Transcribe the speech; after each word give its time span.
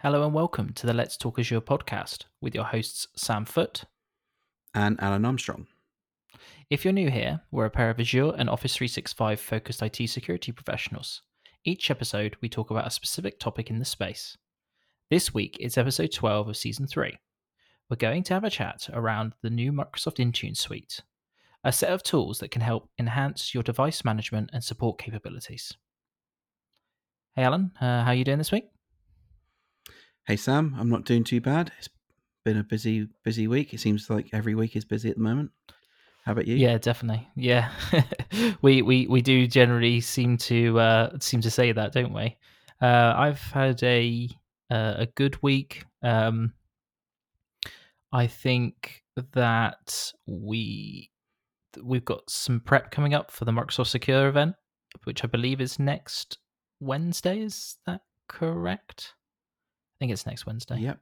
Hello 0.00 0.24
and 0.24 0.34
welcome 0.34 0.72
to 0.74 0.86
the 0.86 0.92
Let's 0.92 1.16
Talk 1.16 1.38
Azure 1.38 1.60
podcast 1.60 2.24
with 2.40 2.54
your 2.54 2.64
hosts 2.64 3.08
Sam 3.16 3.44
Foote. 3.44 3.84
and 4.74 5.00
Alan 5.00 5.24
Armstrong. 5.24 5.66
If 6.68 6.84
you're 6.84 6.92
new 6.92 7.10
here, 7.10 7.40
we're 7.50 7.64
a 7.64 7.70
pair 7.70 7.88
of 7.88 7.98
Azure 7.98 8.34
and 8.36 8.50
Office 8.50 8.76
365 8.76 9.40
focused 9.40 9.82
IT 9.82 10.08
security 10.10 10.52
professionals. 10.52 11.22
Each 11.64 11.90
episode, 11.90 12.36
we 12.42 12.48
talk 12.48 12.70
about 12.70 12.86
a 12.86 12.90
specific 12.90 13.38
topic 13.40 13.70
in 13.70 13.78
the 13.78 13.84
space. 13.84 14.36
This 15.10 15.32
week, 15.32 15.56
it's 15.60 15.78
episode 15.78 16.12
12 16.12 16.48
of 16.48 16.56
season 16.56 16.86
3. 16.86 17.16
We're 17.88 17.96
going 17.96 18.22
to 18.24 18.34
have 18.34 18.44
a 18.44 18.50
chat 18.50 18.88
around 18.92 19.32
the 19.42 19.50
new 19.50 19.72
Microsoft 19.72 20.18
Intune 20.18 20.56
suite, 20.56 21.02
a 21.64 21.72
set 21.72 21.90
of 21.90 22.02
tools 22.02 22.40
that 22.40 22.50
can 22.50 22.62
help 22.62 22.90
enhance 22.98 23.54
your 23.54 23.62
device 23.62 24.04
management 24.04 24.50
and 24.52 24.62
support 24.62 24.98
capabilities. 24.98 25.72
Hey, 27.34 27.44
Alan, 27.44 27.70
uh, 27.80 28.02
how 28.02 28.10
are 28.10 28.14
you 28.14 28.24
doing 28.24 28.38
this 28.38 28.52
week? 28.52 28.64
Hey 30.26 30.34
Sam, 30.34 30.74
I'm 30.76 30.88
not 30.88 31.04
doing 31.04 31.22
too 31.22 31.40
bad. 31.40 31.70
It's 31.78 31.88
been 32.44 32.56
a 32.56 32.64
busy, 32.64 33.06
busy 33.22 33.46
week. 33.46 33.72
It 33.72 33.78
seems 33.78 34.10
like 34.10 34.28
every 34.32 34.56
week 34.56 34.74
is 34.74 34.84
busy 34.84 35.08
at 35.08 35.14
the 35.14 35.22
moment. 35.22 35.52
How 36.24 36.32
about 36.32 36.48
you? 36.48 36.56
Yeah, 36.56 36.78
definitely. 36.78 37.28
Yeah, 37.36 37.70
we 38.60 38.82
we 38.82 39.06
we 39.06 39.22
do 39.22 39.46
generally 39.46 40.00
seem 40.00 40.36
to 40.38 40.80
uh, 40.80 41.18
seem 41.20 41.42
to 41.42 41.50
say 41.50 41.70
that, 41.70 41.92
don't 41.92 42.12
we? 42.12 42.36
Uh, 42.82 43.14
I've 43.16 43.40
had 43.40 43.80
a 43.84 44.28
uh, 44.68 44.94
a 44.96 45.06
good 45.06 45.40
week. 45.44 45.84
Um, 46.02 46.54
I 48.12 48.26
think 48.26 49.04
that 49.34 50.12
we 50.26 51.12
we've 51.80 52.04
got 52.04 52.28
some 52.28 52.58
prep 52.58 52.90
coming 52.90 53.14
up 53.14 53.30
for 53.30 53.44
the 53.44 53.52
Microsoft 53.52 53.86
Secure 53.86 54.26
event, 54.26 54.56
which 55.04 55.22
I 55.22 55.28
believe 55.28 55.60
is 55.60 55.78
next 55.78 56.38
Wednesday. 56.80 57.38
Is 57.38 57.76
that 57.86 58.00
correct? 58.26 59.14
I 59.96 59.98
think 59.98 60.12
it's 60.12 60.26
next 60.26 60.46
Wednesday. 60.46 60.78
Yep, 60.78 60.98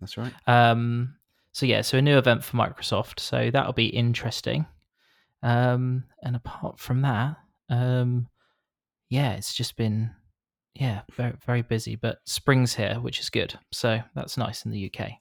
that's 0.00 0.18
right. 0.18 0.32
Um, 0.46 1.14
so 1.52 1.66
yeah, 1.66 1.80
so 1.80 1.98
a 1.98 2.02
new 2.02 2.18
event 2.18 2.44
for 2.44 2.56
Microsoft. 2.56 3.20
So 3.20 3.50
that'll 3.50 3.72
be 3.72 3.86
interesting. 3.86 4.66
Um, 5.42 6.04
and 6.22 6.36
apart 6.36 6.78
from 6.78 7.02
that, 7.02 7.36
um, 7.70 8.28
yeah, 9.08 9.32
it's 9.32 9.54
just 9.54 9.76
been 9.76 10.10
yeah 10.74 11.02
very 11.12 11.34
very 11.46 11.62
busy. 11.62 11.96
But 11.96 12.18
spring's 12.26 12.74
here, 12.74 12.96
which 13.00 13.20
is 13.20 13.30
good. 13.30 13.58
So 13.72 14.00
that's 14.14 14.36
nice 14.36 14.64
in 14.64 14.72
the 14.72 14.92
UK. 14.92 15.12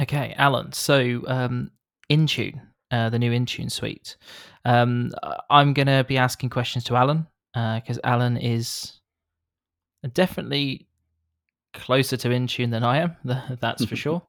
Okay, 0.00 0.34
Alan. 0.36 0.72
So 0.72 1.22
um, 1.26 1.70
Intune, 2.10 2.60
uh, 2.90 3.10
the 3.10 3.18
new 3.18 3.32
Intune 3.32 3.70
suite. 3.70 4.16
Um, 4.64 5.12
I'm 5.48 5.72
going 5.72 5.86
to 5.88 6.04
be 6.06 6.16
asking 6.18 6.50
questions 6.50 6.84
to 6.84 6.96
Alan 6.96 7.26
because 7.54 7.98
Alan 8.04 8.36
is 8.36 8.99
definitely 10.08 10.86
closer 11.72 12.16
to 12.16 12.28
Intune 12.28 12.70
than 12.70 12.82
I 12.82 12.98
am. 12.98 13.16
That's 13.60 13.84
for 13.84 13.96
sure. 14.04 14.22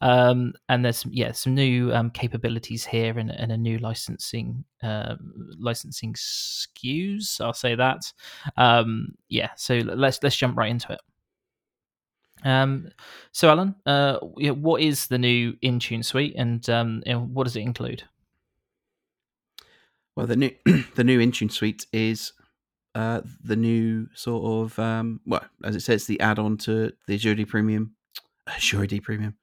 Um, 0.00 0.54
and 0.68 0.84
there's 0.84 1.04
yeah 1.10 1.32
some 1.32 1.54
new 1.54 1.92
um, 1.92 2.10
capabilities 2.10 2.84
here 2.84 3.18
and, 3.18 3.30
and 3.30 3.52
a 3.52 3.56
new 3.56 3.78
licensing 3.78 4.64
um, 4.82 5.18
licensing 5.58 6.14
SKUs. 6.14 7.40
I'll 7.40 7.52
say 7.52 7.74
that. 7.74 8.00
Um, 8.56 9.14
yeah. 9.28 9.50
So 9.56 9.76
let's 9.76 10.22
let's 10.22 10.36
jump 10.36 10.56
right 10.56 10.70
into 10.70 10.92
it. 10.92 11.00
Um, 12.44 12.88
so 13.30 13.48
Alan, 13.50 13.74
uh, 13.86 14.18
what 14.18 14.82
is 14.82 15.06
the 15.06 15.18
new 15.18 15.52
Intune 15.62 16.04
suite, 16.04 16.34
and 16.36 16.68
um, 16.68 17.02
know, 17.06 17.20
what 17.20 17.44
does 17.44 17.56
it 17.56 17.60
include? 17.60 18.02
Well, 20.16 20.26
the 20.26 20.36
new 20.36 20.50
the 20.94 21.04
new 21.04 21.20
Intune 21.20 21.52
suite 21.52 21.86
is 21.92 22.32
uh, 22.94 23.22
the 23.42 23.56
new 23.56 24.06
sort 24.14 24.44
of 24.44 24.78
um, 24.78 25.20
well, 25.26 25.44
as 25.64 25.76
it 25.76 25.80
says, 25.80 26.06
the 26.06 26.20
add-on 26.20 26.56
to 26.58 26.92
the 27.06 27.14
Azure 27.14 27.32
AD 27.32 27.48
Premium, 27.48 27.94
Azure 28.46 28.84
AD 28.84 29.02
Premium, 29.02 29.36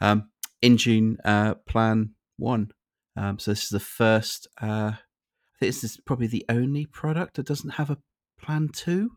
um, 0.00 0.28
Intune 0.62 1.16
uh, 1.24 1.54
Plan 1.66 2.14
One. 2.38 2.70
Um, 3.16 3.38
so 3.38 3.50
this 3.52 3.64
is 3.64 3.68
the 3.68 3.80
first. 3.80 4.48
Uh, 4.60 4.92
I 4.94 5.58
think 5.60 5.68
this 5.68 5.84
is 5.84 6.00
probably 6.04 6.26
the 6.26 6.44
only 6.48 6.86
product 6.86 7.36
that 7.36 7.46
doesn't 7.46 7.70
have 7.70 7.90
a 7.90 7.98
Plan 8.40 8.68
Two 8.72 9.12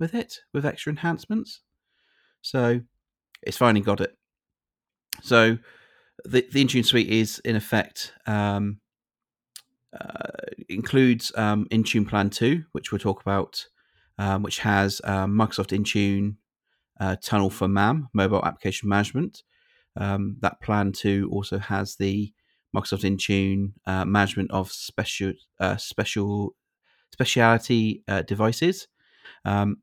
with 0.00 0.14
it 0.14 0.40
with 0.52 0.66
extra 0.66 0.90
enhancements. 0.90 1.60
So 2.42 2.80
it's 3.42 3.56
finally 3.56 3.84
got 3.84 4.00
it. 4.00 4.16
So 5.22 5.58
the 6.24 6.46
the 6.50 6.64
Intune 6.64 6.84
suite 6.84 7.08
is 7.08 7.40
in 7.44 7.54
effect 7.54 8.12
um, 8.26 8.80
includes 10.68 11.32
um, 11.36 11.66
Intune 11.70 12.08
Plan 12.08 12.30
2, 12.30 12.64
which 12.72 12.92
we'll 12.92 12.98
talk 12.98 13.20
about, 13.20 13.66
um, 14.18 14.42
which 14.42 14.60
has 14.60 15.00
um, 15.04 15.32
Microsoft 15.32 15.76
Intune 15.76 16.36
uh, 17.00 17.16
Tunnel 17.22 17.50
for 17.50 17.68
MAM, 17.68 18.08
Mobile 18.12 18.44
Application 18.44 18.88
Management. 18.88 19.42
Um, 19.96 20.36
that 20.40 20.60
Plan 20.60 20.92
2 20.92 21.28
also 21.32 21.58
has 21.58 21.96
the 21.96 22.32
Microsoft 22.74 23.04
Intune 23.04 23.72
uh, 23.86 24.04
management 24.04 24.50
of 24.52 24.70
special 24.70 25.32
uh, 25.58 25.76
special 25.76 26.54
speciality 27.12 28.04
uh, 28.06 28.22
devices. 28.22 28.86
Um, 29.44 29.78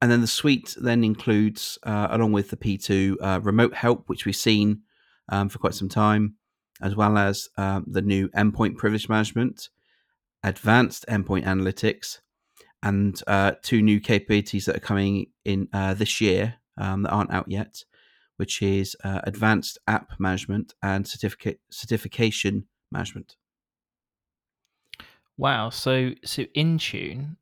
and 0.00 0.10
then 0.12 0.20
the 0.20 0.28
suite 0.28 0.76
then 0.80 1.02
includes, 1.02 1.76
uh, 1.82 2.06
along 2.10 2.30
with 2.30 2.50
the 2.50 2.56
P2, 2.56 3.44
remote 3.44 3.74
help, 3.74 4.08
which 4.08 4.26
we've 4.26 4.36
seen 4.36 4.82
um, 5.28 5.48
for 5.48 5.58
quite 5.58 5.74
some 5.74 5.88
time 5.88 6.37
as 6.80 6.94
well 6.94 7.18
as 7.18 7.48
um, 7.56 7.84
the 7.86 8.02
new 8.02 8.28
endpoint 8.28 8.76
privilege 8.76 9.08
management, 9.08 9.68
advanced 10.42 11.04
endpoint 11.08 11.44
analytics, 11.44 12.20
and 12.82 13.20
uh, 13.26 13.52
two 13.62 13.82
new 13.82 14.00
capabilities 14.00 14.66
that 14.66 14.76
are 14.76 14.80
coming 14.80 15.26
in 15.44 15.68
uh, 15.72 15.94
this 15.94 16.20
year 16.20 16.54
um, 16.76 17.02
that 17.02 17.10
aren't 17.10 17.32
out 17.32 17.50
yet, 17.50 17.84
which 18.36 18.62
is 18.62 18.96
uh, 19.04 19.20
advanced 19.24 19.78
app 19.86 20.12
management 20.18 20.74
and 20.82 21.06
certificate 21.06 21.60
certification 21.70 22.66
management. 22.92 23.36
Wow! 25.36 25.70
So 25.70 26.12
so 26.24 26.44
Intune 26.56 27.36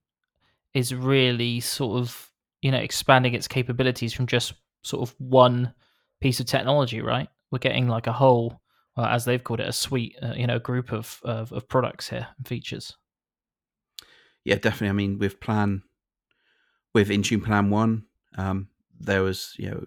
is 0.74 0.94
really 0.94 1.60
sort 1.60 1.98
of 2.00 2.30
you 2.62 2.70
know 2.70 2.78
expanding 2.78 3.34
its 3.34 3.48
capabilities 3.48 4.12
from 4.12 4.26
just 4.26 4.54
sort 4.82 5.08
of 5.08 5.14
one 5.18 5.72
piece 6.20 6.40
of 6.40 6.46
technology, 6.46 7.00
right? 7.00 7.28
We're 7.50 7.58
getting 7.58 7.88
like 7.88 8.06
a 8.06 8.12
whole 8.12 8.60
well, 8.96 9.06
as 9.06 9.24
they've 9.24 9.42
called 9.42 9.60
it, 9.60 9.68
a 9.68 9.72
suite, 9.72 10.16
uh, 10.22 10.32
you 10.36 10.46
know, 10.46 10.58
group 10.58 10.92
of, 10.92 11.20
of, 11.22 11.52
of 11.52 11.68
products 11.68 12.08
here 12.08 12.28
and 12.36 12.48
features. 12.48 12.96
Yeah, 14.44 14.56
definitely. 14.56 14.88
I 14.88 14.92
mean, 14.92 15.18
with 15.18 15.40
Plan, 15.40 15.82
with 16.94 17.08
Intune 17.10 17.44
Plan 17.44 17.68
One, 17.68 18.04
um, 18.38 18.68
there 18.98 19.22
was 19.22 19.54
you 19.58 19.70
know 19.70 19.86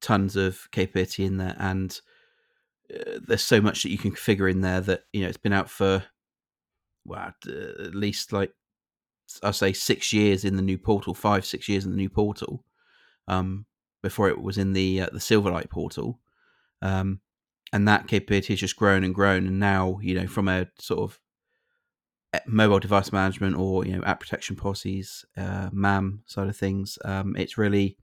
tons 0.00 0.36
of 0.36 0.70
capability 0.70 1.24
in 1.24 1.38
there, 1.38 1.56
and 1.58 2.00
uh, 2.94 3.18
there's 3.26 3.42
so 3.42 3.60
much 3.60 3.82
that 3.82 3.90
you 3.90 3.98
can 3.98 4.12
configure 4.12 4.50
in 4.50 4.60
there 4.60 4.80
that 4.80 5.02
you 5.12 5.22
know 5.22 5.28
it's 5.28 5.36
been 5.36 5.52
out 5.52 5.68
for 5.68 6.04
well 7.04 7.32
at 7.44 7.94
least 7.94 8.32
like 8.32 8.52
I'll 9.42 9.52
say 9.52 9.72
six 9.72 10.12
years 10.12 10.44
in 10.44 10.56
the 10.56 10.62
new 10.62 10.78
portal, 10.78 11.12
five 11.12 11.44
six 11.44 11.68
years 11.68 11.84
in 11.84 11.90
the 11.90 11.96
new 11.96 12.08
portal, 12.08 12.64
um, 13.26 13.66
before 14.02 14.28
it 14.28 14.40
was 14.40 14.56
in 14.56 14.72
the 14.72 15.02
uh, 15.02 15.08
the 15.12 15.18
Silverlight 15.18 15.68
portal. 15.68 16.20
Um, 16.80 17.20
and 17.72 17.86
that 17.88 18.06
capability 18.06 18.52
has 18.52 18.60
just 18.60 18.76
grown 18.76 19.04
and 19.04 19.14
grown. 19.14 19.46
And 19.46 19.58
now, 19.58 19.98
you 20.02 20.14
know, 20.14 20.26
from 20.26 20.48
a 20.48 20.66
sort 20.78 21.00
of 21.00 21.20
eh, 22.32 22.40
mobile 22.46 22.78
device 22.78 23.12
management 23.12 23.56
or 23.56 23.84
you 23.84 23.96
know 23.96 24.04
app 24.04 24.20
protection 24.20 24.56
policies, 24.56 25.24
uh, 25.36 25.70
MAM 25.72 26.22
side 26.26 26.48
of 26.48 26.56
things, 26.56 26.98
um, 27.04 27.36
it's 27.36 27.58
really 27.58 27.98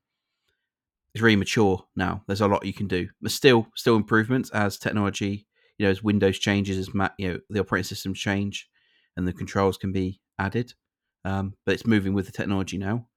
it's 1.13 1.21
really 1.21 1.35
mature 1.35 1.85
now. 1.95 2.23
There's 2.27 2.41
a 2.41 2.47
lot 2.47 2.65
you 2.65 2.73
can 2.73 2.87
do. 2.87 3.09
but 3.21 3.31
still 3.31 3.67
still 3.75 3.95
improvements 3.95 4.49
as 4.51 4.77
technology, 4.77 5.47
you 5.77 5.85
know, 5.85 5.91
as 5.91 6.03
Windows 6.03 6.39
changes, 6.39 6.77
as 6.77 6.93
Mac, 6.93 7.13
you 7.17 7.33
know 7.33 7.39
the 7.49 7.59
operating 7.59 7.85
systems 7.85 8.19
change, 8.19 8.69
and 9.15 9.27
the 9.27 9.33
controls 9.33 9.77
can 9.77 9.91
be 9.91 10.19
added. 10.39 10.73
Um, 11.25 11.53
but 11.65 11.73
it's 11.73 11.87
moving 11.87 12.13
with 12.13 12.25
the 12.25 12.33
technology 12.33 12.77
now. 12.77 13.07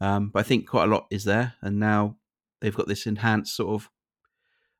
Um, 0.00 0.30
but 0.30 0.40
I 0.40 0.42
think 0.42 0.68
quite 0.68 0.88
a 0.88 0.92
lot 0.92 1.06
is 1.10 1.24
there, 1.24 1.54
and 1.62 1.78
now 1.78 2.16
they've 2.60 2.74
got 2.74 2.88
this 2.88 3.06
enhanced 3.06 3.54
sort 3.54 3.74
of 3.74 3.90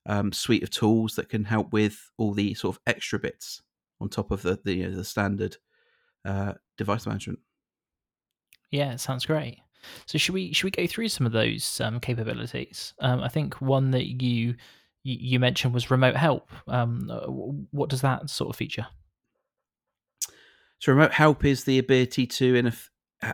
um, 0.06 0.32
suite 0.32 0.62
of 0.62 0.70
tools 0.70 1.14
that 1.16 1.28
can 1.28 1.44
help 1.44 1.72
with 1.72 2.10
all 2.18 2.32
the 2.32 2.54
sort 2.54 2.76
of 2.76 2.82
extra 2.86 3.18
bits 3.18 3.62
on 4.00 4.08
top 4.08 4.30
of 4.30 4.42
the 4.42 4.58
the, 4.64 4.74
you 4.74 4.88
know, 4.88 4.96
the 4.96 5.04
standard 5.04 5.56
uh, 6.24 6.54
device 6.76 7.06
management. 7.06 7.38
Yeah, 8.70 8.92
it 8.92 9.00
sounds 9.00 9.26
great. 9.26 9.58
So 10.06 10.18
should 10.18 10.34
we 10.34 10.52
should 10.52 10.64
we 10.64 10.70
go 10.70 10.86
through 10.86 11.08
some 11.08 11.26
of 11.26 11.32
those 11.32 11.80
um, 11.80 12.00
capabilities? 12.00 12.94
Um, 13.00 13.20
I 13.20 13.28
think 13.28 13.60
one 13.60 13.90
that 13.92 14.06
you 14.22 14.56
you 15.02 15.38
mentioned 15.38 15.74
was 15.74 15.90
remote 15.90 16.16
help. 16.16 16.48
Um, 16.66 17.10
uh, 17.10 17.26
what 17.26 17.90
does 17.90 18.00
that 18.00 18.30
sort 18.30 18.50
of 18.50 18.56
feature? 18.56 18.86
So 20.78 20.92
remote 20.92 21.12
help 21.12 21.44
is 21.44 21.64
the 21.64 21.78
ability 21.78 22.26
to, 22.26 22.54
in 22.54 22.66
a, 22.66 22.72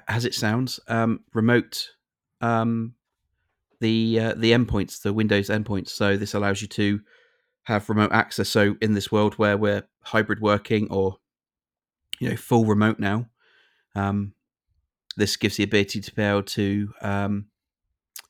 as 0.09 0.25
it 0.25 0.35
sounds, 0.35 0.81
um, 0.89 1.21
remote 1.33 1.89
um, 2.41 2.95
the 3.81 4.21
uh, 4.21 4.35
the 4.37 4.53
endpoints, 4.53 5.03
the 5.03 5.13
Windows 5.13 5.49
endpoints. 5.49 5.89
So 5.89 6.17
this 6.17 6.35
allows 6.35 6.63
you 6.63 6.69
to 6.69 7.01
have 7.65 7.89
remote 7.89 8.13
access. 8.13 8.49
So 8.49 8.77
in 8.81 8.95
this 8.95 9.11
world 9.11 9.35
where 9.35 9.57
we're 9.57 9.85
hybrid 10.03 10.41
working 10.41 10.89
or 10.91 11.17
you 12.21 12.29
know 12.31 12.37
full 12.37 12.65
remote 12.65 12.99
now, 12.99 13.27
um, 13.95 14.35
this 15.17 15.37
gives 15.37 15.57
the 15.57 15.65
ability 15.65 16.01
to 16.01 16.15
be 16.15 16.23
able 16.23 16.43
to 16.43 16.93
um, 17.01 17.47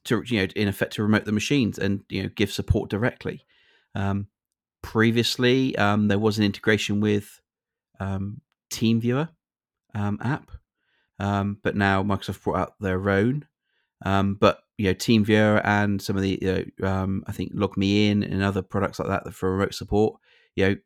to 0.04 0.22
you 0.26 0.40
know 0.40 0.48
in 0.56 0.68
effect 0.68 0.94
to 0.94 1.02
remote 1.02 1.24
the 1.24 1.32
machines 1.32 1.78
and 1.78 2.02
you 2.08 2.22
know 2.22 2.30
give 2.34 2.52
support 2.52 2.90
directly. 2.90 3.44
Um, 3.94 4.28
previously, 4.82 5.76
um, 5.76 6.08
there 6.08 6.18
was 6.18 6.38
an 6.38 6.44
integration 6.44 7.00
with 7.00 7.40
um, 7.98 8.40
TeamViewer 8.70 9.28
um, 9.94 10.18
app, 10.22 10.50
um, 11.18 11.58
but 11.62 11.76
now 11.76 12.02
Microsoft 12.02 12.42
brought 12.42 12.58
out 12.58 12.74
their 12.80 13.10
own. 13.10 13.46
Um, 14.04 14.34
but 14.34 14.60
you 14.78 14.86
know, 14.86 14.94
TeamViewer 14.94 15.60
and 15.64 16.00
some 16.00 16.16
of 16.16 16.22
the 16.22 16.38
you 16.40 16.66
know, 16.80 16.88
um, 16.88 17.22
I 17.26 17.32
think 17.32 17.54
LogMeIn 17.54 18.24
and 18.24 18.42
other 18.42 18.62
products 18.62 18.98
like 18.98 19.08
that 19.08 19.32
for 19.34 19.52
remote 19.52 19.74
support, 19.74 20.18
you 20.56 20.68
know, 20.68 20.76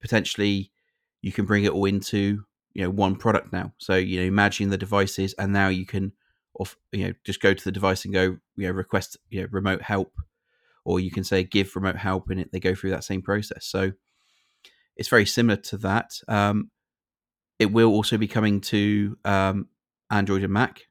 potentially 0.00 0.72
you 1.22 1.32
can 1.32 1.44
bring 1.44 1.64
it 1.64 1.72
all 1.72 1.84
into 1.84 2.44
you 2.74 2.82
know 2.82 2.90
one 2.90 3.16
product 3.16 3.52
now. 3.52 3.72
So 3.78 3.94
you 3.94 4.20
know, 4.20 4.26
imagine 4.26 4.70
the 4.70 4.78
devices, 4.78 5.34
and 5.38 5.52
now 5.52 5.68
you 5.68 5.86
can, 5.86 6.12
off 6.58 6.76
you 6.92 7.06
know, 7.06 7.12
just 7.24 7.40
go 7.40 7.54
to 7.54 7.64
the 7.64 7.72
device 7.72 8.04
and 8.04 8.12
go 8.12 8.36
you 8.56 8.66
know 8.66 8.72
request 8.72 9.16
you 9.30 9.42
know 9.42 9.48
remote 9.50 9.82
help, 9.82 10.12
or 10.84 11.00
you 11.00 11.10
can 11.10 11.24
say 11.24 11.44
give 11.44 11.74
remote 11.76 11.96
help, 11.96 12.30
and 12.30 12.40
it 12.40 12.52
they 12.52 12.60
go 12.60 12.74
through 12.74 12.90
that 12.90 13.04
same 13.04 13.22
process. 13.22 13.66
So 13.66 13.92
it's 14.96 15.08
very 15.08 15.26
similar 15.26 15.56
to 15.56 15.78
that. 15.78 16.20
Um, 16.26 16.70
it 17.58 17.72
will 17.72 17.90
also 17.90 18.18
be 18.18 18.28
coming 18.28 18.60
to 18.62 19.16
um, 19.24 19.68
Android 20.10 20.42
and 20.42 20.52
Mac 20.52 20.85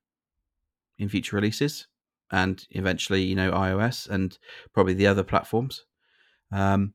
in 0.98 1.10
future 1.10 1.36
releases, 1.36 1.88
and 2.32 2.66
eventually, 2.72 3.24
you 3.24 3.36
know, 3.36 3.52
iOS 3.52 4.10
and 4.10 4.38
probably 4.74 4.94
the 4.94 5.08
other 5.08 5.24
platforms. 5.24 5.86
Um, 6.52 6.94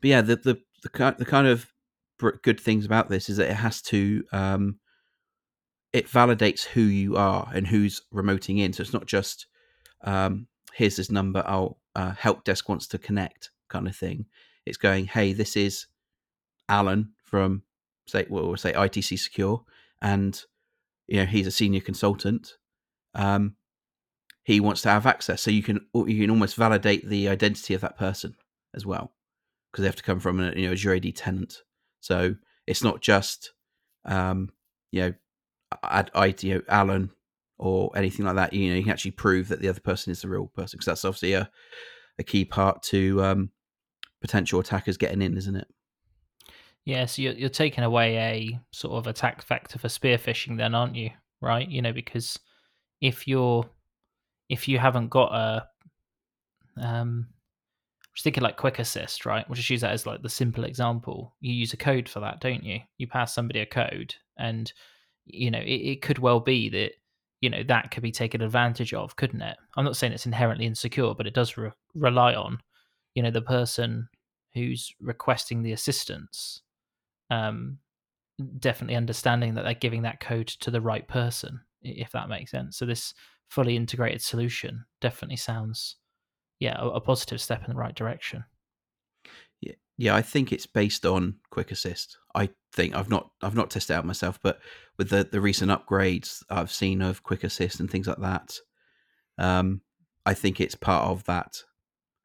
but 0.00 0.08
yeah, 0.08 0.20
the 0.20 0.36
the 0.36 0.58
the, 0.82 1.14
the 1.18 1.24
kind 1.24 1.46
of 1.46 1.72
good 2.42 2.60
things 2.60 2.84
about 2.84 3.08
this 3.08 3.28
is 3.28 3.36
that 3.36 3.50
it 3.50 3.56
has 3.56 3.82
to 3.82 4.24
um, 4.32 4.78
it 5.92 6.08
validates 6.08 6.64
who 6.64 6.82
you 6.82 7.16
are 7.16 7.50
and 7.52 7.66
who's 7.66 8.02
remoting 8.12 8.58
in. 8.58 8.72
So 8.72 8.82
it's 8.82 8.92
not 8.92 9.06
just 9.06 9.46
um, 10.04 10.46
here's 10.74 10.96
this 10.96 11.10
number. 11.10 11.42
I'll 11.46 11.78
uh, 11.94 12.12
help 12.12 12.44
desk 12.44 12.68
wants 12.68 12.86
to 12.88 12.98
connect 12.98 13.50
kind 13.68 13.86
of 13.86 13.96
thing. 13.96 14.26
It's 14.64 14.78
going, 14.78 15.06
hey, 15.06 15.32
this 15.32 15.56
is 15.56 15.86
Alan 16.68 17.12
from 17.24 17.62
say 18.06 18.26
we'll 18.28 18.56
say 18.56 18.72
ITC 18.72 19.18
Secure, 19.18 19.64
and 20.00 20.42
you 21.06 21.18
know 21.18 21.26
he's 21.26 21.46
a 21.46 21.52
senior 21.52 21.80
consultant. 21.80 22.54
Um, 23.14 23.56
he 24.44 24.60
wants 24.60 24.82
to 24.82 24.88
have 24.88 25.06
access, 25.06 25.40
so 25.40 25.50
you 25.50 25.62
can 25.62 25.86
you 25.94 26.20
can 26.20 26.30
almost 26.30 26.56
validate 26.56 27.08
the 27.08 27.28
identity 27.28 27.74
of 27.74 27.80
that 27.82 27.98
person 27.98 28.34
as 28.74 28.84
well, 28.84 29.12
because 29.70 29.82
they 29.82 29.88
have 29.88 29.96
to 29.96 30.02
come 30.02 30.20
from 30.20 30.40
a 30.40 30.52
you 30.56 30.66
know 30.66 30.72
Azure 30.72 30.94
AD 30.94 31.14
tenant. 31.14 31.62
So 32.00 32.34
it's 32.66 32.82
not 32.82 33.00
just 33.00 33.52
um, 34.04 34.50
you 34.90 35.02
know 35.02 35.14
I, 35.82 36.04
I 36.14 36.34
you 36.40 36.54
know 36.54 36.62
Alan 36.68 37.10
or 37.58 37.92
anything 37.96 38.26
like 38.26 38.36
that. 38.36 38.52
You 38.52 38.70
know 38.70 38.76
you 38.76 38.82
can 38.82 38.92
actually 38.92 39.12
prove 39.12 39.48
that 39.48 39.60
the 39.60 39.68
other 39.68 39.80
person 39.80 40.10
is 40.10 40.22
the 40.22 40.28
real 40.28 40.46
person, 40.46 40.76
because 40.78 40.86
that's 40.86 41.04
obviously 41.04 41.34
a 41.34 41.50
a 42.18 42.24
key 42.24 42.44
part 42.44 42.82
to 42.82 43.22
um, 43.22 43.50
potential 44.20 44.60
attackers 44.60 44.96
getting 44.96 45.22
in, 45.22 45.36
isn't 45.36 45.56
it? 45.56 45.68
Yeah, 46.84 47.06
so 47.06 47.22
you're, 47.22 47.34
you're 47.34 47.48
taking 47.48 47.84
away 47.84 48.16
a 48.16 48.60
sort 48.72 48.94
of 48.94 49.06
attack 49.06 49.42
vector 49.44 49.78
for 49.78 49.88
spear 49.88 50.18
phishing, 50.18 50.56
then, 50.56 50.74
aren't 50.74 50.96
you? 50.96 51.10
Right? 51.40 51.68
You 51.68 51.80
know, 51.80 51.92
because 51.92 52.38
if 53.02 53.28
you're 53.28 53.68
if 54.48 54.66
you 54.66 54.78
haven't 54.78 55.08
got 55.08 55.34
a 55.34 55.66
um 56.80 57.26
I 57.28 58.08
was 58.14 58.22
thinking 58.22 58.42
like 58.42 58.56
quick 58.56 58.78
assist, 58.78 59.24
right? 59.24 59.46
We'll 59.48 59.56
just 59.56 59.70
use 59.70 59.80
that 59.82 59.92
as 59.92 60.06
like 60.06 60.22
the 60.22 60.28
simple 60.28 60.64
example. 60.64 61.34
You 61.40 61.52
use 61.52 61.72
a 61.72 61.78
code 61.78 62.08
for 62.08 62.20
that, 62.20 62.40
don't 62.40 62.62
you? 62.62 62.80
You 62.98 63.06
pass 63.06 63.34
somebody 63.34 63.60
a 63.60 63.66
code, 63.66 64.14
and 64.38 64.72
you 65.26 65.50
know 65.50 65.60
it, 65.60 65.64
it 65.64 66.02
could 66.02 66.18
well 66.18 66.40
be 66.40 66.68
that 66.70 66.92
you 67.40 67.50
know 67.50 67.62
that 67.64 67.90
could 67.90 68.02
be 68.02 68.12
taken 68.12 68.40
advantage 68.40 68.94
of, 68.94 69.16
couldn't 69.16 69.42
it? 69.42 69.56
I'm 69.76 69.84
not 69.84 69.96
saying 69.96 70.12
it's 70.14 70.26
inherently 70.26 70.66
insecure, 70.66 71.14
but 71.14 71.26
it 71.26 71.34
does 71.34 71.56
re- 71.56 71.72
rely 71.94 72.34
on 72.34 72.60
you 73.14 73.22
know 73.22 73.30
the 73.30 73.42
person 73.42 74.08
who's 74.54 74.94
requesting 75.00 75.62
the 75.62 75.72
assistance 75.72 76.62
um, 77.32 77.78
definitely 78.58 78.96
understanding 78.96 79.54
that 79.54 79.64
they're 79.64 79.74
giving 79.74 80.02
that 80.02 80.20
code 80.20 80.48
to 80.48 80.70
the 80.70 80.80
right 80.80 81.06
person, 81.08 81.60
if 81.82 82.12
that 82.12 82.28
makes 82.28 82.50
sense. 82.50 82.76
So 82.76 82.86
this 82.86 83.14
fully 83.48 83.76
integrated 83.76 84.22
solution 84.22 84.84
definitely 85.00 85.36
sounds, 85.36 85.96
yeah, 86.58 86.76
a, 86.78 86.88
a 86.88 87.00
positive 87.00 87.40
step 87.40 87.62
in 87.64 87.70
the 87.70 87.78
right 87.78 87.94
direction. 87.94 88.44
Yeah, 89.60 89.74
yeah, 89.98 90.14
I 90.14 90.22
think 90.22 90.52
it's 90.52 90.66
based 90.66 91.06
on 91.06 91.36
Quick 91.50 91.70
Assist. 91.70 92.18
I 92.34 92.50
think 92.72 92.94
I've 92.94 93.10
not 93.10 93.30
I've 93.42 93.54
not 93.54 93.70
tested 93.70 93.96
out 93.96 94.06
myself, 94.06 94.38
but 94.42 94.60
with 94.98 95.10
the 95.10 95.28
the 95.30 95.40
recent 95.40 95.70
upgrades 95.70 96.42
I've 96.50 96.72
seen 96.72 97.02
of 97.02 97.22
Quick 97.22 97.44
Assist 97.44 97.80
and 97.80 97.90
things 97.90 98.06
like 98.06 98.20
that, 98.20 98.58
um, 99.38 99.82
I 100.24 100.34
think 100.34 100.60
it's 100.60 100.74
part 100.74 101.08
of 101.10 101.24
that. 101.24 101.62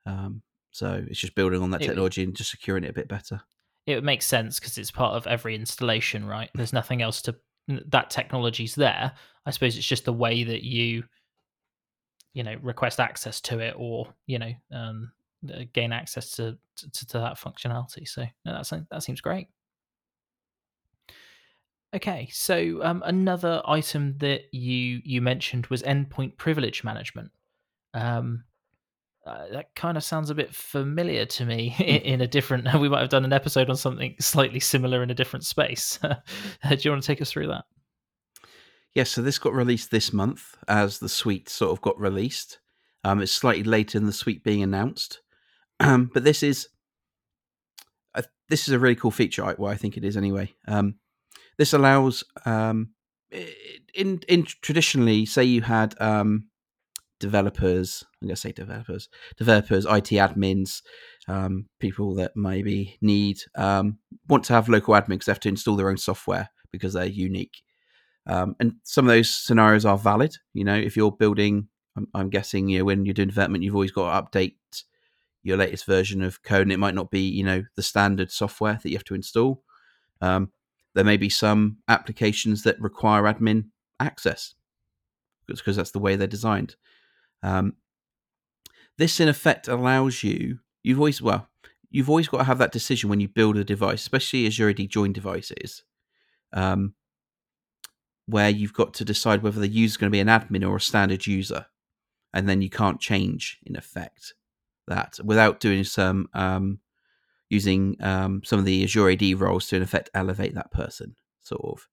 Um, 0.06 0.42
so 0.71 1.03
it's 1.07 1.19
just 1.19 1.36
building 1.36 1.62
on 1.62 1.71
that 1.71 1.81
technology 1.81 2.24
and 2.24 2.36
just 2.36 2.51
securing 2.51 2.83
it 2.83 2.92
a 2.92 2.94
bit 2.94 3.10
better 3.10 3.42
it 3.88 4.03
makes 4.03 4.25
sense 4.25 4.60
because 4.60 4.77
it's 4.77 4.92
part 4.92 5.15
of 5.15 5.25
every 5.25 5.56
installation, 5.56 6.25
right? 6.25 6.50
There's 6.53 6.74
nothing 6.74 7.01
else 7.01 7.21
to 7.24 7.36
that 7.67 8.09
technology's 8.09 8.75
there. 8.75 9.11
I 9.45 9.51
suppose 9.51 9.77
it's 9.77 9.87
just 9.87 10.05
the 10.05 10.13
way 10.13 10.43
that 10.43 10.63
you, 10.63 11.03
you 12.33 12.43
know, 12.43 12.55
request 12.61 12.99
access 12.99 13.41
to 13.41 13.59
it 13.59 13.75
or 13.77 14.07
you 14.25 14.39
know, 14.39 14.53
um, 14.71 15.11
gain 15.73 15.91
access 15.91 16.31
to, 16.31 16.57
to, 16.77 17.07
to 17.07 17.17
that 17.19 17.37
functionality. 17.37 18.07
So 18.07 18.23
no, 18.45 18.53
that's 18.53 18.69
that 18.69 19.03
seems 19.03 19.21
great. 19.21 19.47
Okay, 21.95 22.27
so 22.31 22.83
um, 22.83 23.01
another 23.05 23.61
item 23.65 24.17
that 24.17 24.53
you 24.53 25.01
you 25.03 25.21
mentioned 25.21 25.67
was 25.67 25.83
endpoint 25.83 26.37
privilege 26.37 26.83
management. 26.83 27.31
Um, 27.93 28.43
uh, 29.27 29.47
that 29.51 29.75
kind 29.75 29.97
of 29.97 30.03
sounds 30.03 30.29
a 30.29 30.35
bit 30.35 30.56
familiar 30.56 31.25
to 31.25 31.45
me 31.45 31.75
in, 31.79 32.19
hmm. 32.19 32.21
a 32.21 32.27
different 32.27 32.74
we 32.79 32.89
might 32.89 33.01
have 33.01 33.09
done 33.09 33.25
an 33.25 33.33
episode 33.33 33.69
on 33.69 33.75
something 33.75 34.15
slightly 34.19 34.59
similar 34.59 35.03
in 35.03 35.12
a 35.12 35.15
different 35.15 35.45
space. 35.45 36.00
Do 36.03 36.77
you 36.79 36.91
want 36.91 37.03
to 37.03 37.07
take 37.07 37.21
us 37.21 37.31
through 37.31 37.47
that? 37.47 37.65
Yes 38.94 38.95
yeah, 38.95 39.03
so 39.03 39.21
this 39.21 39.38
got 39.38 39.53
released 39.53 39.91
this 39.91 40.13
month 40.13 40.57
as 40.68 41.00
the 41.00 41.09
suite 41.09 41.50
sort 41.50 41.71
of 41.71 41.81
got 41.81 42.00
released. 42.00 42.59
Um, 43.03 43.21
it's 43.21 43.31
slightly 43.31 43.63
later 43.63 44.00
than 44.00 44.07
the 44.07 44.13
suite 44.13 44.44
being 44.44 44.63
announced. 44.63 45.21
Um, 45.79 46.09
but 46.13 46.24
this 46.24 46.41
is 46.41 46.69
uh, 48.15 48.24
this 48.50 48.68
is 48.68 48.74
a 48.74 48.79
really 48.79 48.95
cool 48.95 49.12
feature 49.12 49.44
well 49.57 49.71
i 49.71 49.75
think 49.75 49.97
it 49.97 50.06
is 50.06 50.18
anyway. 50.18 50.53
Um, 50.68 50.95
this 51.57 51.74
allows 51.74 52.24
um, 52.45 52.91
in 53.94 54.21
in 54.27 54.45
traditionally 54.62 55.25
say 55.25 55.44
you 55.44 55.62
had 55.62 55.94
um, 56.00 56.47
developers. 57.19 58.03
I'm 58.21 58.27
going 58.27 58.36
to 58.36 58.41
say 58.41 58.51
developers, 58.51 59.09
developers, 59.38 59.86
IT 59.86 60.12
admins, 60.15 60.81
um, 61.27 61.67
people 61.79 62.15
that 62.15 62.36
maybe 62.36 62.97
need 63.01 63.39
um, 63.55 64.00
want 64.27 64.43
to 64.45 64.53
have 64.53 64.69
local 64.69 64.93
admins. 64.93 65.25
They 65.25 65.31
have 65.31 65.39
to 65.41 65.50
install 65.50 65.75
their 65.75 65.89
own 65.89 65.97
software 65.97 66.50
because 66.71 66.93
they're 66.93 67.05
unique. 67.05 67.63
Um, 68.25 68.55
and 68.59 68.74
some 68.83 69.05
of 69.05 69.09
those 69.09 69.29
scenarios 69.29 69.86
are 69.86 69.97
valid. 69.97 70.36
You 70.53 70.65
know, 70.65 70.75
if 70.75 70.97
you're 70.97 71.12
building, 71.12 71.69
I'm, 71.95 72.07
I'm, 72.13 72.29
guessing, 72.29 72.67
you 72.67 72.79
know, 72.79 72.86
when 72.86 73.05
you're 73.05 73.13
doing 73.13 73.29
development, 73.29 73.63
you've 73.63 73.75
always 73.75 73.91
got 73.91 74.31
to 74.31 74.39
update 74.39 74.55
your 75.43 75.57
latest 75.57 75.86
version 75.86 76.21
of 76.21 76.43
code, 76.43 76.63
and 76.63 76.74
it 76.74 76.79
might 76.79 76.95
not 76.95 77.09
be, 77.09 77.21
you 77.21 77.43
know, 77.43 77.63
the 77.75 77.83
standard 77.83 78.31
software 78.31 78.79
that 78.83 78.89
you 78.89 78.97
have 78.97 79.05
to 79.05 79.15
install. 79.15 79.63
Um, 80.19 80.51
there 80.93 81.05
may 81.05 81.15
be 81.15 81.29
some 81.29 81.77
applications 81.88 82.63
that 82.63 82.81
require 82.81 83.24
admin 83.24 83.69
access 84.00 84.55
because 85.47 85.77
that's 85.77 85.91
the 85.91 86.00
way 86.00 86.15
they're 86.15 86.27
designed. 86.27 86.75
Um, 87.48 87.74
this, 88.98 89.20
in 89.20 89.27
effect, 89.27 89.68
allows 89.68 90.24
you. 90.24 90.60
You've 90.84 91.00
always 91.00 91.22
well, 91.22 91.48
you've 91.89 92.10
always 92.10 92.27
got 92.27 92.39
to 92.39 92.44
have 92.44 92.58
that 92.58 92.72
decision 92.72 93.10
when 93.10 93.20
you 93.20 93.27
build 93.27 93.58
a 93.58 93.63
device, 93.63 94.01
especially 94.01 94.48
Azure 94.48 94.70
AD 94.70 94.89
joined 94.89 95.16
devices, 95.16 95.84
um, 96.54 96.94
where 98.25 98.50
you've 98.50 98.74
got 98.74 98.94
to 98.96 99.06
decide 99.06 99.44
whether 99.44 99.60
the 99.60 99.68
user 99.68 99.94
is 99.94 99.98
going 99.98 100.12
to 100.12 100.16
be 100.16 100.20
an 100.20 100.27
admin 100.27 100.68
or 100.68 100.75
a 100.75 100.82
standard 100.82 101.25
user, 101.25 101.68
and 102.34 102.50
then 102.50 102.62
you 102.62 102.70
can't 102.70 103.00
change 103.00 103.60
in 103.66 103.75
effect 103.75 104.34
that 104.88 105.20
without 105.24 105.60
doing 105.60 105.84
some 105.84 106.27
um, 106.34 106.80
using 107.50 107.96
um, 108.01 108.42
some 108.44 108.60
of 108.60 108.66
the 108.66 108.84
Azure 108.84 109.12
AD 109.12 109.39
roles 109.39 109.68
to 109.68 109.77
in 109.77 109.82
effect 109.82 110.10
elevate 110.13 110.56
that 110.56 110.72
person, 110.72 111.16
sort 111.44 111.62
of. 111.63 111.88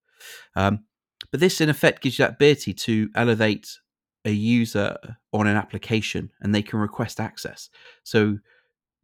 Um, 0.55 0.85
but 1.31 1.39
this 1.39 1.61
in 1.61 1.69
effect 1.69 2.01
gives 2.01 2.19
you 2.19 2.25
that 2.25 2.35
ability 2.35 2.73
to 2.73 3.09
elevate 3.15 3.79
a 4.25 4.31
user 4.31 4.97
on 5.31 5.47
an 5.47 5.55
application 5.55 6.31
and 6.41 6.53
they 6.53 6.61
can 6.61 6.79
request 6.79 7.19
access. 7.19 7.69
So 8.03 8.37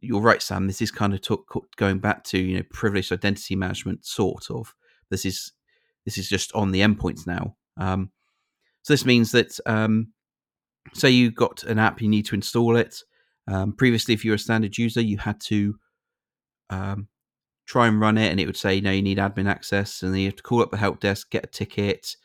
you're 0.00 0.20
right, 0.20 0.42
Sam. 0.42 0.66
This 0.66 0.82
is 0.82 0.90
kind 0.90 1.14
of 1.14 1.22
talk, 1.22 1.46
going 1.76 2.00
back 2.00 2.24
to 2.24 2.38
you 2.38 2.56
know 2.56 2.64
privileged 2.70 3.12
identity 3.12 3.56
management, 3.56 4.04
sort 4.04 4.50
of. 4.50 4.74
This 5.10 5.24
is 5.24 5.52
this 6.04 6.18
is 6.18 6.28
just 6.28 6.52
on 6.54 6.72
the 6.72 6.80
endpoints 6.80 7.26
now. 7.26 7.56
Um, 7.76 8.10
so 8.82 8.92
this 8.92 9.04
means 9.04 9.30
that 9.32 9.58
um, 9.64 10.08
say 10.92 11.10
you 11.10 11.30
got 11.30 11.62
an 11.64 11.78
app, 11.78 12.02
you 12.02 12.08
need 12.08 12.26
to 12.26 12.34
install 12.34 12.76
it. 12.76 12.96
Um, 13.46 13.72
previously, 13.72 14.12
if 14.12 14.24
you 14.24 14.32
were 14.32 14.36
a 14.36 14.40
standard 14.40 14.76
user, 14.76 15.00
you 15.00 15.18
had 15.18 15.40
to 15.42 15.76
um, 16.70 17.08
try 17.66 17.86
and 17.86 18.00
run 18.00 18.18
it, 18.18 18.30
and 18.30 18.40
it 18.40 18.46
would 18.46 18.56
say, 18.56 18.80
"No, 18.80 18.90
you 18.90 19.02
need 19.02 19.18
admin 19.18 19.48
access," 19.48 20.02
and 20.02 20.12
then 20.12 20.20
you 20.20 20.26
have 20.26 20.36
to 20.36 20.42
call 20.42 20.62
up 20.62 20.72
the 20.72 20.76
help 20.76 21.00
desk, 21.00 21.30
get 21.30 21.44
a 21.44 21.48
ticket, 21.48 22.16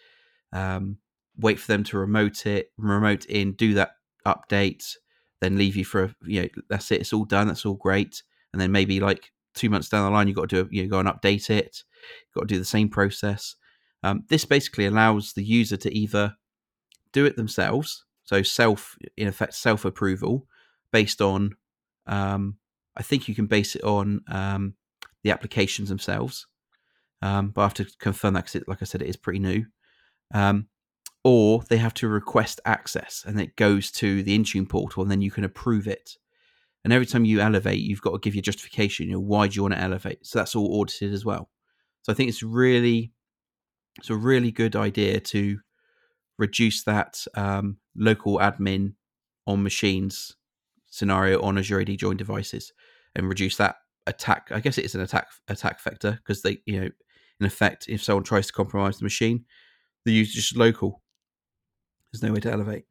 um, 0.51 0.98
wait 1.38 1.60
for 1.60 1.67
them 1.67 1.84
to 1.86 1.98
remote 1.98 2.46
it, 2.46 2.72
remote 2.77 3.25
in, 3.25 3.53
do 3.53 3.74
that 3.75 3.91
update, 4.25 4.96
then 5.41 5.58
leave 5.58 5.75
you 5.75 5.86
for 5.86 6.03
a, 6.03 6.15
you 6.25 6.41
know 6.41 6.48
that's 6.70 6.91
it, 6.91 7.01
it's 7.01 7.13
all 7.13 7.25
done, 7.25 7.48
that's 7.48 7.65
all 7.65 7.75
great, 7.75 8.24
and 8.53 8.62
then 8.62 8.72
maybe 8.72 9.00
like 9.00 9.32
two 9.53 9.70
months 9.70 9.89
down 9.89 10.06
the 10.06 10.12
line, 10.12 10.27
you've 10.27 10.38
got 10.38 10.50
to 10.50 10.63
do 10.63 10.70
you 10.72 10.84
know, 10.84 10.89
go 10.89 11.00
and 11.00 11.10
update 11.10 11.50
it, 11.50 11.84
you've 12.25 12.34
got 12.34 12.48
to 12.48 12.53
do 12.53 12.60
the 12.60 12.65
same 12.65 12.89
process. 12.89 13.56
Um, 14.03 14.24
this 14.29 14.46
basically 14.46 14.86
allows 14.86 15.34
the 15.34 15.44
user 15.44 15.77
to 15.77 15.94
either 15.96 16.36
do 17.12 17.25
it 17.25 17.36
themselves, 17.36 18.06
so 18.24 18.44
self 18.44 18.96
in 19.15 19.27
effect 19.27 19.53
self 19.53 19.86
approval 19.86 20.48
based 20.91 21.22
on 21.22 21.56
um, 22.06 22.58
I 22.96 23.03
think 23.03 23.27
you 23.27 23.36
can 23.36 23.48
base 23.48 23.75
it 23.75 23.84
on 23.84 24.22
um, 24.29 24.75
the 25.24 25.32
applications 25.32 25.89
themselves, 25.89 26.48
um, 27.22 27.50
but 27.50 27.62
I 27.62 27.65
have 27.65 27.74
to 27.75 27.88
confirm 28.00 28.34
that 28.34 28.46
because, 28.46 28.67
like 28.67 28.82
I 28.82 28.86
said, 28.86 29.01
it 29.01 29.10
is 29.10 29.17
pretty 29.17 29.39
new. 29.39 29.65
Um, 30.34 30.67
or 31.28 31.62
they 31.68 31.76
have 31.76 31.94
to 31.94 32.08
request 32.08 32.62
access, 32.64 33.26
and 33.28 33.38
it 33.42 33.58
goes 33.58 33.92
to 33.92 34.24
the 34.24 34.40
Intune 34.40 34.70
portal, 34.70 35.02
and 35.04 35.12
then 35.12 35.20
you 35.20 35.30
can 35.30 35.44
approve 35.44 35.86
it. 35.86 36.12
And 36.86 36.94
every 36.94 37.06
time 37.06 37.26
you 37.26 37.42
elevate, 37.42 37.82
you've 37.82 38.00
got 38.00 38.12
to 38.12 38.20
give 38.20 38.34
your 38.34 38.42
justification. 38.42 39.08
You 39.08 39.16
know, 39.16 39.20
why 39.20 39.50
do 39.50 39.56
you 39.56 39.62
want 39.62 39.74
to 39.74 39.82
elevate? 39.82 40.26
So 40.26 40.40
that's 40.40 40.56
all 40.56 40.80
audited 40.80 41.12
as 41.12 41.26
well. 41.26 41.50
So 42.04 42.14
I 42.14 42.16
think 42.16 42.30
it's 42.30 42.44
really, 42.44 43.12
it's 43.98 44.10
a 44.10 44.16
really 44.16 44.54
good 44.54 44.78
idea 44.78 45.20
to 45.20 45.60
reduce 46.38 46.84
that 46.86 47.26
um, 47.36 47.80
local 47.94 48.38
admin 48.38 48.94
on 49.46 49.64
machines 49.64 50.38
scenario 50.90 51.42
on 51.42 51.58
Azure 51.58 51.82
AD 51.82 51.98
join 51.98 52.16
devices 52.16 52.72
and 53.18 53.28
reduce 53.28 53.58
that 53.58 53.76
attack. 54.06 54.48
I 54.52 54.62
guess 54.62 54.78
it 54.78 54.86
is 54.86 54.96
an 54.96 55.02
attack 55.02 55.28
attack 55.50 55.82
vector 55.82 56.20
because 56.24 56.42
they, 56.42 56.60
you 56.66 56.80
know, 56.80 56.90
in 57.42 57.46
effect, 57.46 57.90
if 57.90 58.02
someone 58.02 58.24
tries 58.24 58.48
to 58.48 58.54
compromise 58.54 59.00
the 59.00 59.04
machine, 59.04 59.44
the 60.06 60.14
user 60.14 60.32
just 60.32 60.56
local. 60.56 61.02
There's 62.12 62.24
no 62.24 62.34
way 62.34 62.40
to 62.42 62.52
elevate. 62.52 62.86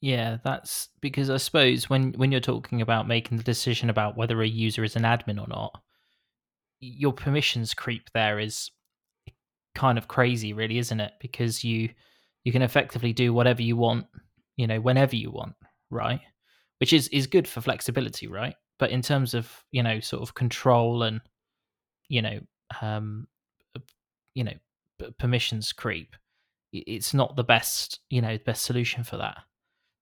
Yeah, 0.00 0.38
that's 0.42 0.88
because 1.00 1.30
I 1.30 1.36
suppose 1.36 1.88
when 1.88 2.12
when 2.14 2.32
you're 2.32 2.40
talking 2.40 2.82
about 2.82 3.06
making 3.06 3.38
the 3.38 3.44
decision 3.44 3.88
about 3.88 4.16
whether 4.16 4.42
a 4.42 4.46
user 4.46 4.82
is 4.82 4.96
an 4.96 5.02
admin 5.02 5.40
or 5.40 5.46
not, 5.46 5.80
your 6.80 7.12
permissions 7.12 7.72
creep 7.72 8.10
there 8.12 8.40
is 8.40 8.72
kind 9.74 9.98
of 9.98 10.08
crazy, 10.08 10.52
really, 10.52 10.78
isn't 10.78 11.00
it? 11.00 11.12
Because 11.20 11.62
you 11.62 11.90
you 12.44 12.50
can 12.50 12.62
effectively 12.62 13.12
do 13.12 13.32
whatever 13.32 13.62
you 13.62 13.76
want, 13.76 14.06
you 14.56 14.66
know, 14.66 14.80
whenever 14.80 15.14
you 15.14 15.30
want, 15.30 15.54
right? 15.90 16.20
Which 16.80 16.92
is 16.92 17.06
is 17.08 17.28
good 17.28 17.46
for 17.46 17.60
flexibility, 17.60 18.26
right? 18.26 18.56
But 18.78 18.90
in 18.90 19.02
terms 19.02 19.34
of 19.34 19.48
you 19.70 19.82
know 19.84 20.00
sort 20.00 20.22
of 20.22 20.34
control 20.34 21.04
and 21.04 21.20
you 22.08 22.22
know 22.22 22.40
um 22.80 23.28
you 24.34 24.42
know 24.44 24.54
permissions 25.18 25.72
creep, 25.72 26.16
it's 26.72 27.14
not 27.14 27.36
the 27.36 27.44
best 27.44 28.00
you 28.10 28.20
know 28.20 28.38
best 28.44 28.64
solution 28.64 29.04
for 29.04 29.18
that. 29.18 29.38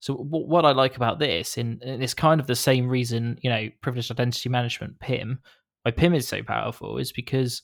So 0.01 0.15
what 0.15 0.65
I 0.65 0.73
like 0.73 0.97
about 0.97 1.19
this, 1.19 1.59
and 1.59 1.83
it's 1.83 2.15
kind 2.15 2.41
of 2.41 2.47
the 2.47 2.57
same 2.57 2.89
reason, 2.89 3.39
you 3.43 3.51
know, 3.51 3.69
privileged 3.83 4.11
identity 4.11 4.49
management 4.49 4.99
PIM, 4.99 5.41
why 5.83 5.91
PIM 5.91 6.15
is 6.15 6.27
so 6.27 6.43
powerful, 6.43 6.97
is 6.97 7.13
because 7.13 7.61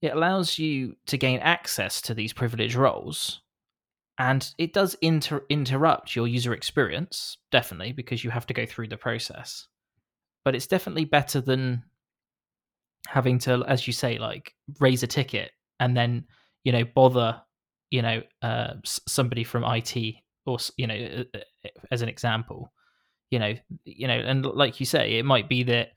it 0.00 0.14
allows 0.14 0.58
you 0.58 0.96
to 1.08 1.18
gain 1.18 1.40
access 1.40 2.00
to 2.02 2.14
these 2.14 2.32
privileged 2.32 2.74
roles, 2.74 3.42
and 4.18 4.50
it 4.56 4.72
does 4.72 4.94
inter- 5.02 5.44
interrupt 5.50 6.16
your 6.16 6.26
user 6.26 6.54
experience, 6.54 7.36
definitely, 7.52 7.92
because 7.92 8.24
you 8.24 8.30
have 8.30 8.46
to 8.46 8.54
go 8.54 8.64
through 8.64 8.88
the 8.88 8.96
process. 8.96 9.68
But 10.42 10.54
it's 10.54 10.66
definitely 10.66 11.04
better 11.04 11.42
than 11.42 11.84
having 13.06 13.38
to, 13.40 13.62
as 13.66 13.86
you 13.86 13.92
say, 13.92 14.18
like 14.18 14.54
raise 14.80 15.02
a 15.02 15.06
ticket 15.06 15.52
and 15.80 15.96
then 15.96 16.24
you 16.64 16.72
know 16.72 16.84
bother 16.84 17.42
you 17.90 18.02
know 18.02 18.22
uh, 18.42 18.74
somebody 18.84 19.44
from 19.44 19.64
IT 19.64 20.16
or 20.46 20.58
you 20.76 20.86
know 20.86 21.24
uh, 21.34 21.38
uh, 21.64 21.68
as 21.90 22.02
an 22.02 22.08
example 22.08 22.72
you 23.30 23.38
know 23.38 23.54
you 23.84 24.06
know 24.06 24.18
and 24.18 24.44
like 24.44 24.80
you 24.80 24.86
say 24.86 25.18
it 25.18 25.24
might 25.24 25.48
be 25.48 25.62
that 25.64 25.88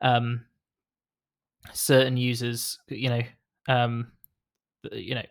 um 0.00 0.44
certain 1.72 2.16
users 2.16 2.78
you 2.88 3.08
know 3.08 3.22
um 3.68 4.12
you 4.92 5.14
know 5.14 5.24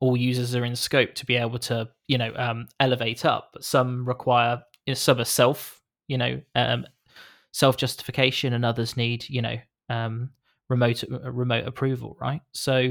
all 0.00 0.16
users 0.16 0.54
are 0.54 0.64
in 0.64 0.76
scope 0.76 1.14
to 1.14 1.26
be 1.26 1.36
able 1.36 1.58
to 1.58 1.88
you 2.06 2.18
know 2.18 2.32
um 2.36 2.66
elevate 2.80 3.24
up 3.24 3.50
but 3.52 3.64
some 3.64 4.06
require 4.06 4.62
you 4.86 4.92
know, 4.92 4.94
some 4.94 5.18
are 5.18 5.24
self 5.24 5.82
you 6.06 6.18
know 6.18 6.40
um 6.54 6.86
self 7.52 7.76
justification 7.76 8.52
and 8.52 8.64
others 8.64 8.96
need 8.96 9.28
you 9.28 9.42
know 9.42 9.56
um 9.88 10.30
remote 10.68 11.02
uh, 11.10 11.30
remote 11.30 11.66
approval 11.66 12.16
right 12.20 12.42
so 12.52 12.90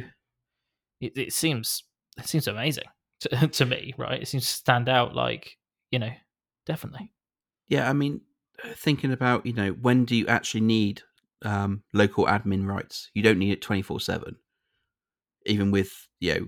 it, 1.00 1.18
it 1.18 1.34
seems 1.34 1.84
it 2.18 2.28
seems 2.28 2.48
amazing 2.48 2.86
to, 3.22 3.48
to 3.52 3.66
me, 3.66 3.94
right? 3.98 4.22
It 4.22 4.28
seems 4.28 4.46
to 4.46 4.54
stand 4.54 4.90
out 4.90 5.16
like, 5.16 5.58
you 5.92 6.00
know, 6.00 6.12
definitely. 6.66 7.14
Yeah, 7.68 7.90
I 7.90 7.94
mean, 7.94 8.22
uh, 8.64 8.70
thinking 8.76 9.12
about, 9.12 9.46
you 9.46 9.54
know, 9.54 9.70
when 9.70 10.06
do 10.06 10.16
you 10.16 10.28
actually 10.28 10.62
need 10.62 11.02
um, 11.44 11.84
local 11.94 12.26
admin 12.26 12.66
rights? 12.68 13.10
You 13.14 13.24
don't 13.24 13.40
need 13.40 13.52
it 13.52 13.62
24 13.62 14.00
7. 14.00 14.36
Even 15.46 15.72
with, 15.72 16.08
you 16.20 16.34
know, 16.34 16.48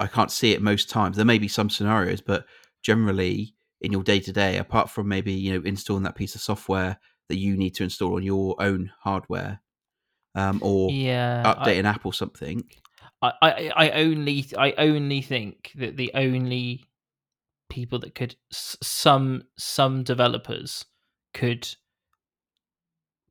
I 0.00 0.06
can't 0.06 0.30
see 0.30 0.52
it 0.52 0.62
most 0.62 0.88
times. 0.88 1.16
There 1.16 1.26
may 1.26 1.38
be 1.38 1.48
some 1.48 1.70
scenarios, 1.70 2.20
but 2.20 2.46
generally 2.82 3.54
in 3.80 3.92
your 3.92 4.02
day 4.02 4.20
to 4.20 4.32
day, 4.32 4.58
apart 4.58 4.90
from 4.90 5.08
maybe, 5.08 5.32
you 5.32 5.52
know, 5.52 5.64
installing 5.64 6.04
that 6.04 6.14
piece 6.14 6.34
of 6.34 6.40
software 6.40 6.98
that 7.28 7.38
you 7.38 7.56
need 7.56 7.74
to 7.74 7.84
install 7.84 8.16
on 8.16 8.22
your 8.22 8.56
own 8.58 8.90
hardware 9.00 9.60
um, 10.34 10.60
or 10.62 10.90
yeah, 10.90 11.42
update 11.44 11.66
I, 11.66 11.72
an 11.72 11.86
app 11.86 12.06
or 12.06 12.12
something, 12.12 12.64
I, 13.22 13.70
I, 13.76 13.90
only 13.90 14.46
I 14.58 14.74
only 14.78 15.22
think 15.22 15.70
that 15.76 15.96
the 15.96 16.10
only 16.14 16.86
people 17.70 17.98
that 18.00 18.14
could 18.14 18.34
some 18.50 19.44
some 19.56 20.02
developers 20.02 20.84
could 21.32 21.68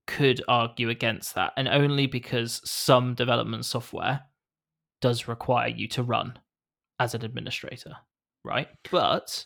could 0.07 0.41
argue 0.47 0.89
against 0.89 1.35
that 1.35 1.53
and 1.57 1.67
only 1.67 2.07
because 2.07 2.61
some 2.63 3.13
development 3.13 3.65
software 3.65 4.21
does 4.99 5.27
require 5.27 5.67
you 5.67 5.87
to 5.89 6.03
run 6.03 6.39
as 6.99 7.13
an 7.13 7.23
administrator 7.23 7.95
right? 8.43 8.67
But 8.89 9.45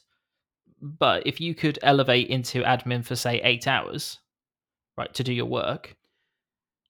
but 0.79 1.25
if 1.25 1.41
you 1.41 1.55
could 1.55 1.79
elevate 1.81 2.27
into 2.29 2.61
admin 2.61 3.03
for 3.03 3.15
say 3.15 3.41
8 3.41 3.67
hours 3.67 4.19
right 4.97 5.13
to 5.13 5.23
do 5.23 5.33
your 5.33 5.45
work 5.45 5.95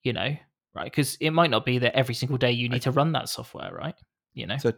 you 0.03 0.13
know 0.13 0.35
right? 0.75 0.85
Because 0.85 1.15
it 1.19 1.31
might 1.31 1.49
not 1.49 1.65
be 1.65 1.79
that 1.79 1.95
every 1.95 2.13
single 2.13 2.37
day 2.37 2.51
you 2.51 2.69
need 2.69 2.81
to 2.83 2.91
run 2.91 3.13
that 3.13 3.29
software, 3.29 3.71
right? 3.73 3.95
You 4.33 4.47
know. 4.47 4.57
So, 4.57 4.73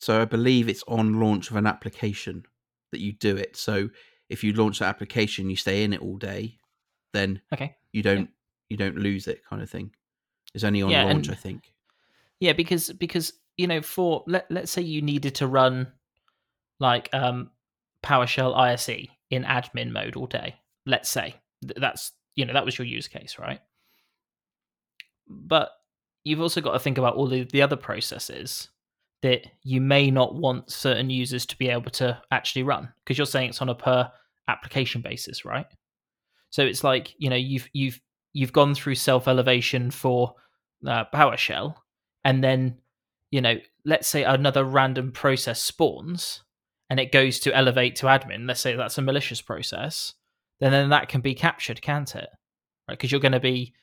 so 0.00 0.20
I 0.20 0.24
believe 0.24 0.68
it's 0.68 0.84
on 0.88 1.20
launch 1.20 1.50
of 1.50 1.56
an 1.56 1.66
application 1.66 2.44
that 2.90 3.00
you 3.00 3.12
do 3.12 3.36
it. 3.36 3.56
So 3.56 3.90
if 4.28 4.42
you 4.42 4.52
launch 4.52 4.78
that 4.78 4.88
application, 4.88 5.50
you 5.50 5.56
stay 5.56 5.84
in 5.84 5.92
it 5.92 6.00
all 6.00 6.16
day, 6.16 6.58
then 7.12 7.40
okay, 7.52 7.76
you 7.92 8.02
don't 8.02 8.20
yeah. 8.20 8.26
you 8.70 8.76
don't 8.76 8.96
lose 8.96 9.28
it, 9.28 9.44
kind 9.44 9.62
of 9.62 9.70
thing. 9.70 9.90
It's 10.54 10.64
only 10.64 10.82
on 10.82 10.90
yeah, 10.90 11.04
launch, 11.04 11.28
and, 11.28 11.36
I 11.36 11.38
think. 11.38 11.72
Yeah, 12.40 12.52
because 12.52 12.90
because 12.92 13.32
you 13.56 13.66
know, 13.66 13.82
for 13.82 14.24
let 14.26 14.50
let's 14.50 14.72
say 14.72 14.82
you 14.82 15.02
needed 15.02 15.34
to 15.36 15.46
run 15.46 15.92
like 16.80 17.08
um 17.12 17.50
PowerShell 18.02 18.56
ISE 18.56 19.08
in 19.30 19.44
admin 19.44 19.90
mode 19.90 20.16
all 20.16 20.26
day. 20.26 20.56
Let's 20.86 21.08
say 21.08 21.36
that's 21.62 22.12
you 22.34 22.44
know 22.44 22.52
that 22.52 22.64
was 22.64 22.78
your 22.78 22.86
use 22.86 23.08
case, 23.08 23.36
right? 23.38 23.60
But 25.28 25.70
you've 26.24 26.40
also 26.40 26.60
got 26.60 26.72
to 26.72 26.78
think 26.78 26.98
about 26.98 27.16
all 27.16 27.26
the, 27.26 27.44
the 27.44 27.62
other 27.62 27.76
processes 27.76 28.68
that 29.22 29.46
you 29.62 29.80
may 29.80 30.10
not 30.10 30.34
want 30.34 30.70
certain 30.70 31.08
users 31.08 31.46
to 31.46 31.56
be 31.56 31.68
able 31.68 31.90
to 31.90 32.20
actually 32.30 32.62
run 32.62 32.92
because 33.04 33.16
you're 33.16 33.26
saying 33.26 33.50
it's 33.50 33.62
on 33.62 33.70
a 33.70 33.74
per 33.74 34.10
application 34.48 35.00
basis, 35.00 35.44
right? 35.44 35.66
So 36.50 36.62
it's 36.62 36.84
like 36.84 37.14
you 37.18 37.30
know 37.30 37.36
you've 37.36 37.68
you've 37.72 38.00
you've 38.32 38.52
gone 38.52 38.74
through 38.74 38.96
self 38.96 39.26
elevation 39.26 39.90
for 39.90 40.34
uh, 40.86 41.04
PowerShell, 41.12 41.74
and 42.24 42.44
then 42.44 42.78
you 43.30 43.40
know 43.40 43.56
let's 43.84 44.08
say 44.08 44.24
another 44.24 44.64
random 44.64 45.10
process 45.12 45.60
spawns 45.60 46.44
and 46.90 47.00
it 47.00 47.12
goes 47.12 47.40
to 47.40 47.56
elevate 47.56 47.96
to 47.96 48.06
admin. 48.06 48.46
Let's 48.46 48.60
say 48.60 48.76
that's 48.76 48.98
a 48.98 49.02
malicious 49.02 49.40
process, 49.40 50.14
then 50.60 50.72
then 50.72 50.90
that 50.90 51.08
can 51.08 51.20
be 51.20 51.34
captured, 51.34 51.82
can't 51.82 52.14
it? 52.14 52.28
Right? 52.88 52.96
Because 52.98 53.10
you're 53.10 53.20
going 53.20 53.32
to 53.32 53.40
be 53.40 53.74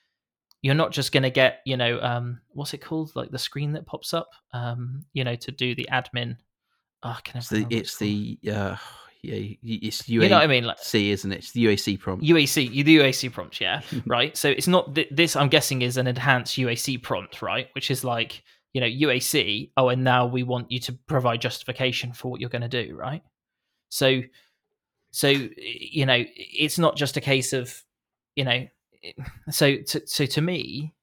you're 0.61 0.75
not 0.75 0.91
just 0.91 1.11
going 1.11 1.23
to 1.23 1.29
get 1.29 1.61
you 1.65 1.77
know 1.77 1.99
um, 2.01 2.39
what's 2.53 2.73
it 2.73 2.79
called? 2.79 3.11
Like 3.15 3.31
the 3.31 3.39
screen 3.39 3.73
that 3.73 3.85
pops 3.85 4.13
up 4.13 4.29
um, 4.53 5.05
you 5.13 5.23
know 5.23 5.35
to 5.35 5.51
do 5.51 5.75
the 5.75 5.87
admin. 5.91 6.37
Oh, 7.03 7.17
can 7.23 7.39
it's 7.39 7.49
the 7.49 7.65
it's 7.69 7.97
the 7.97 8.37
uh, 8.47 8.75
yeah 9.23 9.55
it's 9.63 10.03
UAC 10.03 10.07
you 10.07 10.29
know 10.29 10.35
what 10.35 10.43
I 10.43 10.47
mean 10.47 10.65
like 10.65 10.79
C 10.79 11.11
isn't 11.11 11.31
it? 11.31 11.37
It's 11.39 11.51
the 11.51 11.65
UAC 11.65 11.99
prompt. 11.99 12.23
UAC 12.23 12.83
the 12.83 12.97
UAC 12.97 13.31
prompt 13.31 13.59
yeah 13.61 13.81
right? 14.05 14.35
So 14.37 14.49
it's 14.49 14.67
not 14.67 14.93
th- 14.93 15.09
this 15.11 15.35
I'm 15.35 15.49
guessing 15.49 15.81
is 15.81 15.97
an 15.97 16.07
enhanced 16.07 16.57
UAC 16.57 17.01
prompt 17.01 17.41
right? 17.41 17.69
Which 17.73 17.89
is 17.89 18.03
like 18.03 18.43
you 18.73 18.81
know 18.81 18.87
UAC 18.87 19.71
oh 19.77 19.89
and 19.89 20.03
now 20.03 20.27
we 20.27 20.43
want 20.43 20.71
you 20.71 20.79
to 20.81 20.93
provide 20.93 21.41
justification 21.41 22.13
for 22.13 22.29
what 22.29 22.39
you're 22.39 22.49
going 22.49 22.61
to 22.61 22.85
do 22.85 22.95
right? 22.95 23.23
So 23.89 24.21
so 25.09 25.27
you 25.27 26.05
know 26.05 26.23
it's 26.35 26.77
not 26.77 26.95
just 26.97 27.17
a 27.17 27.21
case 27.21 27.51
of 27.53 27.83
you 28.35 28.45
know 28.45 28.67
so 29.49 29.77
to, 29.77 30.05
so 30.05 30.25
to 30.25 30.41
me 30.41 30.93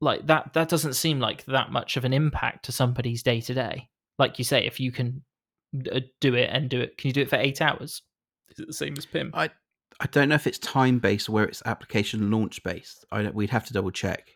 like 0.00 0.26
that 0.26 0.52
that 0.54 0.68
doesn't 0.68 0.94
seem 0.94 1.18
like 1.20 1.44
that 1.46 1.72
much 1.72 1.96
of 1.96 2.04
an 2.04 2.12
impact 2.12 2.64
to 2.64 2.72
somebody's 2.72 3.22
day 3.22 3.40
to 3.40 3.52
day 3.52 3.88
like 4.18 4.38
you 4.38 4.44
say 4.44 4.64
if 4.64 4.78
you 4.78 4.92
can 4.92 5.22
uh, 5.92 6.00
do 6.20 6.34
it 6.34 6.50
and 6.52 6.68
do 6.68 6.80
it. 6.80 6.96
Can 6.98 7.08
you 7.08 7.14
do 7.14 7.22
it 7.22 7.30
for 7.30 7.36
eight 7.36 7.60
hours? 7.60 8.02
Is 8.50 8.58
it 8.58 8.66
the 8.66 8.72
same 8.72 8.94
as 8.96 9.06
PIM? 9.06 9.30
I 9.34 9.50
I 10.00 10.06
don't 10.06 10.28
know 10.28 10.34
if 10.34 10.46
it's 10.46 10.58
time 10.58 10.98
based 10.98 11.28
or 11.28 11.32
where 11.32 11.44
it's 11.44 11.62
application 11.66 12.30
launch 12.30 12.62
based. 12.62 13.04
I 13.12 13.22
don't, 13.22 13.34
we'd 13.34 13.50
have 13.50 13.66
to 13.66 13.72
double 13.72 13.90
check. 13.90 14.30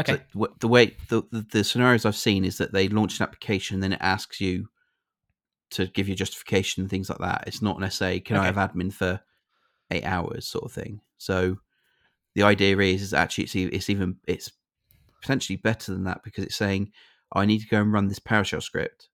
Okay. 0.00 0.20
So 0.32 0.48
the 0.60 0.68
way 0.68 0.96
the, 1.08 1.22
the, 1.30 1.46
the 1.52 1.64
scenarios 1.64 2.04
I've 2.04 2.16
seen 2.16 2.44
is 2.44 2.58
that 2.58 2.72
they 2.72 2.88
launch 2.88 3.18
an 3.18 3.22
application, 3.22 3.80
then 3.80 3.94
it 3.94 4.00
asks 4.02 4.40
you 4.40 4.68
to 5.70 5.86
give 5.86 6.08
you 6.08 6.14
justification 6.14 6.82
and 6.82 6.90
things 6.90 7.08
like 7.08 7.18
that. 7.18 7.44
It's 7.46 7.62
not 7.62 7.80
necessarily 7.80 8.20
can 8.20 8.36
I 8.36 8.46
have 8.46 8.56
admin 8.56 8.92
for 8.92 9.20
eight 9.90 10.04
hours 10.04 10.46
sort 10.46 10.64
of 10.64 10.72
thing. 10.72 11.00
So 11.18 11.58
the 12.36 12.42
idea 12.42 12.78
is 12.78 13.00
is 13.00 13.14
actually 13.14 13.44
it's, 13.44 13.54
it's 13.56 13.90
even 13.90 14.16
it's 14.28 14.52
potentially 15.22 15.56
better 15.56 15.90
than 15.90 16.04
that 16.04 16.22
because 16.22 16.44
it's 16.44 16.54
saying 16.54 16.92
I 17.32 17.46
need 17.46 17.60
to 17.60 17.68
go 17.68 17.80
and 17.80 17.92
run 17.92 18.06
this 18.06 18.20
PowerShell 18.20 18.62
script. 18.62 19.08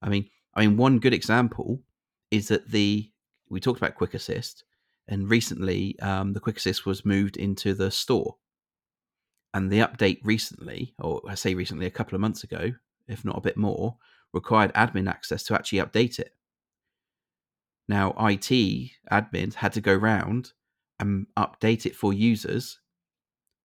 I 0.00 0.08
mean, 0.08 0.30
I 0.54 0.60
mean 0.60 0.76
one 0.76 1.00
good 1.00 1.12
example 1.12 1.82
is 2.30 2.48
that 2.48 2.70
the 2.70 3.10
we 3.50 3.60
talked 3.60 3.80
about 3.80 3.96
Quick 3.96 4.14
Assist, 4.14 4.64
and 5.08 5.28
recently 5.28 5.98
um, 5.98 6.32
the 6.32 6.40
Quick 6.40 6.56
Assist 6.56 6.86
was 6.86 7.04
moved 7.04 7.36
into 7.36 7.74
the 7.74 7.90
store, 7.90 8.36
and 9.52 9.70
the 9.70 9.80
update 9.80 10.20
recently, 10.22 10.94
or 11.00 11.20
I 11.28 11.34
say 11.34 11.54
recently, 11.54 11.86
a 11.86 11.90
couple 11.90 12.14
of 12.14 12.20
months 12.20 12.44
ago, 12.44 12.72
if 13.08 13.24
not 13.24 13.38
a 13.38 13.42
bit 13.42 13.56
more, 13.56 13.96
required 14.32 14.72
admin 14.74 15.10
access 15.10 15.42
to 15.44 15.54
actually 15.56 15.80
update 15.80 16.20
it. 16.20 16.32
Now, 17.88 18.10
IT 18.20 18.92
admins 19.10 19.54
had 19.54 19.72
to 19.72 19.80
go 19.80 19.94
round 19.94 20.52
and 21.00 21.26
update 21.36 21.86
it 21.86 21.96
for 21.96 22.12
users 22.12 22.80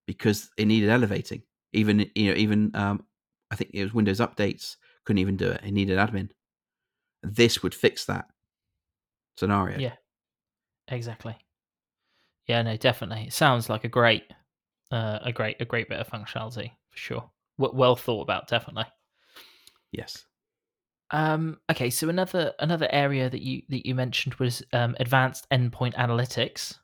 because 0.07 0.50
it 0.57 0.65
needed 0.65 0.89
elevating. 0.89 1.43
Even 1.73 2.09
you 2.15 2.31
know, 2.31 2.38
even 2.38 2.71
um, 2.75 3.05
I 3.50 3.55
think 3.55 3.71
it 3.73 3.83
was 3.83 3.93
Windows 3.93 4.19
updates 4.19 4.75
couldn't 5.05 5.19
even 5.19 5.38
do 5.38 5.50
it. 5.50 5.61
It 5.63 5.71
needed 5.71 5.97
admin. 5.97 6.29
This 7.23 7.63
would 7.63 7.73
fix 7.73 8.05
that 8.05 8.25
scenario. 9.38 9.79
Yeah. 9.79 9.93
Exactly. 10.88 11.38
Yeah, 12.47 12.61
no, 12.63 12.75
definitely. 12.75 13.25
It 13.27 13.33
sounds 13.33 13.69
like 13.69 13.83
a 13.83 13.89
great, 13.89 14.23
uh, 14.91 15.19
a 15.21 15.31
great, 15.31 15.61
a 15.61 15.65
great 15.65 15.88
bit 15.88 16.00
of 16.00 16.07
functionality 16.09 16.71
for 16.89 16.97
sure. 16.97 17.29
W- 17.59 17.77
well 17.77 17.95
thought 17.95 18.21
about, 18.21 18.47
definitely. 18.47 18.85
Yes. 19.91 20.25
Um, 21.11 21.59
okay, 21.69 21.89
so 21.89 22.09
another 22.09 22.53
another 22.59 22.88
area 22.89 23.29
that 23.29 23.41
you 23.41 23.63
that 23.69 23.85
you 23.85 23.95
mentioned 23.95 24.35
was 24.35 24.63
um, 24.71 24.95
advanced 25.00 25.47
endpoint 25.51 25.93
analytics. 25.95 26.77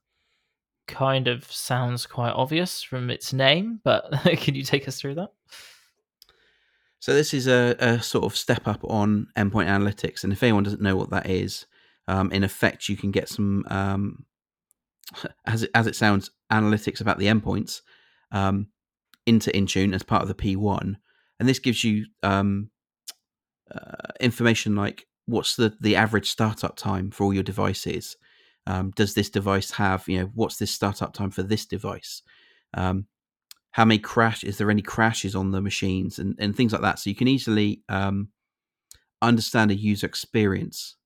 Kind 0.88 1.28
of 1.28 1.52
sounds 1.52 2.06
quite 2.06 2.32
obvious 2.32 2.82
from 2.82 3.10
its 3.10 3.34
name, 3.34 3.82
but 3.84 4.12
can 4.38 4.56
you 4.56 4.64
take 4.64 4.88
us 4.88 5.00
through 5.00 5.16
that? 5.16 5.34
So 7.00 7.14
this 7.14 7.34
is 7.34 7.48
a, 7.48 7.76
a 7.80 8.02
sort 8.02 8.26
of 8.26 8.36
step 8.36 8.68
up 8.68 8.84
on 8.84 9.28
endpoint 9.38 9.68
analytics, 9.68 10.24
and 10.24 10.34
if 10.34 10.42
anyone 10.44 10.64
doesn't 10.64 10.82
know 10.82 10.96
what 10.96 11.10
that 11.12 11.30
is, 11.30 11.66
um, 12.08 12.32
in 12.32 12.44
effect, 12.44 12.90
you 12.90 12.98
can 12.98 13.12
get 13.12 13.30
some, 13.30 13.66
um, 13.68 14.26
as 15.46 15.64
it, 15.64 15.72
as 15.76 15.88
it 15.88 15.96
sounds, 15.96 16.32
analytics 16.52 17.02
about 17.02 17.20
the 17.20 17.28
endpoints 17.28 17.82
um, 18.32 18.68
into 19.26 19.52
Intune 19.52 19.94
as 19.94 20.04
part 20.04 20.22
of 20.22 20.28
the 20.28 20.34
P1, 20.34 20.96
and 21.40 21.48
this 21.48 21.60
gives 21.60 21.84
you 21.84 22.06
um, 22.24 22.70
uh, 23.74 24.14
information 24.20 24.76
like 24.76 25.06
what's 25.26 25.56
the 25.56 25.76
the 25.80 25.96
average 25.96 26.30
startup 26.30 26.76
time 26.76 27.12
for 27.12 27.26
all 27.26 27.34
your 27.34 27.44
devices. 27.44 28.18
Um, 28.68 28.92
does 28.92 29.14
this 29.14 29.30
device 29.30 29.72
have 29.72 30.08
you 30.10 30.20
know 30.20 30.32
what's 30.36 30.58
this 30.58 30.72
startup 30.72 31.14
time 31.14 31.32
for 31.32 31.42
this 31.42 31.66
device? 31.66 32.22
Um, 32.74 33.08
how 33.72 33.86
many 33.86 34.00
crash 34.00 34.44
is 34.44 34.58
there 34.58 34.70
any 34.70 34.82
crashes 34.82 35.36
on 35.36 35.52
the 35.52 35.62
machines 35.62 36.20
and, 36.20 36.36
and 36.38 36.56
things 36.56 36.74
like 36.74 36.82
that. 36.82 37.00
So 37.00 37.10
you 37.10 37.16
can 37.16 37.30
easily 37.30 37.82
um, 37.88 38.30
understand 39.22 39.72
a 39.72 39.76
user 39.76 40.06
experience 40.06 40.98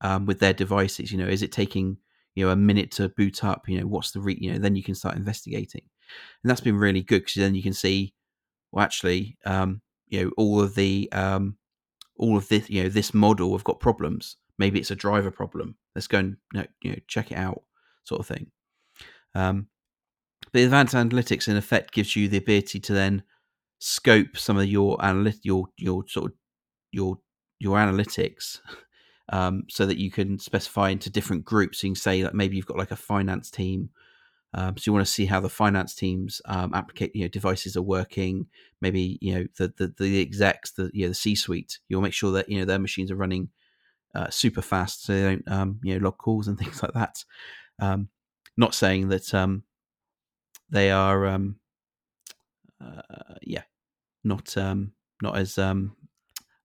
um, 0.00 0.26
with 0.26 0.40
their 0.40 0.52
devices 0.52 1.12
you 1.12 1.18
know 1.18 1.26
is 1.26 1.42
it 1.42 1.52
taking 1.52 1.98
you 2.34 2.44
know 2.44 2.50
a 2.50 2.56
minute 2.56 2.90
to 2.92 3.08
boot 3.10 3.44
up 3.44 3.68
you 3.68 3.78
know 3.78 3.86
what's 3.86 4.10
the 4.10 4.20
re- 4.20 4.38
you 4.40 4.52
know 4.52 4.58
then 4.58 4.74
you 4.74 4.82
can 4.82 4.94
start 4.96 5.16
investigating. 5.16 5.82
And 6.42 6.50
that's 6.50 6.60
been 6.60 6.76
really 6.76 7.02
good 7.02 7.20
because 7.20 7.34
then 7.34 7.54
you 7.54 7.62
can 7.62 7.72
see 7.74 8.12
well 8.72 8.84
actually 8.84 9.38
um, 9.46 9.82
you 10.08 10.24
know 10.24 10.30
all 10.36 10.60
of 10.60 10.74
the 10.74 11.08
um, 11.12 11.58
all 12.16 12.36
of 12.36 12.48
this 12.48 12.68
you 12.68 12.82
know 12.82 12.88
this 12.88 13.14
model 13.14 13.52
have 13.52 13.64
got 13.64 13.78
problems 13.78 14.36
maybe 14.58 14.78
it's 14.78 14.90
a 14.90 14.96
driver 14.96 15.30
problem 15.30 15.76
let's 15.94 16.06
go 16.06 16.18
and 16.18 16.36
you 16.82 16.90
know, 16.90 16.98
check 17.06 17.30
it 17.30 17.36
out 17.36 17.62
sort 18.04 18.20
of 18.20 18.26
thing 18.26 18.46
um, 19.34 19.66
but 20.52 20.62
advanced 20.62 20.94
analytics 20.94 21.48
in 21.48 21.56
effect 21.56 21.92
gives 21.92 22.14
you 22.14 22.28
the 22.28 22.36
ability 22.36 22.78
to 22.80 22.92
then 22.92 23.22
scope 23.78 24.36
some 24.36 24.56
of 24.56 24.66
your 24.66 24.96
analyt 24.98 25.38
your 25.42 25.66
your 25.76 26.04
sort 26.08 26.26
of 26.26 26.32
your 26.92 27.18
your 27.60 27.76
analytics 27.76 28.60
um, 29.30 29.64
so 29.68 29.86
that 29.86 29.98
you 29.98 30.10
can 30.10 30.38
specify 30.38 30.90
into 30.90 31.10
different 31.10 31.44
groups. 31.44 31.82
You 31.82 31.90
can 31.90 31.96
say 31.96 32.22
that 32.22 32.34
maybe 32.34 32.56
you've 32.56 32.66
got 32.66 32.78
like 32.78 32.90
a 32.90 32.96
finance 32.96 33.50
team. 33.50 33.90
Um, 34.56 34.76
so 34.76 34.82
you 34.86 34.92
want 34.92 35.04
to 35.04 35.12
see 35.12 35.26
how 35.26 35.40
the 35.40 35.48
finance 35.48 35.96
teams 35.96 36.40
um, 36.44 36.72
you 37.00 37.22
know, 37.22 37.28
devices 37.28 37.76
are 37.76 37.82
working. 37.82 38.46
Maybe 38.80 39.18
you 39.20 39.34
know 39.34 39.46
the 39.58 39.72
the, 39.76 39.94
the 39.98 40.20
execs, 40.20 40.72
the 40.72 40.90
you 40.92 41.02
know, 41.02 41.08
the 41.08 41.14
C 41.14 41.34
suite. 41.34 41.80
You'll 41.88 42.02
make 42.02 42.12
sure 42.12 42.32
that 42.32 42.48
you 42.48 42.58
know 42.58 42.64
their 42.64 42.78
machines 42.78 43.10
are 43.10 43.16
running 43.16 43.48
uh, 44.14 44.30
super 44.30 44.62
fast, 44.62 45.04
so 45.04 45.12
they 45.12 45.22
don't 45.22 45.48
um, 45.48 45.80
you 45.82 45.94
know 45.94 46.04
log 46.04 46.18
calls 46.18 46.48
and 46.48 46.58
things 46.60 46.82
like 46.82 46.92
that. 46.94 47.24
Um, 47.80 48.08
not 48.56 48.74
saying 48.74 49.08
that 49.08 49.34
um, 49.34 49.64
they 50.70 50.90
are 50.90 51.26
um 51.26 51.56
uh, 52.80 53.34
yeah 53.42 53.62
not 54.22 54.56
um 54.56 54.92
not 55.22 55.36
as 55.36 55.58
um 55.58 55.96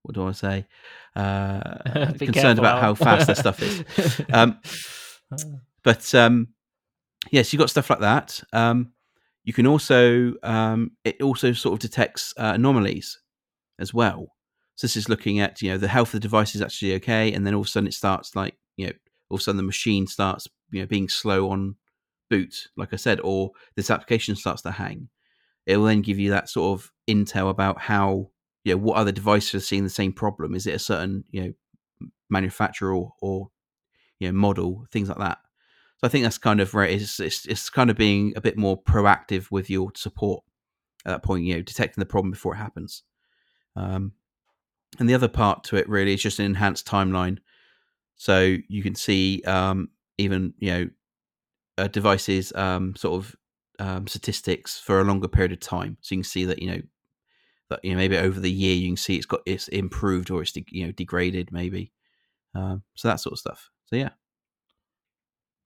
what 0.02 0.16
do 0.16 0.28
I 0.28 0.32
say? 0.32 0.66
Uh 1.16 2.14
concerned 2.20 2.34
careful, 2.34 2.60
about 2.60 2.82
how 2.82 2.94
fast 2.94 3.26
their 3.28 3.36
stuff 3.36 3.62
is. 3.62 3.84
Um 4.34 4.60
but 5.84 6.14
um 6.16 6.50
yes 7.32 7.52
you've 7.52 7.60
got 7.60 7.72
stuff 7.72 7.90
like 7.90 8.00
that. 8.00 8.42
Um 8.54 8.94
you 9.44 9.52
can 9.52 9.66
also 9.66 10.34
um 10.44 10.92
it 11.04 11.22
also 11.22 11.52
sort 11.52 11.74
of 11.74 11.80
detects 11.80 12.34
uh, 12.38 12.52
anomalies 12.54 13.20
as 13.80 13.94
well 13.94 14.28
so 14.80 14.88
this 14.88 14.96
is 14.96 15.10
looking 15.10 15.40
at 15.42 15.62
you 15.62 15.70
know 15.70 15.78
the 15.78 15.90
health 15.90 16.10
of 16.10 16.14
the 16.14 16.20
device 16.20 16.56
is 16.56 16.62
actually 16.62 16.94
okay 16.96 17.34
and 17.34 17.46
then 17.46 17.54
all 17.54 17.62
of 17.62 17.68
a 17.68 17.70
sudden 17.70 17.88
it 17.88 17.94
starts 17.94 18.34
like 18.34 18.56
you 18.78 18.88
know 18.88 18.94
all 19.30 19.36
of 19.36 19.42
a 19.42 19.44
sudden 19.44 19.58
the 19.58 19.64
machine 19.64 20.08
starts 20.08 20.48
you 20.72 20.80
know 20.80 20.88
being 20.88 21.10
slow 21.10 21.50
on 21.50 21.76
boot, 22.30 22.68
like 22.78 22.94
I 22.94 22.96
said, 22.96 23.20
or 23.22 23.52
this 23.76 23.90
application 23.90 24.36
starts 24.36 24.62
to 24.62 24.72
hang, 24.72 25.10
it 25.66 25.78
will 25.78 25.86
then 25.86 26.02
give 26.02 26.20
you 26.20 26.30
that 26.30 26.50
sort 26.50 26.80
of 26.80 26.92
intel 27.10 27.50
about 27.50 27.82
how, 27.82 28.30
you 28.64 28.74
know, 28.74 28.78
what 28.78 28.98
other 28.98 29.12
devices 29.12 29.56
are 29.56 29.66
seeing 29.66 29.84
the 29.84 29.90
same 29.90 30.14
problem. 30.14 30.56
Is 30.56 30.68
it 30.68 30.76
a 30.76 30.80
certain, 30.80 31.26
you 31.32 31.42
know, 31.42 32.10
manufacturer 32.30 32.96
or, 32.96 33.14
or 33.22 33.50
you 34.20 34.28
know, 34.28 34.38
model, 34.38 34.86
things 34.92 35.10
like 35.10 35.18
that. 35.18 35.40
So 35.98 36.08
I 36.08 36.10
think 36.10 36.24
that's 36.24 36.38
kind 36.38 36.62
of 36.62 36.74
right. 36.74 36.92
It's, 36.92 37.20
it's, 37.20 37.46
it's 37.46 37.70
kind 37.70 37.90
of 37.90 37.98
being 37.98 38.34
a 38.36 38.42
bit 38.42 38.58
more 38.58 38.82
proactive 38.82 39.52
with 39.52 39.70
your 39.70 39.92
support 39.96 40.44
at 41.06 41.12
that 41.12 41.24
point, 41.24 41.44
you 41.44 41.56
know, 41.56 41.62
detecting 41.62 42.02
the 42.02 42.06
problem 42.06 42.32
before 42.32 42.54
it 42.54 42.58
happens. 42.58 43.04
Um, 43.76 44.14
and 44.98 45.10
the 45.10 45.14
other 45.14 45.28
part 45.28 45.64
to 45.66 45.76
it 45.76 45.88
really 45.88 46.14
is 46.14 46.22
just 46.22 46.40
an 46.40 46.46
enhanced 46.46 46.88
timeline. 46.88 47.38
So 48.16 48.58
you 48.68 48.84
can 48.84 48.96
see 48.96 49.42
um, 49.46 49.90
even, 50.18 50.54
you 50.58 50.72
know, 50.72 50.90
a 51.78 51.88
device's 51.88 52.54
um, 52.56 52.96
sort 52.96 53.24
of 53.24 53.36
um, 53.80 54.08
statistics 54.08 54.80
for 54.80 55.00
a 55.00 55.04
longer 55.04 55.28
period 55.28 55.52
of 55.52 55.60
time. 55.60 55.98
So 56.02 56.16
you 56.16 56.20
can 56.20 56.30
see 56.30 56.46
that 56.46 56.60
you 56.62 56.72
know 56.72 56.82
that 57.70 57.80
you 57.84 57.92
know 57.92 57.98
maybe 57.98 58.18
over 58.18 58.40
the 58.40 58.52
year 58.52 58.76
you 58.76 58.90
can 58.90 58.98
see 58.98 59.16
it's 59.16 59.26
got 59.26 59.42
it's 59.46 59.68
improved 59.70 60.30
or 60.32 60.42
it's 60.42 60.52
de- 60.52 60.66
you 60.70 60.86
know 60.86 60.92
degraded 60.92 61.52
maybe. 61.52 61.94
Um, 62.56 62.84
so 62.96 63.08
that 63.08 63.22
sort 63.22 63.34
of 63.34 63.40
stuff. 63.40 63.70
So 63.86 63.96
yeah, 63.96 64.10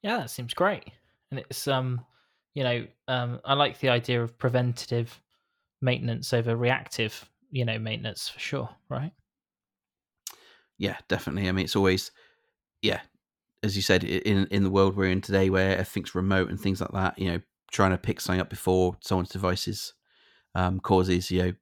Yeah, 0.03 0.17
that 0.17 0.29
seems 0.29 0.53
great. 0.53 0.89
And 1.31 1.39
it's 1.39 1.67
um 1.67 2.05
you 2.53 2.63
know, 2.63 2.85
um 3.07 3.39
I 3.43 3.53
like 3.53 3.79
the 3.79 3.89
idea 3.89 4.21
of 4.21 4.37
preventative 4.37 5.19
maintenance 5.81 6.33
over 6.33 6.55
reactive, 6.55 7.29
you 7.53 7.63
know, 7.63 7.79
maintenance 7.79 8.27
for 8.27 8.39
sure, 8.39 8.69
right? 8.89 9.13
yeah, 10.77 10.97
definitely. 11.07 11.47
I 11.47 11.51
mean, 11.51 11.65
it's 11.65 11.75
always 11.75 12.11
yeah, 12.81 13.01
as 13.63 13.75
you 13.75 13.81
said, 13.81 14.03
in 14.03 14.47
in 14.47 14.63
the 14.63 14.69
world 14.69 14.95
we're 14.95 15.09
in 15.09 15.21
today, 15.21 15.49
where 15.49 15.71
everything's 15.71 16.15
remote 16.15 16.49
and 16.49 16.59
things 16.59 16.81
like 16.81 16.91
that. 16.91 17.17
You 17.17 17.31
know, 17.31 17.41
trying 17.71 17.91
to 17.91 17.97
pick 17.97 18.19
something 18.19 18.41
up 18.41 18.49
before 18.49 18.97
someone's 19.01 19.29
devices 19.29 19.93
um, 20.55 20.79
causes 20.79 21.31
you 21.31 21.41
know 21.43 21.53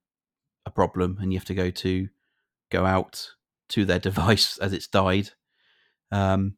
a 0.65 0.71
problem, 0.71 1.17
and 1.21 1.31
you 1.31 1.37
have 1.39 1.45
to 1.45 1.53
go 1.53 1.69
to 1.69 2.09
go 2.71 2.85
out 2.85 3.29
to 3.69 3.85
their 3.85 3.99
device 4.09 4.57
as 4.57 4.73
it's 4.73 4.87
died. 4.87 5.29
Um, 6.11 6.57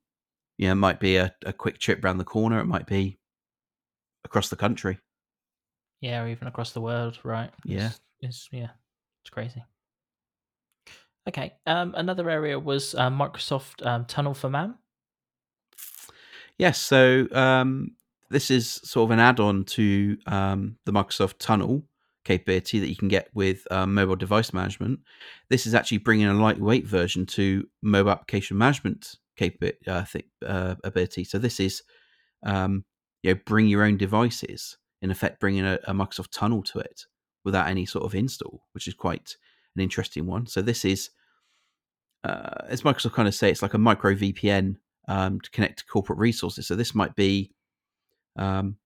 you 0.57 0.67
know, 0.67 0.73
it 0.73 0.75
might 0.75 0.99
be 0.99 1.17
a, 1.17 1.33
a 1.45 1.53
quick 1.53 1.79
trip 1.79 2.03
around 2.03 2.19
the 2.19 2.23
corner. 2.23 2.59
It 2.59 2.65
might 2.65 2.87
be 2.87 3.19
across 4.23 4.49
the 4.49 4.55
country. 4.55 4.99
Yeah, 5.99 6.23
or 6.23 6.27
even 6.27 6.47
across 6.47 6.71
the 6.71 6.81
world, 6.81 7.17
right? 7.23 7.51
Yeah. 7.65 7.87
It's, 7.87 8.01
it's 8.21 8.49
yeah, 8.51 8.69
it's 9.23 9.29
crazy. 9.29 9.63
Okay. 11.27 11.53
Um, 11.65 11.93
another 11.95 12.29
area 12.29 12.59
was 12.59 12.93
uh, 12.95 13.09
Microsoft 13.09 13.85
um, 13.85 14.05
Tunnel 14.05 14.33
for 14.33 14.49
MAM. 14.49 14.75
Yes, 16.57 16.77
so 16.77 17.27
um, 17.31 17.95
this 18.29 18.51
is 18.51 18.69
sort 18.83 19.07
of 19.07 19.11
an 19.11 19.19
add-on 19.19 19.63
to 19.65 20.17
um, 20.27 20.77
the 20.85 20.91
Microsoft 20.91 21.35
Tunnel. 21.39 21.83
capability 22.23 22.79
that 22.79 22.89
you 22.89 22.95
can 22.95 23.07
get 23.07 23.29
with 23.33 23.65
um, 23.71 23.93
mobile 23.93 24.15
device 24.15 24.53
management. 24.53 24.99
This 25.49 25.65
is 25.65 25.73
actually 25.73 25.99
bringing 25.99 26.27
a 26.27 26.33
lightweight 26.33 26.85
version 26.85 27.25
to 27.27 27.67
mobile 27.81 28.11
application 28.11 28.57
management 28.57 29.15
capability 29.35 29.79
uh, 29.87 30.05
uh, 30.45 30.75
ability. 30.83 31.23
So 31.23 31.37
this 31.37 31.59
is 31.59 31.83
um, 32.45 32.85
you 33.23 33.33
know 33.33 33.39
bring 33.45 33.67
your 33.67 33.83
own 33.83 33.97
devices 33.97 34.77
in 35.01 35.11
effect 35.11 35.39
bringing 35.39 35.65
a, 35.65 35.79
a 35.85 35.93
Microsoft 35.93 36.31
tunnel 36.31 36.63
to 36.63 36.79
it 36.79 37.05
without 37.43 37.67
any 37.67 37.85
sort 37.85 38.05
of 38.05 38.15
install, 38.15 38.63
which 38.73 38.87
is 38.87 38.93
quite 38.93 39.35
an 39.75 39.81
interesting 39.81 40.25
one. 40.25 40.47
So 40.47 40.61
this 40.61 40.85
is, 40.85 41.09
uh, 42.23 42.65
as 42.67 42.83
Microsoft 42.83 43.13
kind 43.13 43.27
of 43.27 43.35
say, 43.35 43.49
it's 43.49 43.61
like 43.61 43.73
a 43.73 43.79
micro 43.79 44.13
VPN 44.15 44.77
um, 45.07 45.41
to 45.41 45.49
connect 45.51 45.79
to 45.79 45.85
corporate 45.85 46.19
resources. 46.19 46.67
So 46.67 46.75
this 46.75 46.95
might 46.95 47.15
be, 47.15 47.51
um, 48.37 48.77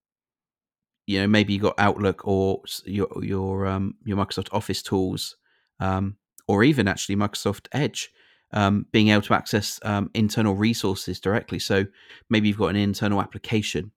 you 1.05 1.21
know, 1.21 1.27
maybe 1.27 1.53
you 1.53 1.59
got 1.59 1.75
Outlook 1.77 2.27
or 2.27 2.61
your 2.85 3.07
your 3.21 3.67
um, 3.67 3.95
your 4.03 4.17
Microsoft 4.17 4.49
Office 4.51 4.81
tools, 4.81 5.37
um, 5.79 6.17
or 6.47 6.63
even 6.63 6.87
actually 6.87 7.15
Microsoft 7.15 7.67
Edge, 7.71 8.09
um, 8.51 8.87
being 8.91 9.09
able 9.09 9.21
to 9.21 9.33
access 9.33 9.79
um, 9.83 10.09
internal 10.13 10.55
resources 10.55 11.19
directly. 11.19 11.59
So 11.59 11.85
maybe 12.29 12.49
you've 12.49 12.57
got 12.57 12.67
an 12.67 12.75
internal 12.75 13.21
application 13.21 13.91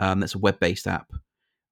that's 0.00 0.34
a 0.34 0.38
web 0.38 0.58
based 0.60 0.86
app 0.86 1.10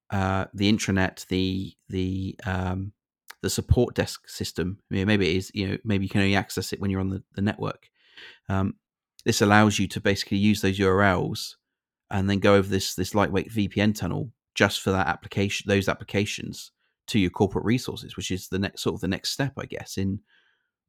uh, 0.09 0.45
the 0.53 0.71
intranet, 0.71 1.25
the 1.27 1.73
the 1.89 2.35
um, 2.45 2.93
the 3.41 3.49
support 3.49 3.95
desk 3.95 4.27
system. 4.29 4.79
maybe 4.89 5.29
it 5.29 5.35
is 5.35 5.51
you 5.53 5.67
know 5.67 5.77
maybe 5.83 6.05
you 6.05 6.09
can 6.09 6.21
only 6.21 6.35
access 6.35 6.71
it 6.73 6.79
when 6.79 6.89
you're 6.89 7.01
on 7.01 7.09
the, 7.09 7.23
the 7.35 7.41
network. 7.41 7.89
Um, 8.49 8.75
this 9.25 9.41
allows 9.41 9.79
you 9.79 9.87
to 9.87 10.01
basically 10.01 10.37
use 10.37 10.61
those 10.61 10.79
URLs 10.79 11.55
and 12.11 12.29
then 12.29 12.39
go 12.39 12.55
over 12.55 12.67
this 12.67 12.95
this 12.95 13.15
lightweight 13.15 13.51
VPN 13.51 13.95
tunnel 13.97 14.31
just 14.55 14.81
for 14.81 14.91
that 14.91 15.07
application, 15.07 15.65
those 15.67 15.89
applications 15.89 16.71
to 17.07 17.19
your 17.19 17.31
corporate 17.31 17.65
resources, 17.65 18.15
which 18.15 18.31
is 18.31 18.47
the 18.47 18.59
next 18.59 18.81
sort 18.81 18.95
of 18.95 19.01
the 19.01 19.07
next 19.07 19.31
step, 19.31 19.53
I 19.57 19.65
guess, 19.65 19.97
in 19.97 20.19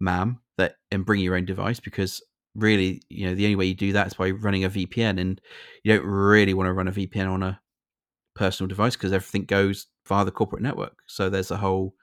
MAM 0.00 0.40
that 0.58 0.76
and 0.90 1.06
bring 1.06 1.20
your 1.20 1.36
own 1.36 1.44
device 1.44 1.80
because 1.80 2.22
really, 2.54 3.02
you 3.08 3.26
know, 3.26 3.34
the 3.34 3.44
only 3.46 3.56
way 3.56 3.66
you 3.66 3.74
do 3.74 3.92
that 3.92 4.06
is 4.06 4.14
by 4.14 4.30
running 4.30 4.64
a 4.64 4.70
VPN, 4.70 5.20
and 5.20 5.40
you 5.82 5.92
don't 5.92 6.06
really 6.06 6.54
want 6.54 6.66
to 6.66 6.72
run 6.72 6.88
a 6.88 6.92
VPN 6.92 7.28
on 7.28 7.42
a 7.42 7.60
personal 8.34 8.68
device 8.68 8.96
because 8.96 9.12
everything 9.12 9.44
goes 9.44 9.86
via 10.06 10.24
the 10.24 10.30
corporate 10.30 10.62
network. 10.62 10.98
So 11.06 11.30
there's 11.30 11.50
a 11.50 11.56
whole 11.56 11.94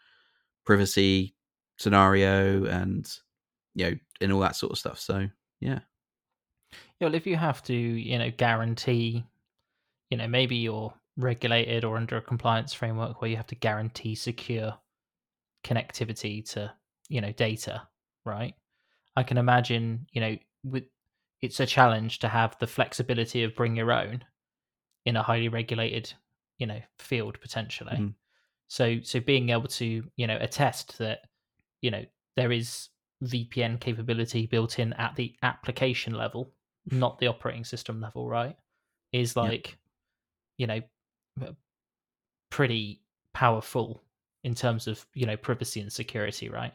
privacy 0.65 1.35
scenario 1.77 2.65
and 2.65 3.09
you 3.73 3.89
know 3.89 3.97
and 4.19 4.31
all 4.31 4.39
that 4.41 4.55
sort 4.55 4.71
of 4.71 4.77
stuff. 4.77 4.99
So 4.99 5.27
yeah. 5.59 5.79
Yeah, 6.99 7.07
well, 7.07 7.15
if 7.15 7.25
you 7.25 7.35
have 7.35 7.63
to, 7.63 7.73
you 7.73 8.17
know, 8.19 8.31
guarantee, 8.31 9.25
you 10.09 10.17
know, 10.17 10.27
maybe 10.27 10.55
you're 10.55 10.93
regulated 11.17 11.83
or 11.83 11.97
under 11.97 12.17
a 12.17 12.21
compliance 12.21 12.73
framework 12.73 13.21
where 13.21 13.29
you 13.29 13.37
have 13.37 13.47
to 13.47 13.55
guarantee 13.55 14.15
secure 14.15 14.77
connectivity 15.63 16.47
to, 16.51 16.71
you 17.09 17.21
know, 17.21 17.31
data, 17.31 17.87
right? 18.25 18.53
I 19.15 19.23
can 19.23 19.37
imagine, 19.37 20.07
you 20.11 20.21
know, 20.21 20.37
with 20.63 20.85
it's 21.41 21.59
a 21.59 21.65
challenge 21.65 22.19
to 22.19 22.27
have 22.27 22.57
the 22.59 22.67
flexibility 22.67 23.43
of 23.43 23.55
bring 23.55 23.75
your 23.75 23.91
own 23.91 24.23
in 25.05 25.15
a 25.15 25.23
highly 25.23 25.49
regulated 25.49 26.13
you 26.61 26.67
know 26.67 26.79
field 26.99 27.37
potentially. 27.41 27.93
Mm-hmm. 27.93 28.07
so 28.67 28.99
so 29.03 29.19
being 29.19 29.49
able 29.49 29.67
to 29.67 30.03
you 30.15 30.27
know 30.27 30.37
attest 30.39 30.97
that 30.99 31.19
you 31.81 31.91
know 31.91 32.05
there 32.37 32.51
is 32.51 32.89
vpn 33.23 33.79
capability 33.79 34.45
built 34.47 34.79
in 34.79 34.93
at 34.93 35.15
the 35.15 35.35
application 35.43 36.13
level 36.13 36.51
not 36.89 37.19
the 37.19 37.27
operating 37.27 37.63
system 37.63 37.99
level 37.99 38.27
right 38.27 38.55
is 39.11 39.35
like 39.35 39.77
you 40.57 40.67
know 40.67 40.81
pretty 42.51 43.01
powerful 43.33 44.03
in 44.43 44.53
terms 44.53 44.87
of 44.87 45.05
you 45.15 45.25
know 45.25 45.37
privacy 45.37 45.81
and 45.81 45.91
security 45.91 46.49
right? 46.49 46.73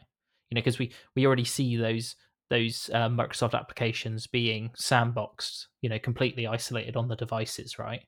You 0.49 0.55
know 0.55 0.59
because 0.59 0.79
we 0.79 0.91
we 1.15 1.25
already 1.25 1.45
see 1.45 1.77
those 1.77 2.15
those 2.49 2.89
uh, 2.93 3.09
microsoft 3.09 3.53
applications 3.53 4.27
being 4.27 4.71
sandboxed 4.77 5.67
you 5.81 5.89
know 5.89 5.99
completely 5.99 6.47
isolated 6.47 6.97
on 6.97 7.07
the 7.07 7.15
devices 7.15 7.77
right 7.77 8.01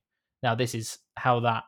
now 0.44 0.56
this 0.56 0.76
is 0.76 1.00
how 1.16 1.42
that 1.42 1.64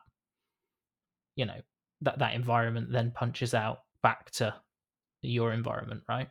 you 1.36 1.44
know 1.44 1.60
that 2.00 2.18
that 2.18 2.34
environment 2.34 2.90
then 2.90 3.10
punches 3.10 3.54
out 3.54 3.80
back 4.02 4.30
to 4.32 4.54
your 5.22 5.52
environment, 5.52 6.02
right? 6.08 6.28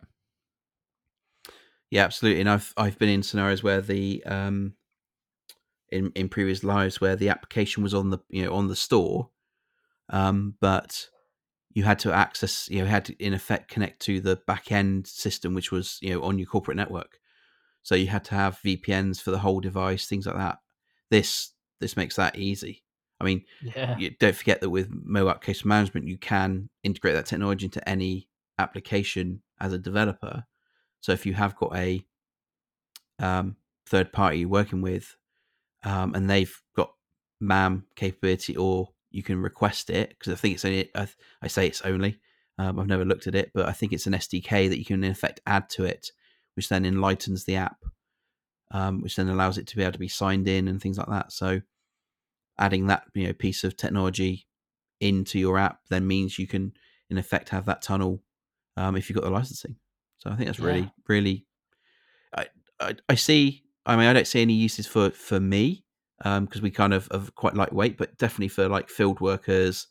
Yeah, 1.89 2.03
absolutely. 2.05 2.41
And 2.41 2.49
I've 2.49 2.73
I've 2.77 2.99
been 2.99 3.09
in 3.09 3.23
scenarios 3.23 3.63
where 3.63 3.81
the 3.81 4.23
um 4.25 4.73
in 5.89 6.11
in 6.15 6.29
previous 6.29 6.63
lives 6.63 7.01
where 7.01 7.15
the 7.15 7.29
application 7.29 7.83
was 7.83 7.93
on 7.93 8.09
the 8.09 8.19
you 8.29 8.45
know 8.45 8.53
on 8.53 8.67
the 8.67 8.75
store, 8.75 9.29
um, 10.09 10.55
but 10.59 11.09
you 11.73 11.83
had 11.83 11.99
to 11.99 12.13
access 12.13 12.69
you 12.69 12.79
know 12.79 12.85
had 12.85 13.05
to 13.05 13.23
in 13.23 13.33
effect 13.33 13.69
connect 13.69 14.01
to 14.01 14.19
the 14.19 14.35
back 14.47 14.71
end 14.71 15.07
system 15.07 15.53
which 15.53 15.71
was 15.71 15.97
you 16.01 16.13
know 16.13 16.23
on 16.23 16.37
your 16.37 16.47
corporate 16.47 16.77
network. 16.77 17.19
So 17.83 17.95
you 17.95 18.07
had 18.07 18.23
to 18.25 18.35
have 18.35 18.59
VPNs 18.63 19.21
for 19.21 19.31
the 19.31 19.39
whole 19.39 19.59
device, 19.59 20.05
things 20.05 20.27
like 20.27 20.35
that. 20.35 20.59
This 21.09 21.51
this 21.81 21.97
makes 21.97 22.15
that 22.15 22.37
easy. 22.37 22.83
I 23.19 23.23
mean, 23.23 23.43
yeah. 23.61 23.97
you, 23.97 24.11
don't 24.19 24.35
forget 24.35 24.61
that 24.61 24.69
with 24.69 24.89
mobile 24.91 25.35
Case 25.35 25.63
management, 25.63 26.07
you 26.07 26.17
can 26.17 26.69
integrate 26.83 27.13
that 27.15 27.27
technology 27.27 27.65
into 27.65 27.87
any 27.87 28.27
application 28.57 29.43
as 29.59 29.73
a 29.73 29.77
developer. 29.77 30.45
So 31.01 31.11
if 31.11 31.25
you 31.25 31.33
have 31.33 31.55
got 31.55 31.75
a 31.75 32.03
um, 33.19 33.57
third 33.85 34.11
party 34.11 34.39
you're 34.39 34.49
working 34.49 34.81
with, 34.81 35.15
um, 35.83 36.15
and 36.15 36.29
they've 36.29 36.55
got 36.75 36.93
MAM 37.39 37.85
capability, 37.95 38.55
or 38.55 38.89
you 39.11 39.21
can 39.23 39.41
request 39.41 39.89
it 39.89 40.09
because 40.09 40.33
I 40.33 40.35
think 40.35 40.55
it's 40.55 40.65
only 40.65 40.89
I, 40.95 41.07
I 41.41 41.47
say 41.47 41.67
it's 41.67 41.81
only. 41.81 42.19
Um, 42.57 42.79
I've 42.79 42.87
never 42.87 43.05
looked 43.05 43.27
at 43.27 43.35
it, 43.35 43.51
but 43.53 43.67
I 43.67 43.71
think 43.71 43.93
it's 43.93 44.07
an 44.07 44.13
SDK 44.13 44.69
that 44.69 44.77
you 44.77 44.85
can 44.85 45.03
in 45.03 45.11
effect 45.11 45.41
add 45.45 45.69
to 45.71 45.85
it, 45.85 46.11
which 46.55 46.69
then 46.69 46.85
enlightens 46.85 47.45
the 47.45 47.55
app, 47.55 47.77
um, 48.71 49.01
which 49.01 49.15
then 49.15 49.29
allows 49.29 49.57
it 49.57 49.67
to 49.67 49.75
be 49.75 49.83
able 49.83 49.93
to 49.93 49.99
be 49.99 50.07
signed 50.07 50.47
in 50.47 50.67
and 50.67 50.81
things 50.81 50.97
like 50.97 51.09
that. 51.09 51.31
So 51.31 51.61
adding 52.61 52.87
that 52.87 53.03
you 53.13 53.27
know 53.27 53.33
piece 53.33 53.63
of 53.63 53.75
technology 53.75 54.47
into 54.99 55.39
your 55.39 55.57
app 55.57 55.79
then 55.89 56.07
means 56.07 56.37
you 56.37 56.47
can 56.47 56.71
in 57.09 57.17
effect 57.17 57.49
have 57.49 57.65
that 57.65 57.81
tunnel 57.81 58.23
um, 58.77 58.95
if 58.95 59.09
you've 59.09 59.15
got 59.15 59.25
the 59.25 59.31
licensing. 59.31 59.75
So 60.19 60.29
I 60.29 60.35
think 60.35 60.47
that's 60.47 60.59
really 60.59 60.81
yeah. 60.81 60.89
really 61.07 61.45
I, 62.35 62.45
I, 62.79 62.95
I 63.09 63.15
see. 63.15 63.63
I 63.85 63.95
mean, 63.95 64.05
I 64.05 64.13
don't 64.13 64.27
see 64.27 64.41
any 64.41 64.53
uses 64.53 64.87
for 64.87 65.09
for 65.09 65.39
me 65.39 65.83
because 66.19 66.37
um, 66.37 66.61
we 66.61 66.69
kind 66.69 66.93
of 66.93 67.07
are 67.11 67.23
quite 67.35 67.55
lightweight, 67.55 67.97
but 67.97 68.17
definitely 68.17 68.49
for 68.49 68.69
like 68.69 68.89
field 68.89 69.19
workers 69.19 69.87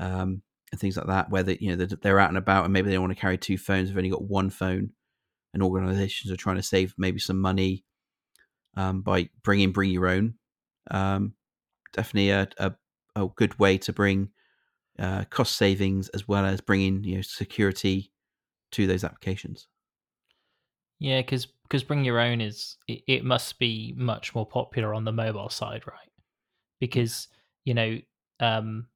um, 0.00 0.42
and 0.72 0.80
things 0.80 0.96
like 0.96 1.06
that, 1.06 1.30
where 1.30 1.42
they, 1.42 1.58
you 1.60 1.76
know 1.76 1.84
they're 1.84 2.18
out 2.18 2.30
and 2.30 2.38
about 2.38 2.64
and 2.64 2.72
maybe 2.72 2.88
they 2.88 2.98
want 2.98 3.12
to 3.12 3.20
carry 3.20 3.36
two 3.36 3.58
phones. 3.58 3.88
They've 3.88 3.98
only 3.98 4.10
got 4.10 4.24
one 4.24 4.50
phone, 4.50 4.90
and 5.52 5.62
organisations 5.62 6.32
are 6.32 6.36
trying 6.36 6.56
to 6.56 6.62
save 6.62 6.94
maybe 6.96 7.18
some 7.18 7.38
money 7.38 7.84
um, 8.76 9.02
by 9.02 9.28
bringing 9.44 9.72
bring 9.72 9.90
your 9.90 10.08
own. 10.08 10.34
Um, 10.90 11.34
definitely 11.92 12.30
a, 12.30 12.48
a, 12.58 12.74
a 13.16 13.28
good 13.36 13.58
way 13.58 13.78
to 13.78 13.92
bring 13.92 14.30
uh, 14.98 15.24
cost 15.30 15.56
savings 15.56 16.08
as 16.08 16.26
well 16.26 16.44
as 16.44 16.60
bringing 16.60 17.04
you 17.04 17.16
know 17.16 17.22
security 17.22 18.12
to 18.72 18.86
those 18.86 19.04
applications. 19.04 19.68
Yeah, 20.98 21.20
because 21.20 21.46
because 21.46 21.84
bring 21.84 22.04
your 22.04 22.18
own 22.18 22.40
is 22.40 22.76
it, 22.88 23.02
it, 23.06 23.24
must 23.24 23.58
be 23.58 23.94
much 23.96 24.34
more 24.34 24.46
popular 24.46 24.94
on 24.94 25.04
the 25.04 25.12
mobile 25.12 25.50
side, 25.50 25.82
right? 25.86 26.10
Because 26.80 27.28
you 27.64 27.74
know 27.74 27.98
um, 28.40 28.86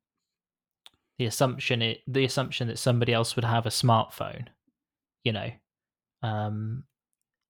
the 1.18 1.26
assumption 1.26 1.82
it 1.82 2.00
the 2.08 2.24
assumption 2.24 2.68
that 2.68 2.78
somebody 2.78 3.12
else 3.12 3.36
would 3.36 3.44
have 3.44 3.66
a 3.66 3.70
smartphone, 3.70 4.46
you 5.22 5.32
know, 5.32 5.50
um, 6.22 6.84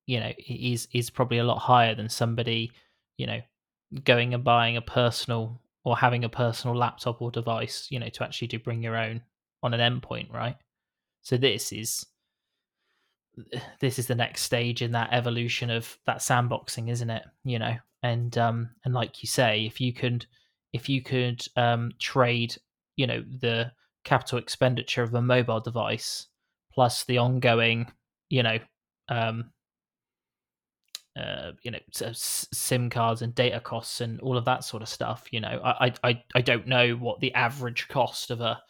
you 0.06 0.20
know, 0.20 0.32
is 0.46 0.88
is 0.92 1.08
probably 1.08 1.38
a 1.38 1.44
lot 1.44 1.58
higher 1.58 1.94
than 1.94 2.08
somebody 2.08 2.72
you 3.16 3.26
know 3.26 3.40
going 4.04 4.34
and 4.34 4.44
buying 4.44 4.76
a 4.76 4.82
personal 4.82 5.60
or 5.84 5.96
having 5.96 6.24
a 6.24 6.28
personal 6.28 6.76
laptop 6.76 7.20
or 7.20 7.30
device, 7.30 7.88
you 7.90 7.98
know, 7.98 8.08
to 8.08 8.24
actually 8.24 8.48
do 8.48 8.58
bring 8.58 8.82
your 8.82 8.96
own 8.96 9.22
on 9.62 9.74
an 9.74 9.80
endpoint, 10.00 10.32
right? 10.32 10.56
So 11.22 11.36
this 11.36 11.72
is 11.72 12.06
this 13.80 13.98
is 13.98 14.06
the 14.06 14.14
next 14.14 14.42
stage 14.42 14.82
in 14.82 14.92
that 14.92 15.12
evolution 15.12 15.70
of 15.70 15.96
that 16.06 16.18
sandboxing, 16.18 16.90
isn't 16.90 17.10
it? 17.10 17.24
You 17.44 17.58
know, 17.58 17.74
and 18.02 18.36
um 18.38 18.70
and 18.84 18.94
like 18.94 19.22
you 19.22 19.26
say, 19.26 19.66
if 19.66 19.80
you 19.80 19.92
could 19.92 20.26
if 20.72 20.88
you 20.88 21.02
could 21.02 21.44
um 21.56 21.92
trade, 21.98 22.56
you 22.96 23.06
know, 23.06 23.22
the 23.40 23.72
capital 24.04 24.38
expenditure 24.38 25.02
of 25.02 25.14
a 25.14 25.22
mobile 25.22 25.60
device 25.60 26.26
plus 26.72 27.04
the 27.04 27.18
ongoing, 27.18 27.90
you 28.28 28.42
know, 28.42 28.58
um 29.08 29.50
uh, 31.16 31.52
you 31.62 31.70
know 31.70 31.78
sim 32.12 32.88
cards 32.88 33.22
and 33.22 33.34
data 33.34 33.60
costs 33.60 34.00
and 34.00 34.20
all 34.20 34.36
of 34.36 34.44
that 34.44 34.64
sort 34.64 34.82
of 34.82 34.88
stuff 34.88 35.26
you 35.30 35.40
know 35.40 35.60
I, 35.62 35.92
I 36.02 36.22
i 36.34 36.40
don't 36.40 36.66
know 36.66 36.94
what 36.94 37.20
the 37.20 37.34
average 37.34 37.88
cost 37.88 38.30
of 38.30 38.40
a 38.40 38.62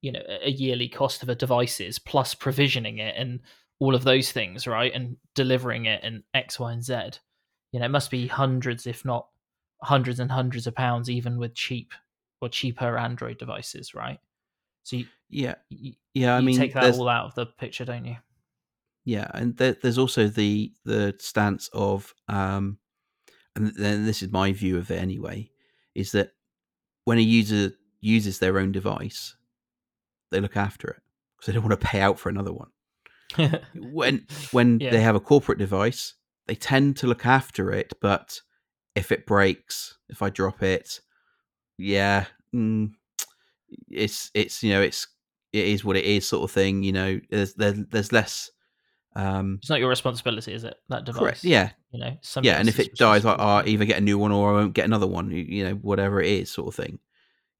you 0.00 0.10
know 0.10 0.22
a 0.42 0.50
yearly 0.50 0.88
cost 0.88 1.22
of 1.22 1.28
a 1.28 1.36
device 1.36 1.80
is 1.80 1.98
plus 1.98 2.34
provisioning 2.34 2.98
it 2.98 3.14
and 3.16 3.40
all 3.78 3.94
of 3.94 4.04
those 4.04 4.32
things 4.32 4.66
right 4.66 4.92
and 4.92 5.16
delivering 5.34 5.86
it 5.86 6.00
and 6.02 6.24
x 6.34 6.58
y 6.58 6.72
and 6.72 6.84
z 6.84 6.98
you 7.70 7.78
know 7.78 7.86
it 7.86 7.90
must 7.90 8.10
be 8.10 8.26
hundreds 8.26 8.86
if 8.86 9.04
not 9.04 9.28
hundreds 9.82 10.18
and 10.18 10.32
hundreds 10.32 10.66
of 10.66 10.74
pounds 10.74 11.08
even 11.08 11.38
with 11.38 11.54
cheap 11.54 11.92
or 12.40 12.48
cheaper 12.48 12.98
android 12.98 13.38
devices 13.38 13.94
right 13.94 14.18
So 14.84 14.96
you, 14.96 15.06
Yeah, 15.30 15.54
you, 15.70 15.94
yeah. 16.12 16.36
I 16.36 16.40
mean, 16.40 16.58
take 16.58 16.74
that 16.74 16.94
all 16.94 17.08
out 17.08 17.26
of 17.26 17.34
the 17.34 17.46
picture, 17.46 17.84
don't 17.84 18.04
you? 18.04 18.16
Yeah, 19.04 19.30
and 19.34 19.56
there, 19.56 19.76
there's 19.82 19.98
also 19.98 20.28
the 20.28 20.72
the 20.84 21.14
stance 21.18 21.68
of 21.72 22.14
um, 22.28 22.78
and 23.56 23.72
then 23.76 24.04
this 24.06 24.22
is 24.22 24.30
my 24.32 24.52
view 24.52 24.78
of 24.78 24.90
it 24.90 25.00
anyway, 25.00 25.50
is 25.94 26.12
that 26.12 26.30
when 27.04 27.18
a 27.18 27.22
user 27.22 27.72
uses 28.00 28.38
their 28.38 28.58
own 28.58 28.72
device, 28.72 29.36
they 30.30 30.40
look 30.40 30.56
after 30.56 30.88
it 30.88 31.02
because 31.36 31.46
they 31.46 31.52
don't 31.52 31.68
want 31.68 31.78
to 31.80 31.86
pay 31.86 32.00
out 32.00 32.18
for 32.18 32.28
another 32.28 32.52
one. 32.52 32.70
when 33.74 34.26
when 34.52 34.78
Yeah. 34.78 34.90
they 34.90 35.00
have 35.00 35.16
a 35.16 35.20
corporate 35.20 35.58
device, 35.58 36.14
they 36.46 36.54
tend 36.54 36.96
to 36.98 37.06
look 37.06 37.26
after 37.26 37.72
it, 37.72 37.92
but 38.00 38.40
if 38.94 39.10
it 39.12 39.26
breaks, 39.26 39.98
if 40.08 40.22
I 40.22 40.30
drop 40.30 40.62
it, 40.62 41.00
yeah, 41.78 42.26
mm, 42.54 42.92
it's 43.88 44.30
it's 44.34 44.62
you 44.62 44.72
know 44.72 44.80
it's 44.82 45.06
it 45.52 45.66
is 45.66 45.84
what 45.84 45.96
it 45.96 46.04
is 46.04 46.26
sort 46.28 46.44
of 46.44 46.50
thing. 46.54 46.82
You 46.82 46.92
know, 46.92 47.20
there's 47.30 47.54
there, 47.54 47.72
there's 47.72 48.12
less. 48.12 48.50
Um, 49.16 49.58
it's 49.60 49.70
not 49.70 49.78
your 49.80 49.88
responsibility, 49.88 50.52
is 50.52 50.64
it? 50.64 50.74
That 50.88 51.04
device. 51.04 51.20
correct. 51.20 51.44
Yeah, 51.44 51.70
You 51.92 52.00
know. 52.00 52.16
yeah, 52.42 52.58
and 52.58 52.68
if 52.68 52.80
it 52.80 52.96
dies, 52.96 53.24
I, 53.24 53.30
responsibility. 53.32 53.70
either 53.72 53.84
get 53.84 53.98
a 53.98 54.00
new 54.04 54.18
one 54.18 54.32
or 54.32 54.50
I 54.50 54.52
won't 54.54 54.74
get 54.74 54.84
another 54.86 55.06
one. 55.06 55.30
You, 55.30 55.42
you 55.44 55.64
know, 55.64 55.74
whatever 55.74 56.20
it 56.20 56.28
is, 56.30 56.50
sort 56.50 56.68
of 56.68 56.74
thing. 56.74 56.98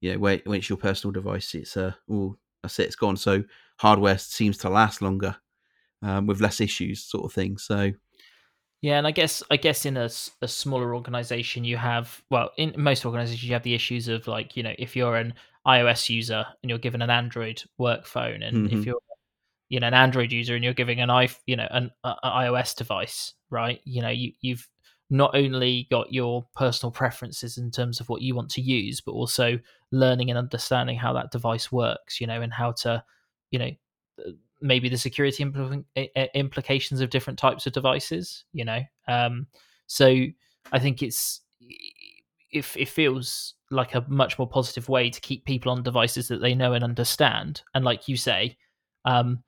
You 0.01 0.13
know, 0.13 0.19
when, 0.19 0.41
when 0.45 0.57
it's 0.59 0.69
your 0.69 0.77
personal 0.77 1.11
device, 1.13 1.55
it's 1.55 1.77
uh, 1.77 1.93
oh, 2.11 2.35
that's 2.61 2.77
it, 2.79 2.87
it's 2.87 2.95
gone. 2.95 3.17
So 3.17 3.43
hardware 3.77 4.17
seems 4.17 4.57
to 4.59 4.69
last 4.69 5.01
longer 5.01 5.35
um, 6.01 6.27
with 6.27 6.41
less 6.41 6.59
issues, 6.61 7.01
sort 7.03 7.25
of 7.25 7.33
thing. 7.33 7.57
So 7.57 7.91
Yeah, 8.81 8.97
and 8.97 9.07
I 9.07 9.11
guess 9.11 9.41
I 9.49 9.57
guess 9.57 9.85
in 9.85 9.97
a 9.97 10.09
smaller 10.09 10.93
organization 10.93 11.63
you 11.63 11.77
have 11.77 12.21
well 12.29 12.51
in 12.57 12.73
most 12.77 13.05
organizations 13.05 13.43
you 13.43 13.53
have 13.53 13.63
the 13.63 13.73
issues 13.73 14.07
of 14.07 14.27
like 14.27 14.55
you 14.55 14.63
know 14.63 14.73
if 14.77 14.95
you're 14.95 15.15
an 15.15 15.33
iOS 15.65 16.09
user 16.09 16.45
and 16.61 16.69
you're 16.69 16.77
given 16.77 17.01
an 17.01 17.09
Android 17.09 17.63
work 17.79 18.05
phone 18.05 18.43
and 18.43 18.67
if 18.67 18.81
Mhm. 18.81 18.85
you're 18.85 18.99
you 19.69 19.79
know 19.79 19.87
an 19.87 19.93
Android 19.93 20.31
user 20.31 20.55
and 20.55 20.63
you're 20.63 20.73
giving 20.73 21.01
an 21.01 21.09
i 21.09 21.27
you 21.45 21.55
know 21.55 21.67
an 21.71 21.91
iOS 22.23 22.75
device 22.75 23.33
right? 23.49 23.79
You 23.85 24.01
know 24.01 24.09
you 24.09 24.31
you've 24.41 24.67
not 25.09 25.35
only 25.35 25.87
got 25.91 26.11
your 26.11 26.45
personal 26.55 26.91
preferences 26.91 27.57
in 27.57 27.69
terms 27.69 27.99
of 27.99 28.09
what 28.09 28.21
you 28.21 28.33
want 28.35 28.49
to 28.49 28.61
use 28.61 29.01
but 29.01 29.11
also 29.11 29.59
learning 29.91 30.29
and 30.29 30.37
understanding 30.37 30.97
how 30.97 31.13
that 31.13 31.31
device 31.31 31.71
works 31.71 32.19
you 32.19 32.25
know 32.27 32.41
and 32.41 32.51
how 32.51 32.71
to 32.71 33.03
you 33.51 33.59
know 33.59 33.69
maybe 34.61 34.89
the 34.89 34.97
security 34.97 35.43
impl- 35.43 35.83
implications 36.33 37.01
of 37.01 37.09
different 37.11 37.37
types 37.37 37.67
of 37.67 37.73
devices 37.73 38.45
you 38.51 38.65
know? 38.65 38.81
Um 39.07 39.47
so 39.87 40.25
i 40.71 40.79
think 40.79 41.03
it's 41.03 41.41
it, 42.51 42.65
it 42.75 42.89
feels 42.89 43.53
like 43.71 43.93
a 43.95 44.05
much 44.07 44.39
more 44.39 44.47
positive 44.47 44.89
way 44.89 45.09
to 45.09 45.21
keep 45.21 45.45
people 45.45 45.71
on 45.71 45.83
devices 45.83 46.27
that 46.29 46.41
they 46.41 46.55
know 46.55 46.73
and 46.73 46.83
understand. 46.83 47.61
And 47.73 47.83
like 47.83 48.07
you 48.07 48.17
say 48.17 48.57
um 49.05 49.43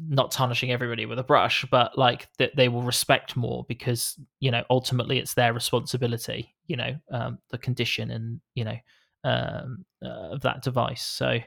not 0.00 0.32
tarnishing 0.32 0.72
everybody 0.72 1.06
with 1.06 1.18
a 1.18 1.24
brush 1.24 1.64
but 1.70 1.96
like 1.96 2.28
that 2.38 2.54
they 2.56 2.68
will 2.68 2.82
respect 2.82 3.36
more 3.36 3.64
because 3.68 4.18
you 4.40 4.50
know 4.50 4.64
ultimately 4.68 5.18
it's 5.18 5.34
their 5.34 5.52
responsibility 5.52 6.54
you 6.66 6.76
know 6.76 6.96
um 7.12 7.38
the 7.50 7.58
condition 7.58 8.10
and 8.10 8.40
you 8.54 8.64
know 8.64 8.76
um 9.24 9.84
uh, 10.04 10.32
of 10.32 10.40
that 10.42 10.62
device. 10.62 11.02
So 11.02 11.38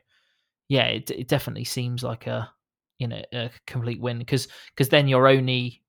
yeah 0.70 0.86
it, 0.86 1.12
it 1.12 1.28
definitely 1.28 1.66
seems 1.66 2.04
like 2.04 2.28
a 2.28 2.50
you 3.00 3.08
know 3.08 3.22
a 3.34 3.52
complete 3.66 4.02
win 4.02 4.18
because 4.20 4.48
because 4.74 4.90
then 4.90 5.08
you're 5.08 5.28
only 5.28 5.84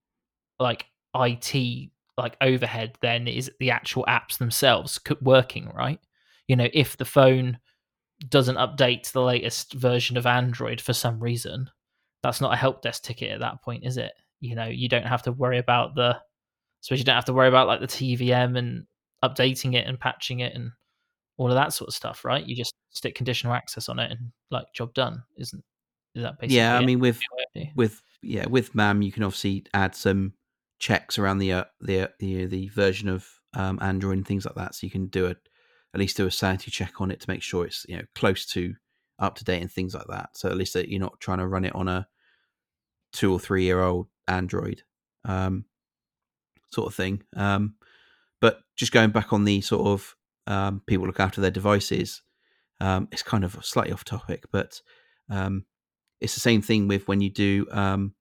like 0.59 0.87
IT 1.15 1.91
like 2.17 2.37
overhead 2.41 2.99
then 3.01 3.29
is 3.29 3.51
the 3.61 3.71
actual 3.71 4.05
apps 4.09 4.39
themselves 4.39 4.99
working 5.23 5.71
right? 5.75 6.01
You 6.49 6.57
know 6.57 6.69
if 6.73 6.97
the 6.97 7.05
phone 7.05 7.59
doesn't 8.29 8.57
update 8.57 9.05
to 9.05 9.13
the 9.13 9.23
latest 9.23 9.75
version 9.75 10.17
of 10.17 10.27
android 10.27 10.81
for 10.81 10.93
some 10.93 11.21
reason 11.21 11.71
that's 12.23 12.41
not 12.41 12.53
a 12.53 12.57
help 12.57 12.83
desk 12.83 13.03
ticket 13.03 13.31
at 13.31 13.41
that 13.41 13.63
point 13.63 13.85
is 13.85 13.97
it? 13.97 14.13
You 14.41 14.55
know 14.55 14.67
you 14.67 14.89
don't 14.89 15.07
have 15.07 15.23
to 15.23 15.33
worry 15.33 15.59
about 15.59 15.95
the 15.95 16.19
so 16.81 16.95
you 16.95 17.05
don't 17.05 17.15
have 17.15 17.25
to 17.27 17.33
worry 17.33 17.49
about 17.49 17.67
like 17.67 17.81
the 17.81 17.89
tvm 17.89 18.57
and 18.57 18.87
updating 19.25 19.75
it 19.75 19.87
and 19.87 19.99
patching 19.99 20.41
it 20.41 20.55
and 20.55 20.71
all 21.37 21.49
of 21.49 21.55
that 21.55 21.73
sort 21.73 21.89
of 21.89 21.95
stuff 21.95 22.25
right? 22.25 22.47
You 22.47 22.55
just 22.55 22.75
stick 22.91 23.15
conditional 23.15 23.53
access 23.53 23.89
on 23.89 23.99
it 23.99 24.11
and 24.11 24.33
like 24.51 24.67
job 24.75 24.95
done 24.95 25.23
isn't 25.37 25.63
is 26.15 26.23
that 26.23 26.39
basically 26.39 26.57
yeah, 26.57 26.77
I 26.77 26.85
mean 26.85 27.01
with 27.01 27.21
Yeah. 27.55 27.65
with 27.75 28.01
yeah 28.23 28.47
with 28.47 28.75
MAM 28.75 29.03
you 29.03 29.13
can 29.13 29.23
obviously 29.23 29.65
add 29.75 29.95
some 29.95 30.35
checks 30.79 31.19
around 31.19 31.39
the 31.39 31.53
uh, 31.53 31.65
the 31.81 32.03
uh, 32.03 32.09
the 32.19 32.47
the 32.47 32.69
version 32.69 33.09
of 33.09 33.27
um, 33.55 33.79
Android 33.81 34.19
and 34.19 34.27
things 34.27 34.45
like 34.45 34.55
that, 34.55 34.75
so 34.75 34.87
you 34.87 34.91
can 34.91 35.07
do 35.07 35.27
a 35.27 35.31
at 35.31 36.01
least 36.01 36.17
do 36.17 36.27
a 36.27 36.31
sanity 36.31 36.71
check 36.71 37.01
on 37.01 37.11
it 37.11 37.21
to 37.21 37.31
make 37.31 37.43
sure 37.43 37.65
it's 37.67 37.85
you 37.89 37.97
know 37.97 38.05
close 38.15 38.47
to 38.47 38.75
up 39.19 39.35
to 39.37 39.45
date 39.45 39.61
and 39.61 39.71
things 39.71 39.95
like 39.95 40.07
that. 40.09 40.31
So 40.37 40.49
at 40.49 40.57
least 40.57 40.75
that 40.75 40.89
you're 40.89 41.01
not 41.01 41.21
trying 41.21 41.39
to 41.39 41.47
run 41.47 41.65
it 41.65 41.75
on 41.75 41.89
a 41.89 42.07
two 43.13 43.33
or 43.33 43.41
three 43.41 43.65
year 43.65 43.83
old 43.83 44.07
Android 44.27 44.83
um, 45.25 45.65
sort 46.73 46.89
of 46.89 46.95
thing. 46.95 47.23
Um, 47.37 47.75
but 48.41 48.61
just 48.77 48.93
going 48.93 49.11
back 49.11 49.33
on 49.33 49.45
the 49.45 49.61
sort 49.61 49.87
of 49.87 50.17
um, 50.47 50.83
people 50.87 51.07
look 51.07 51.21
after 51.21 51.41
their 51.41 51.51
devices, 51.51 52.23
um, 52.81 53.09
it's 53.11 53.23
kind 53.23 53.45
of 53.45 53.59
slightly 53.65 53.93
off 53.93 54.05
topic, 54.05 54.45
but 54.53 54.81
um, 55.31 55.65
it's 56.21 56.35
the 56.35 56.41
same 56.41 56.63
thing 56.63 56.89
with 56.89 57.09
when 57.09 57.21
you 57.21 57.31
do 57.31 57.67
um, 57.71 58.15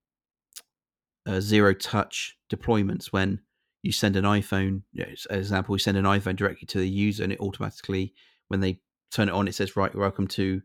zero 1.40 1.74
touch 1.74 2.38
deployments 2.50 3.08
when 3.08 3.40
you 3.84 3.92
send 3.92 4.16
an 4.16 4.24
iphone 4.26 4.82
you 4.94 5.04
know, 5.06 5.12
as 5.12 5.26
an 5.30 5.38
example 5.38 5.74
we 5.74 5.80
send 5.80 5.98
an 5.98 6.06
iphone 6.06 6.36
directly 6.36 6.66
to 6.66 6.78
the 6.78 6.90
user 6.90 7.24
and 7.24 7.34
it 7.34 7.40
automatically 7.40 8.14
when 8.48 8.60
they 8.60 8.80
turn 9.12 9.28
it 9.28 9.34
on 9.34 9.48
it 9.48 9.54
says 9.54 9.76
right 9.76 9.94
welcome 9.96 10.28
to 10.28 10.62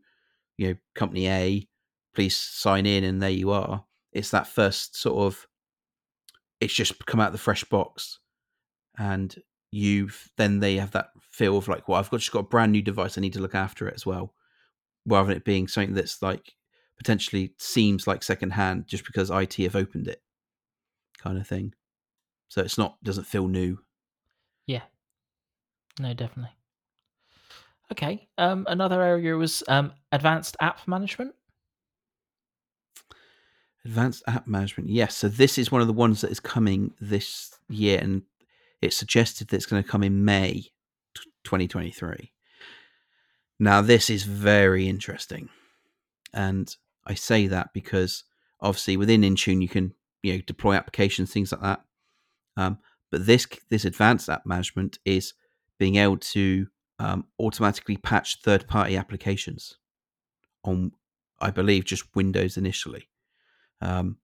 you 0.62 0.68
know 0.68 0.77
company 0.94 1.29
a 1.29 1.68
please 2.14 2.37
sign 2.37 2.87
in 2.87 3.05
and 3.05 3.20
there 3.20 3.31
you 3.31 3.51
are. 3.51 3.85
It's 4.12 4.31
that 4.31 4.46
first 4.46 4.96
sort 4.96 5.27
of 5.27 5.48
it's 6.61 6.75
just 6.75 7.05
come 7.07 7.18
out 7.18 7.29
of 7.29 7.33
the 7.33 7.38
fresh 7.38 7.64
box. 7.64 8.20
And 8.98 9.35
you've 9.72 10.31
then 10.37 10.61
they 10.61 10.77
have 10.77 10.92
that 10.92 11.09
feel 11.31 11.57
of 11.57 11.66
like 11.66 11.88
well 11.88 11.98
i've 11.98 12.11
got 12.11 12.20
just 12.20 12.31
got 12.31 12.40
a 12.40 12.44
brand 12.44 12.72
new 12.72 12.83
device. 12.83 13.18
I 13.18 13.22
need 13.22 13.33
to 13.33 13.40
look 13.40 13.55
after 13.55 13.88
it 13.88 13.94
as 13.94 14.07
well. 14.07 14.35
Rather 15.07 15.29
than 15.29 15.38
it 15.38 15.44
being 15.44 15.66
something 15.66 15.94
that's 15.94 16.22
like 16.22 16.53
potentially 16.96 17.55
seems 17.59 18.07
like 18.07 18.22
secondhand 18.22 18.87
just 18.87 19.05
because 19.05 19.31
it 19.31 19.57
have 19.57 19.75
opened 19.75 20.07
it 20.07 20.22
kind 21.18 21.38
of 21.38 21.46
thing. 21.46 21.75
So 22.48 22.61
it's 22.61 22.79
not 22.79 23.03
doesn't 23.03 23.25
feel 23.25 23.48
new. 23.48 23.79
Yeah. 24.66 24.83
No, 25.98 26.14
definitely. 26.14 26.53
Okay. 27.92 28.26
Um, 28.38 28.64
another 28.68 29.02
area 29.02 29.37
was 29.37 29.62
um, 29.68 29.92
advanced 30.12 30.57
app 30.61 30.81
management. 30.88 31.35
advanced 33.85 34.22
app 34.28 34.46
management 34.46 34.88
yes 34.88 35.16
so 35.16 35.28
this 35.28 35.59
is 35.59 35.72
one 35.72 35.81
of 35.81 35.87
the 35.87 35.92
ones 35.92 36.20
that 36.20 36.31
is 36.31 36.38
coming 36.38 36.92
this 37.00 37.52
year 37.68 37.98
and 38.00 38.22
it's 38.81 38.96
suggested 38.96 39.48
that 39.48 39.57
it's 39.57 39.66
going 39.66 39.83
to 39.83 39.88
come 39.88 40.05
in 40.05 40.24
may 40.24 40.62
2023 41.44 42.33
now 43.59 43.81
this 43.81 44.09
is 44.09 44.22
very 44.22 44.88
interesting 44.88 45.48
and 46.33 46.76
i 47.07 47.14
say 47.14 47.48
that 47.48 47.72
because 47.72 48.22
obviously 48.61 48.96
within 48.96 49.22
intune 49.22 49.61
you 49.61 49.68
can 49.68 49.92
you 50.22 50.33
know 50.35 50.40
deploy 50.46 50.74
applications 50.74 51.33
things 51.33 51.50
like 51.50 51.62
that 51.62 51.83
um, 52.57 52.78
but 53.11 53.26
this 53.26 53.48
this 53.68 53.85
advanced 53.85 54.28
app 54.28 54.46
management 54.46 55.00
is 55.05 55.35
being 55.78 55.96
able 55.96 56.18
to 56.18 56.68
um, 57.03 57.25
automatically 57.41 57.97
patch 57.97 58.38
third 58.43 58.67
party 58.69 58.97
applications 58.97 59.79
on 60.65 60.93
i 61.41 61.51
believe 61.51 61.85
just 61.85 62.05
windows 62.15 62.57
initially 62.57 63.09
um, 63.83 64.19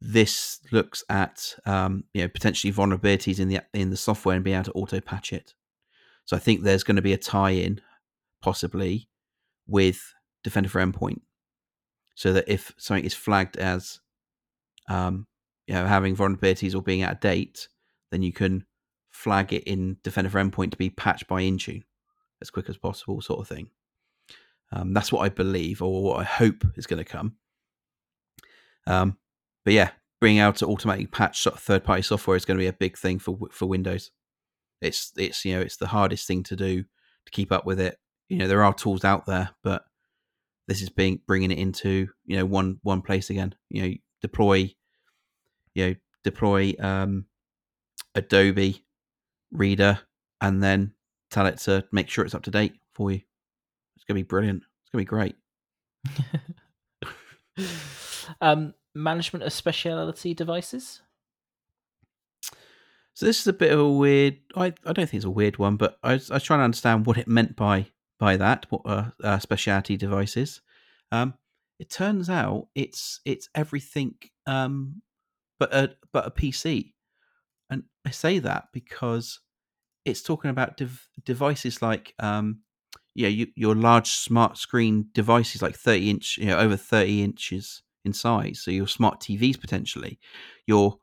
this 0.00 0.60
looks 0.70 1.02
at 1.08 1.56
um, 1.64 2.04
you 2.12 2.20
know 2.22 2.28
potentially 2.28 2.72
vulnerabilities 2.72 3.40
in 3.40 3.48
the 3.48 3.60
in 3.72 3.88
the 3.88 3.96
software 3.96 4.34
and 4.34 4.44
being 4.44 4.54
able 4.54 4.64
to 4.64 4.72
auto 4.72 5.00
patch 5.00 5.32
it. 5.32 5.54
So 6.26 6.36
I 6.36 6.40
think 6.40 6.62
there's 6.62 6.84
going 6.84 6.96
to 6.96 7.02
be 7.02 7.12
a 7.12 7.18
tie-in, 7.18 7.80
possibly, 8.42 9.08
with 9.66 10.14
Defender 10.42 10.68
for 10.68 10.84
Endpoint, 10.84 11.20
so 12.14 12.32
that 12.34 12.44
if 12.46 12.72
something 12.76 13.04
is 13.04 13.14
flagged 13.14 13.56
as 13.56 14.00
um, 14.88 15.26
you 15.66 15.74
know 15.74 15.86
having 15.86 16.14
vulnerabilities 16.14 16.74
or 16.74 16.82
being 16.82 17.02
out 17.02 17.12
of 17.12 17.20
date, 17.20 17.68
then 18.10 18.22
you 18.22 18.32
can 18.32 18.66
flag 19.10 19.54
it 19.54 19.64
in 19.64 19.96
Defender 20.02 20.28
for 20.28 20.38
Endpoint 20.38 20.72
to 20.72 20.76
be 20.76 20.90
patched 20.90 21.26
by 21.26 21.42
Intune 21.42 21.84
as 22.40 22.50
quick 22.50 22.68
as 22.68 22.76
possible, 22.76 23.20
sort 23.20 23.40
of 23.40 23.48
thing. 23.48 23.68
Um, 24.72 24.92
that's 24.92 25.12
what 25.12 25.20
I 25.20 25.28
believe, 25.28 25.82
or 25.82 26.02
what 26.02 26.20
I 26.20 26.24
hope 26.24 26.64
is 26.76 26.86
going 26.86 27.02
to 27.02 27.10
come. 27.10 27.36
Um, 28.86 29.18
but 29.64 29.74
yeah, 29.74 29.90
bringing 30.20 30.40
out 30.40 30.56
to 30.56 30.66
automatically 30.66 31.06
patch 31.06 31.44
third 31.44 31.84
party 31.84 32.02
software 32.02 32.36
is 32.36 32.44
going 32.44 32.56
to 32.56 32.62
be 32.62 32.68
a 32.68 32.72
big 32.72 32.96
thing 32.96 33.18
for 33.18 33.38
for 33.50 33.66
Windows. 33.66 34.10
It's 34.80 35.12
it's 35.16 35.44
you 35.44 35.54
know 35.54 35.60
it's 35.60 35.76
the 35.76 35.86
hardest 35.86 36.26
thing 36.26 36.42
to 36.44 36.56
do 36.56 36.82
to 36.82 37.32
keep 37.32 37.52
up 37.52 37.66
with 37.66 37.78
it. 37.78 37.98
You 38.28 38.38
know 38.38 38.48
there 38.48 38.64
are 38.64 38.74
tools 38.74 39.04
out 39.04 39.26
there, 39.26 39.50
but 39.62 39.84
this 40.66 40.82
is 40.82 40.88
being 40.88 41.20
bringing 41.26 41.50
it 41.50 41.58
into 41.58 42.08
you 42.24 42.36
know 42.36 42.46
one 42.46 42.78
one 42.82 43.02
place 43.02 43.30
again. 43.30 43.54
You 43.70 43.82
know 43.82 43.94
deploy, 44.22 44.74
you 45.74 45.86
know 45.86 45.94
deploy 46.22 46.74
um, 46.80 47.26
Adobe 48.14 48.84
Reader, 49.52 50.00
and 50.40 50.62
then 50.62 50.93
tell 51.34 51.46
it 51.46 51.58
to 51.58 51.84
make 51.92 52.08
sure 52.08 52.24
it's 52.24 52.34
up 52.34 52.44
to 52.44 52.50
date 52.50 52.74
for 52.94 53.10
you. 53.10 53.20
It's 53.96 54.04
going 54.04 54.16
to 54.16 54.24
be 54.24 54.28
brilliant. 54.28 54.62
It's 54.82 54.90
going 54.90 55.04
to 55.04 55.10
be 55.10 55.16
great. 55.16 55.36
um, 58.40 58.74
management 58.94 59.44
of 59.44 59.52
specialty 59.52 60.34
devices. 60.34 61.02
So 63.14 63.26
this 63.26 63.40
is 63.40 63.46
a 63.46 63.52
bit 63.52 63.72
of 63.72 63.80
a 63.80 63.90
weird. 63.90 64.38
I, 64.56 64.66
I 64.84 64.92
don't 64.92 65.08
think 65.08 65.14
it's 65.14 65.24
a 65.24 65.30
weird 65.30 65.58
one, 65.58 65.76
but 65.76 65.98
I 66.02 66.14
was, 66.14 66.30
I 66.30 66.34
was 66.34 66.42
trying 66.42 66.60
to 66.60 66.64
understand 66.64 67.06
what 67.06 67.18
it 67.18 67.28
meant 67.28 67.54
by 67.56 67.86
by 68.18 68.36
that. 68.36 68.66
What 68.70 68.82
uh, 68.84 69.10
uh, 69.22 69.38
specialty 69.38 69.96
devices? 69.96 70.60
Um, 71.12 71.34
it 71.78 71.90
turns 71.90 72.28
out 72.28 72.68
it's 72.74 73.20
it's 73.24 73.48
everything, 73.54 74.14
um, 74.48 75.00
but 75.60 75.72
a 75.72 75.94
but 76.12 76.26
a 76.26 76.30
PC, 76.32 76.92
and 77.70 77.84
I 78.04 78.10
say 78.10 78.40
that 78.40 78.68
because 78.72 79.38
it's 80.04 80.22
talking 80.22 80.50
about 80.50 80.76
dev- 80.76 81.08
devices 81.24 81.80
like 81.82 82.14
um, 82.18 82.60
yeah, 83.14 83.28
you, 83.28 83.46
your 83.54 83.74
large 83.74 84.10
smart 84.10 84.58
screen 84.58 85.08
devices 85.12 85.62
like 85.62 85.76
thirty 85.76 86.10
inch, 86.10 86.38
you 86.38 86.46
know, 86.46 86.58
over 86.58 86.76
thirty 86.76 87.22
inches 87.22 87.82
in 88.04 88.12
size. 88.12 88.60
So 88.60 88.70
your 88.70 88.88
smart 88.88 89.20
TVs 89.20 89.60
potentially, 89.60 90.18
your 90.66 90.98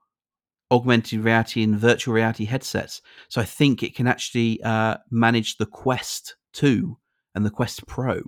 augmented 0.72 1.20
reality 1.20 1.64
and 1.64 1.78
virtual 1.78 2.14
reality 2.14 2.46
headsets. 2.46 3.02
So 3.28 3.42
I 3.42 3.46
think 3.46 3.84
it 3.84 3.96
can 3.96 4.08
actually 4.08 4.62
uh, 4.64 4.98
manage 5.12 5.58
the 5.58 5.66
Quest 5.66 6.36
2 6.54 6.98
and 7.36 7.46
the 7.46 7.50
Quest 7.50 7.86
Pro. 7.86 8.22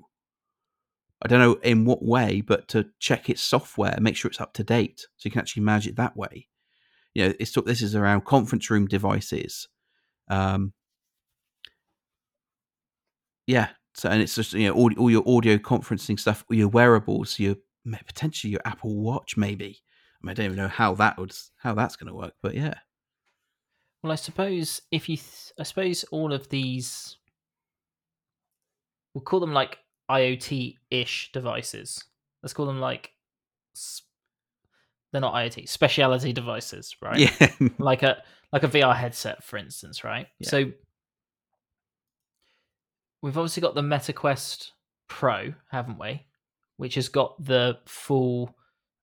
I 1.21 1.27
don't 1.29 1.39
know 1.39 1.53
in 1.63 1.85
what 1.85 2.03
way, 2.03 2.41
but 2.41 2.67
to 2.69 2.87
check 2.99 3.29
its 3.29 3.41
software, 3.41 3.97
make 4.01 4.17
sure 4.17 4.29
it's 4.29 4.41
up 4.41 4.53
to 4.55 4.63
date, 4.63 5.07
so 5.15 5.25
you 5.27 5.31
can 5.31 5.39
actually 5.39 5.63
manage 5.63 5.87
it 5.87 5.95
that 5.95 6.17
way. 6.17 6.49
You 7.13 7.27
know, 7.27 7.33
it's 7.39 7.53
this 7.65 7.81
is 7.81 7.95
around 7.95 8.25
conference 8.25 8.69
room 8.69 8.87
devices. 8.87 9.69
Um, 10.27 10.73
yeah, 13.47 13.69
so 13.93 14.09
and 14.09 14.21
it's 14.21 14.35
just 14.35 14.53
you 14.53 14.67
know 14.67 14.73
all, 14.73 14.91
all 14.97 15.11
your 15.11 15.23
audio 15.27 15.57
conferencing 15.57 16.19
stuff, 16.19 16.43
your 16.49 16.67
wearables, 16.69 17.39
your 17.39 17.55
potentially 18.05 18.51
your 18.51 18.61
Apple 18.65 18.95
Watch, 18.95 19.37
maybe. 19.37 19.79
I, 20.21 20.25
mean, 20.25 20.31
I 20.31 20.33
don't 20.33 20.45
even 20.45 20.57
know 20.57 20.67
how 20.67 20.95
that 20.95 21.17
would 21.17 21.33
how 21.57 21.73
that's 21.73 21.95
going 21.95 22.07
to 22.07 22.15
work, 22.15 22.33
but 22.41 22.55
yeah. 22.55 22.75
Well, 24.01 24.11
I 24.11 24.15
suppose 24.15 24.81
if 24.91 25.07
you, 25.07 25.15
th- 25.15 25.53
I 25.57 25.63
suppose 25.63 26.03
all 26.11 26.33
of 26.33 26.49
these, 26.49 27.17
we'll 29.13 29.21
call 29.21 29.39
them 29.39 29.53
like 29.53 29.77
IoT-ish 30.11 31.31
devices. 31.31 32.03
Let's 32.41 32.51
call 32.51 32.65
them 32.65 32.81
like, 32.81 33.11
they're 35.13 35.21
not 35.21 35.35
IoT, 35.35 35.69
speciality 35.69 36.33
devices, 36.33 36.97
right? 37.01 37.17
Yeah. 37.19 37.69
like 37.77 38.03
a 38.03 38.21
like 38.51 38.63
a 38.63 38.67
VR 38.67 38.95
headset, 38.95 39.43
for 39.43 39.57
instance, 39.57 40.03
right? 40.03 40.27
Yeah. 40.39 40.49
So 40.49 40.71
we've 43.21 43.37
obviously 43.37 43.61
got 43.61 43.75
the 43.75 43.81
MetaQuest 43.81 44.71
Pro, 45.07 45.53
haven't 45.71 45.99
we? 45.99 46.25
Which 46.77 46.95
has 46.95 47.07
got 47.07 47.41
the 47.43 47.77
full. 47.85 48.53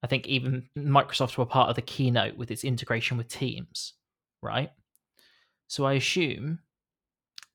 I 0.02 0.08
think 0.08 0.26
even 0.26 0.68
Microsoft 0.76 1.38
were 1.38 1.46
part 1.46 1.70
of 1.70 1.76
the 1.76 1.82
keynote 1.82 2.36
with 2.36 2.50
its 2.50 2.64
integration 2.64 3.16
with 3.16 3.28
Teams, 3.28 3.94
right? 4.42 4.70
So 5.68 5.84
I 5.84 5.92
assume 5.94 6.58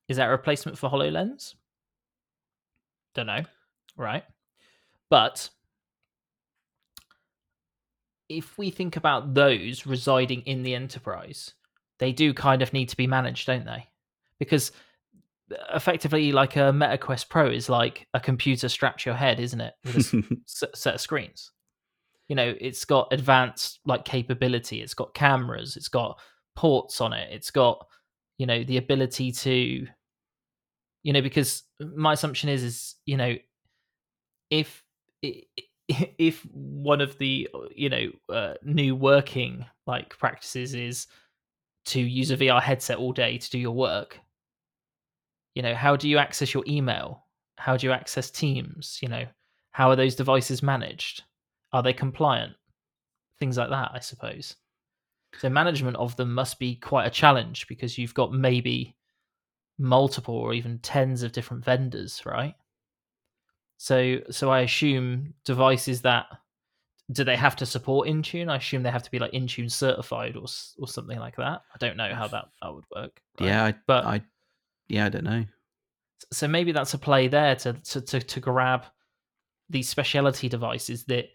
is 0.07 0.17
that 0.17 0.27
a 0.27 0.31
replacement 0.31 0.77
for 0.77 0.89
HoloLens? 0.89 1.55
Don't 3.15 3.27
know, 3.27 3.43
right? 3.97 4.23
But 5.09 5.49
if 8.29 8.57
we 8.57 8.69
think 8.69 8.95
about 8.95 9.33
those 9.33 9.85
residing 9.85 10.41
in 10.41 10.63
the 10.63 10.75
enterprise, 10.75 11.53
they 11.99 12.11
do 12.11 12.33
kind 12.33 12.61
of 12.61 12.73
need 12.73 12.89
to 12.89 12.97
be 12.97 13.07
managed, 13.07 13.47
don't 13.47 13.65
they? 13.65 13.87
Because 14.39 14.71
effectively, 15.73 16.31
like 16.31 16.55
a 16.55 16.71
MetaQuest 16.71 17.29
Pro 17.29 17.49
is 17.49 17.69
like 17.69 18.07
a 18.13 18.19
computer 18.19 18.67
strapped 18.69 19.01
to 19.01 19.09
your 19.11 19.17
head, 19.17 19.39
isn't 19.39 19.61
it? 19.61 19.73
With 19.85 20.13
a 20.13 20.37
set 20.75 20.95
of 20.95 21.01
screens. 21.01 21.51
You 22.27 22.35
know, 22.35 22.55
it's 22.59 22.85
got 22.85 23.13
advanced 23.13 23.79
like 23.85 24.03
capability. 24.03 24.81
It's 24.81 24.95
got 24.95 25.13
cameras. 25.13 25.77
It's 25.77 25.89
got 25.89 26.19
ports 26.55 27.01
on 27.01 27.13
it. 27.13 27.29
It's 27.31 27.51
got 27.51 27.85
you 28.37 28.45
know 28.45 28.63
the 28.63 28.77
ability 28.77 29.31
to 29.31 29.87
you 31.03 31.13
know 31.13 31.21
because 31.21 31.63
my 31.79 32.13
assumption 32.13 32.49
is 32.49 32.63
is 32.63 32.95
you 33.05 33.17
know 33.17 33.35
if 34.49 34.83
if 35.87 36.41
one 36.51 37.01
of 37.01 37.17
the 37.17 37.47
you 37.75 37.89
know 37.89 38.09
uh, 38.29 38.53
new 38.63 38.95
working 38.95 39.65
like 39.85 40.17
practices 40.17 40.73
is 40.73 41.07
to 41.85 41.99
use 41.99 42.31
a 42.31 42.37
VR 42.37 42.61
headset 42.61 42.97
all 42.97 43.13
day 43.13 43.37
to 43.37 43.49
do 43.49 43.59
your 43.59 43.71
work 43.71 44.19
you 45.55 45.61
know 45.61 45.73
how 45.73 45.95
do 45.95 46.07
you 46.07 46.17
access 46.17 46.53
your 46.53 46.63
email? 46.67 47.23
How 47.57 47.77
do 47.77 47.87
you 47.87 47.93
access 47.93 48.29
teams? 48.29 48.99
You 49.01 49.07
know 49.07 49.25
how 49.71 49.89
are 49.89 49.95
those 49.95 50.15
devices 50.15 50.61
managed? 50.61 51.23
Are 51.71 51.81
they 51.81 51.93
compliant? 51.93 52.53
Things 53.39 53.57
like 53.57 53.69
that 53.69 53.91
i 53.93 53.99
suppose. 53.99 54.55
So 55.39 55.49
management 55.49 55.97
of 55.97 56.15
them 56.15 56.33
must 56.33 56.59
be 56.59 56.75
quite 56.75 57.05
a 57.05 57.09
challenge 57.09 57.67
because 57.67 57.97
you've 57.97 58.13
got 58.13 58.33
maybe 58.33 58.95
multiple 59.77 60.35
or 60.35 60.53
even 60.53 60.79
tens 60.79 61.21
of 61.21 61.33
different 61.33 61.65
vendors 61.65 62.21
right 62.25 62.55
so 63.85 64.17
so 64.31 64.49
i 64.49 64.61
assume 64.61 65.33
devices 65.43 66.01
that 66.01 66.25
do 67.11 67.23
they 67.23 67.35
have 67.35 67.55
to 67.55 67.65
support 67.65 68.07
intune 68.07 68.49
i 68.49 68.55
assume 68.55 68.81
they 68.81 68.89
have 68.89 69.03
to 69.03 69.11
be 69.11 69.19
like 69.19 69.31
intune 69.31 69.71
certified 69.71 70.35
or 70.35 70.45
or 70.79 70.87
something 70.87 71.19
like 71.19 71.35
that 71.35 71.61
i 71.73 71.77
don't 71.77 71.97
know 71.97 72.13
how 72.15 72.27
that 72.27 72.45
that 72.61 72.73
would 72.73 72.85
work 72.95 73.21
right? 73.39 73.47
yeah 73.47 73.65
I, 73.65 73.75
but 73.85 74.05
i 74.05 74.21
yeah 74.87 75.05
i 75.05 75.09
don't 75.09 75.23
know 75.23 75.45
so 76.33 76.47
maybe 76.47 76.71
that's 76.71 76.95
a 76.95 76.97
play 76.97 77.27
there 77.27 77.55
to 77.57 77.73
to 77.73 78.01
to, 78.01 78.19
to 78.19 78.39
grab 78.39 78.85
these 79.69 79.87
specialty 79.87 80.49
devices 80.49 81.03
that 81.05 81.25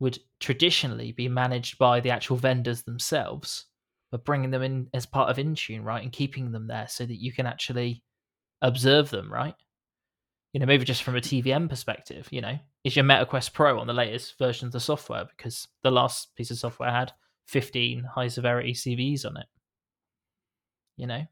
would 0.00 0.18
traditionally 0.40 1.12
be 1.12 1.28
managed 1.28 1.78
by 1.78 2.00
the 2.00 2.10
actual 2.10 2.36
vendors 2.36 2.82
themselves, 2.82 3.66
but 4.10 4.24
bringing 4.24 4.50
them 4.50 4.62
in 4.62 4.88
as 4.92 5.06
part 5.06 5.30
of 5.30 5.36
Intune, 5.36 5.84
right, 5.84 6.02
and 6.02 6.12
keeping 6.12 6.52
them 6.52 6.66
there 6.66 6.86
so 6.88 7.06
that 7.06 7.20
you 7.20 7.32
can 7.32 7.46
actually 7.46 8.02
observe 8.62 9.10
them, 9.10 9.32
right? 9.32 9.54
You 10.54 10.60
know, 10.60 10.66
maybe 10.66 10.84
just 10.84 11.02
from 11.02 11.16
a 11.16 11.20
TVM 11.20 11.68
perspective, 11.68 12.28
you 12.30 12.40
know, 12.40 12.58
is 12.84 12.96
your 12.96 13.04
MetaQuest 13.04 13.52
Pro 13.52 13.78
on 13.78 13.86
the 13.86 13.92
latest 13.92 14.38
version 14.38 14.66
of 14.66 14.72
the 14.72 14.80
software 14.80 15.26
because 15.36 15.68
the 15.82 15.90
last 15.90 16.34
piece 16.36 16.50
of 16.50 16.56
software 16.56 16.90
had 16.90 17.12
15 17.48 18.04
high 18.14 18.28
severity 18.28 18.72
CVEs 18.72 19.26
on 19.26 19.36
it. 19.36 19.46
You 20.96 21.08
know? 21.08 21.26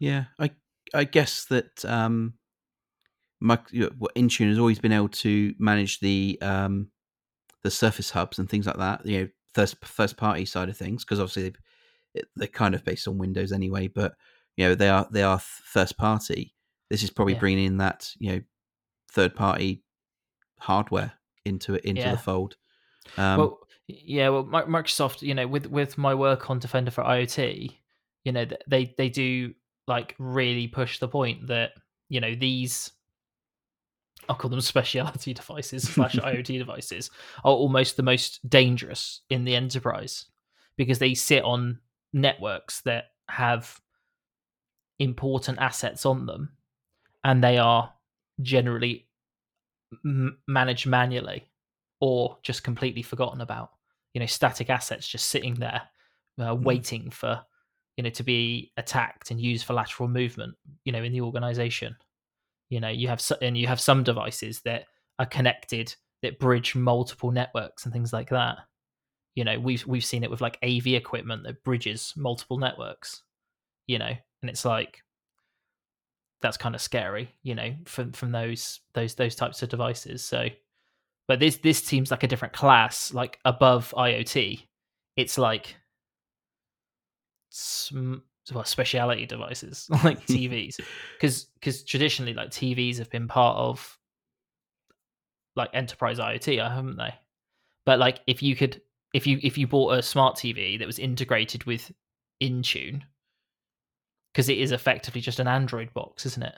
Yeah, 0.00 0.24
I 0.38 0.50
I 0.94 1.04
guess 1.04 1.44
that 1.46 1.84
um, 1.84 2.34
my 3.40 3.56
Intune 3.56 4.48
has 4.48 4.58
always 4.58 4.78
been 4.78 4.92
able 4.92 5.08
to 5.08 5.54
manage 5.58 6.00
the 6.00 6.38
um, 6.40 6.90
the 7.62 7.70
Surface 7.70 8.10
hubs 8.10 8.38
and 8.38 8.48
things 8.48 8.66
like 8.66 8.78
that. 8.78 9.04
You 9.04 9.20
know, 9.20 9.28
first 9.54 9.84
first 9.84 10.16
party 10.16 10.44
side 10.44 10.68
of 10.68 10.76
things 10.76 11.04
because 11.04 11.20
obviously 11.20 11.54
they, 12.14 12.22
they're 12.36 12.48
kind 12.48 12.74
of 12.74 12.84
based 12.84 13.06
on 13.08 13.18
Windows 13.18 13.52
anyway. 13.52 13.88
But 13.88 14.14
you 14.56 14.66
know, 14.66 14.74
they 14.74 14.88
are 14.88 15.06
they 15.10 15.22
are 15.22 15.38
first 15.38 15.96
party. 15.96 16.54
This 16.90 17.02
is 17.02 17.10
probably 17.10 17.34
yeah. 17.34 17.40
bringing 17.40 17.66
in 17.66 17.76
that 17.78 18.12
you 18.18 18.32
know 18.32 18.40
third 19.10 19.34
party 19.34 19.82
hardware 20.58 21.12
into 21.44 21.74
it 21.74 21.84
into 21.84 22.02
yeah. 22.02 22.12
the 22.12 22.18
fold. 22.18 22.56
Um, 23.16 23.38
well, 23.38 23.58
yeah, 23.86 24.28
well, 24.28 24.44
Microsoft, 24.44 25.22
you 25.22 25.34
know, 25.34 25.46
with 25.46 25.66
with 25.66 25.96
my 25.98 26.14
work 26.14 26.50
on 26.50 26.58
Defender 26.58 26.90
for 26.90 27.04
IoT, 27.04 27.76
you 28.24 28.32
know, 28.32 28.46
they 28.66 28.94
they 28.98 29.08
do 29.08 29.54
like 29.86 30.14
really 30.18 30.68
push 30.68 30.98
the 30.98 31.08
point 31.08 31.46
that 31.46 31.72
you 32.08 32.20
know 32.20 32.34
these 32.34 32.92
I'll 34.28 34.36
call 34.36 34.50
them 34.50 34.60
specialty 34.60 35.32
devices 35.32 35.84
slash 35.84 36.14
IoT 36.16 36.58
devices 36.58 37.10
are 37.44 37.52
almost 37.52 37.96
the 37.96 38.02
most 38.02 38.48
dangerous 38.48 39.22
in 39.30 39.44
the 39.44 39.56
enterprise 39.56 40.26
because 40.76 40.98
they 40.98 41.14
sit 41.14 41.42
on 41.42 41.78
networks 42.12 42.82
that 42.82 43.06
have 43.28 43.80
important 44.98 45.58
assets 45.58 46.04
on 46.04 46.26
them 46.26 46.50
and 47.28 47.44
they 47.44 47.58
are 47.58 47.92
generally 48.40 49.06
m- 50.04 50.38
managed 50.48 50.86
manually 50.86 51.44
or 52.00 52.38
just 52.42 52.64
completely 52.64 53.02
forgotten 53.02 53.42
about. 53.42 53.70
You 54.14 54.20
know 54.20 54.26
static 54.26 54.70
assets 54.70 55.06
just 55.06 55.26
sitting 55.26 55.54
there 55.54 55.82
uh, 56.40 56.54
mm. 56.54 56.62
waiting 56.62 57.10
for 57.10 57.40
you 57.96 58.02
know 58.02 58.10
to 58.10 58.22
be 58.22 58.72
attacked 58.78 59.30
and 59.30 59.38
used 59.38 59.66
for 59.66 59.74
lateral 59.74 60.08
movement 60.08 60.56
you 60.84 60.92
know 60.92 61.02
in 61.02 61.12
the 61.12 61.20
organization. 61.20 61.94
You 62.70 62.80
know 62.80 62.88
you 62.88 63.08
have 63.08 63.22
and 63.42 63.56
you 63.56 63.66
have 63.66 63.80
some 63.80 64.02
devices 64.02 64.62
that 64.62 64.86
are 65.18 65.26
connected 65.26 65.94
that 66.22 66.38
bridge 66.40 66.74
multiple 66.74 67.30
networks 67.30 67.84
and 67.84 67.92
things 67.92 68.12
like 68.12 68.30
that. 68.30 68.56
You 69.34 69.44
know 69.44 69.60
we've 69.60 69.86
we've 69.86 70.04
seen 70.04 70.24
it 70.24 70.30
with 70.30 70.40
like 70.40 70.58
av 70.62 70.86
equipment 70.86 71.42
that 71.44 71.62
bridges 71.62 72.14
multiple 72.16 72.58
networks 72.58 73.22
you 73.86 73.98
know 73.98 74.12
and 74.42 74.50
it's 74.50 74.64
like 74.64 75.02
that's 76.40 76.56
kind 76.56 76.74
of 76.74 76.80
scary 76.80 77.34
you 77.42 77.54
know 77.54 77.74
from 77.84 78.12
from 78.12 78.32
those 78.32 78.80
those 78.94 79.14
those 79.14 79.34
types 79.34 79.62
of 79.62 79.68
devices. 79.68 80.22
So 80.22 80.48
but 81.26 81.40
this 81.40 81.56
this 81.56 81.82
seems 81.82 82.10
like 82.10 82.22
a 82.22 82.28
different 82.28 82.54
class 82.54 83.12
like 83.12 83.38
above 83.44 83.92
iot 83.96 84.64
it's 85.16 85.38
like 85.38 85.76
well 88.52 88.64
speciality 88.64 89.26
devices 89.26 89.88
like 90.04 90.20
TVs 90.26 90.76
because 91.14 91.44
because 91.54 91.82
traditionally 91.82 92.34
like 92.34 92.50
TVs 92.50 92.98
have 92.98 93.10
been 93.10 93.28
part 93.28 93.56
of 93.56 93.98
like 95.58 95.70
enterprise 95.74 96.18
IoT, 96.18 96.66
haven't 96.66 96.96
they? 96.96 97.14
But 97.84 97.98
like 97.98 98.20
if 98.26 98.42
you 98.42 98.56
could 98.56 98.80
if 99.12 99.26
you 99.26 99.38
if 99.42 99.58
you 99.58 99.66
bought 99.66 99.98
a 99.98 100.02
smart 100.02 100.36
TV 100.36 100.78
that 100.78 100.86
was 100.86 100.98
integrated 100.98 101.64
with 101.64 101.92
Intune, 102.42 103.02
because 104.32 104.48
it 104.48 104.58
is 104.58 104.72
effectively 104.72 105.20
just 105.20 105.38
an 105.38 105.48
Android 105.48 105.92
box, 105.94 106.26
isn't 106.26 106.42
it? 106.42 106.54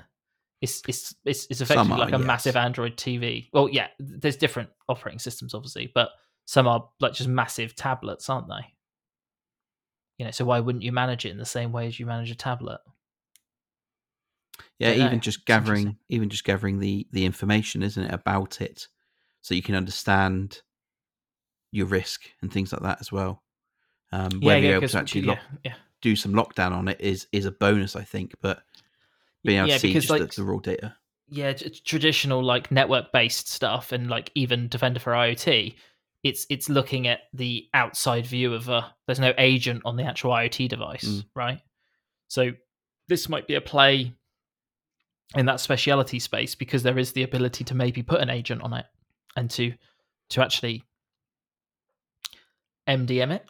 It's 0.60 0.82
it's 0.86 1.14
it's, 1.24 1.46
it's 1.48 1.60
effectively 1.60 1.94
are, 1.94 1.98
like 1.98 2.14
a 2.14 2.18
yes. 2.18 2.26
massive 2.26 2.56
Android 2.56 2.96
TV. 2.96 3.48
Well, 3.52 3.68
yeah, 3.68 3.88
there's 3.98 4.36
different 4.36 4.68
operating 4.88 5.18
systems, 5.18 5.54
obviously, 5.54 5.90
but 5.94 6.10
some 6.44 6.66
are 6.66 6.88
like 7.00 7.14
just 7.14 7.28
massive 7.28 7.74
tablets, 7.74 8.28
aren't 8.28 8.48
they? 8.48 8.74
You 10.18 10.26
know, 10.26 10.32
so 10.32 10.44
why 10.44 10.60
wouldn't 10.60 10.84
you 10.84 10.92
manage 10.92 11.24
it 11.24 11.30
in 11.30 11.38
the 11.38 11.46
same 11.46 11.72
way 11.72 11.86
as 11.86 11.98
you 11.98 12.04
manage 12.04 12.30
a 12.30 12.34
tablet? 12.34 12.80
Yeah, 14.78 14.90
Don't 14.90 14.98
know. 14.98 15.06
even 15.06 15.20
just 15.20 15.46
gathering, 15.46 15.96
even 16.10 16.28
just 16.28 16.44
gathering 16.44 16.78
the 16.78 17.06
the 17.12 17.24
information, 17.24 17.82
isn't 17.82 18.02
it, 18.02 18.12
about 18.12 18.60
it, 18.60 18.88
so 19.40 19.54
you 19.54 19.62
can 19.62 19.74
understand 19.74 20.60
your 21.72 21.86
risk 21.86 22.22
and 22.42 22.52
things 22.52 22.72
like 22.72 22.82
that 22.82 22.98
as 23.00 23.10
well. 23.10 23.42
Um, 24.12 24.40
whether 24.40 24.60
you're 24.60 24.76
able 24.76 24.88
to 24.88 24.98
actually 24.98 25.22
yeah, 25.22 25.28
lock, 25.28 25.38
yeah. 25.64 25.74
Do 26.00 26.16
some 26.16 26.32
lockdown 26.32 26.72
on 26.72 26.88
it 26.88 27.00
is 27.00 27.26
is 27.32 27.44
a 27.46 27.52
bonus, 27.52 27.96
I 27.96 28.04
think. 28.04 28.34
But 28.40 28.62
being 29.44 29.58
able 29.58 29.68
yeah, 29.68 29.74
to 29.74 29.80
see 29.80 29.88
because 29.88 30.04
just 30.04 30.10
like 30.10 30.30
the, 30.30 30.42
the 30.42 30.44
raw 30.44 30.58
data, 30.58 30.96
yeah, 31.28 31.52
traditional 31.52 32.42
like 32.42 32.70
network 32.70 33.12
based 33.12 33.48
stuff 33.48 33.92
and 33.92 34.08
like 34.08 34.30
even 34.34 34.68
Defender 34.68 35.00
for 35.00 35.12
IoT, 35.12 35.74
it's 36.22 36.46
it's 36.50 36.68
looking 36.68 37.06
at 37.06 37.20
the 37.32 37.66
outside 37.74 38.26
view 38.26 38.54
of 38.54 38.68
a 38.68 38.94
there's 39.06 39.20
no 39.20 39.32
agent 39.38 39.82
on 39.84 39.96
the 39.96 40.04
actual 40.04 40.32
IoT 40.32 40.68
device, 40.68 41.04
Mm. 41.04 41.24
right? 41.34 41.60
So 42.28 42.52
this 43.08 43.28
might 43.28 43.46
be 43.46 43.54
a 43.54 43.60
play 43.60 44.12
in 45.36 45.46
that 45.46 45.60
speciality 45.60 46.18
space 46.18 46.54
because 46.54 46.82
there 46.82 46.98
is 46.98 47.12
the 47.12 47.22
ability 47.22 47.64
to 47.64 47.74
maybe 47.74 48.02
put 48.02 48.20
an 48.20 48.30
agent 48.30 48.62
on 48.62 48.72
it 48.72 48.86
and 49.36 49.50
to 49.50 49.72
to 50.30 50.42
actually 50.42 50.84
MDM 52.88 53.32
it. 53.32 53.48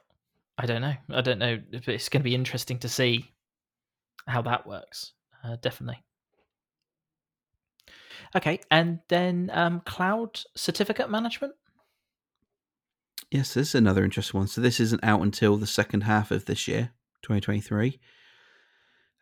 I 0.60 0.66
don't 0.66 0.82
know. 0.82 0.94
I 1.10 1.22
don't 1.22 1.38
know. 1.38 1.58
It's 1.72 2.10
going 2.10 2.20
to 2.20 2.24
be 2.24 2.34
interesting 2.34 2.78
to 2.80 2.88
see 2.88 3.32
how 4.26 4.42
that 4.42 4.66
works. 4.66 5.14
Uh, 5.42 5.56
definitely. 5.62 6.04
Okay, 8.36 8.60
and 8.70 8.98
then 9.08 9.50
um, 9.54 9.80
cloud 9.80 10.38
certificate 10.54 11.10
management. 11.10 11.54
yes, 13.30 13.54
this 13.54 13.68
is 13.68 13.74
another 13.74 14.04
interesting 14.04 14.38
one. 14.38 14.48
So 14.48 14.60
this 14.60 14.80
isn't 14.80 15.02
out 15.02 15.22
until 15.22 15.56
the 15.56 15.66
second 15.66 16.02
half 16.02 16.30
of 16.30 16.44
this 16.44 16.68
year, 16.68 16.90
2023. 17.22 17.98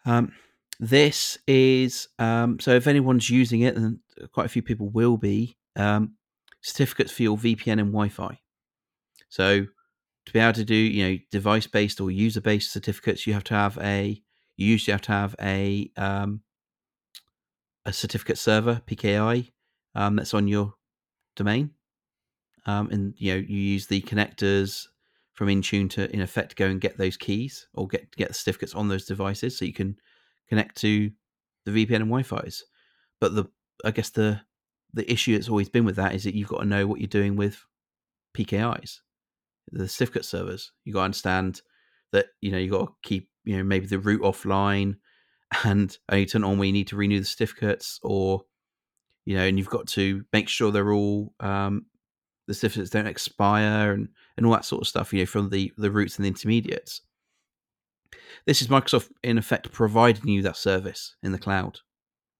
Um, 0.06 0.32
this 0.80 1.38
is 1.46 2.08
um, 2.18 2.58
so 2.58 2.72
if 2.72 2.88
anyone's 2.88 3.30
using 3.30 3.60
it, 3.60 3.76
and 3.76 4.00
quite 4.32 4.46
a 4.46 4.50
few 4.50 4.62
people 4.62 4.88
will 4.88 5.16
be, 5.16 5.56
um, 5.76 6.14
certificates 6.62 7.12
for 7.12 7.22
your 7.22 7.38
VPN 7.38 7.78
and 7.78 7.92
Wi-Fi. 7.92 8.40
So 9.28 9.66
to 10.28 10.32
be 10.34 10.38
able 10.38 10.52
to 10.52 10.64
do 10.64 10.74
you 10.74 11.08
know 11.08 11.18
device-based 11.30 12.00
or 12.00 12.10
user-based 12.10 12.70
certificates, 12.70 13.26
you 13.26 13.32
have 13.32 13.44
to 13.44 13.54
have 13.54 13.78
a 13.78 14.22
you 14.56 14.66
usually 14.66 14.92
have 14.92 15.02
to 15.02 15.12
have 15.12 15.34
a 15.40 15.90
um, 15.96 16.42
a 17.84 17.92
certificate 17.92 18.38
server 18.38 18.82
PKI 18.86 19.50
um, 19.94 20.16
that's 20.16 20.34
on 20.34 20.46
your 20.46 20.74
domain, 21.34 21.70
um, 22.66 22.90
and 22.90 23.14
you 23.16 23.32
know 23.32 23.38
you 23.38 23.58
use 23.58 23.86
the 23.86 24.02
connectors 24.02 24.86
from 25.32 25.48
Intune 25.48 25.88
to 25.90 26.12
in 26.12 26.20
effect 26.20 26.56
go 26.56 26.66
and 26.66 26.80
get 26.80 26.98
those 26.98 27.16
keys 27.16 27.66
or 27.72 27.88
get 27.88 28.14
get 28.16 28.28
the 28.28 28.34
certificates 28.34 28.74
on 28.74 28.88
those 28.88 29.06
devices, 29.06 29.58
so 29.58 29.64
you 29.64 29.72
can 29.72 29.96
connect 30.48 30.76
to 30.78 31.10
the 31.64 31.70
VPN 31.70 31.96
and 31.96 32.10
Wi-Fi's. 32.10 32.64
But 33.18 33.34
the 33.34 33.46
I 33.84 33.92
guess 33.92 34.10
the 34.10 34.42
the 34.92 35.10
issue 35.10 35.34
that's 35.34 35.48
always 35.48 35.70
been 35.70 35.84
with 35.86 35.96
that 35.96 36.14
is 36.14 36.24
that 36.24 36.34
you've 36.34 36.48
got 36.48 36.60
to 36.60 36.66
know 36.66 36.86
what 36.86 37.00
you're 37.00 37.08
doing 37.08 37.36
with 37.36 37.64
PKIs, 38.36 38.98
the 39.72 39.88
certificate 39.88 40.24
servers. 40.24 40.72
You 40.84 40.92
got 40.92 41.00
to 41.00 41.04
understand 41.06 41.62
that 42.12 42.26
you 42.40 42.50
know 42.50 42.58
you 42.58 42.70
got 42.70 42.86
to 42.86 42.92
keep 43.02 43.28
you 43.44 43.56
know 43.56 43.62
maybe 43.62 43.86
the 43.86 43.98
root 43.98 44.22
offline 44.22 44.96
and 45.64 45.96
only 46.10 46.26
turn 46.26 46.44
on 46.44 46.58
when 46.58 46.68
you 46.68 46.72
need 46.72 46.88
to 46.88 46.96
renew 46.96 47.20
the 47.20 47.26
certificates, 47.26 47.98
or 48.02 48.42
you 49.24 49.36
know, 49.36 49.44
and 49.44 49.58
you've 49.58 49.70
got 49.70 49.86
to 49.88 50.24
make 50.32 50.48
sure 50.48 50.70
they're 50.70 50.92
all 50.92 51.34
um, 51.40 51.86
the 52.46 52.54
certificates 52.54 52.90
don't 52.90 53.06
expire 53.06 53.92
and 53.92 54.08
and 54.36 54.46
all 54.46 54.52
that 54.52 54.64
sort 54.64 54.82
of 54.82 54.88
stuff. 54.88 55.12
You 55.12 55.20
know, 55.20 55.26
from 55.26 55.50
the 55.50 55.72
the 55.76 55.90
roots 55.90 56.16
and 56.16 56.24
the 56.24 56.28
intermediates. 56.28 57.02
This 58.46 58.62
is 58.62 58.68
Microsoft 58.68 59.10
in 59.22 59.36
effect 59.36 59.70
providing 59.72 60.28
you 60.28 60.40
that 60.42 60.56
service 60.56 61.16
in 61.22 61.32
the 61.32 61.38
cloud 61.38 61.80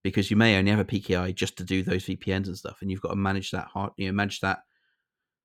because 0.03 0.31
you 0.31 0.37
may 0.37 0.57
only 0.57 0.71
have 0.71 0.79
a 0.79 0.85
PKI 0.85 1.35
just 1.35 1.57
to 1.57 1.63
do 1.63 1.83
those 1.83 2.05
VPNs 2.05 2.47
and 2.47 2.57
stuff, 2.57 2.77
and 2.81 2.89
you've 2.89 3.01
got 3.01 3.09
to 3.09 3.15
manage 3.15 3.51
that 3.51 3.67
hard, 3.67 3.91
you 3.97 4.07
know, 4.07 4.13
manage 4.13 4.39
that 4.39 4.59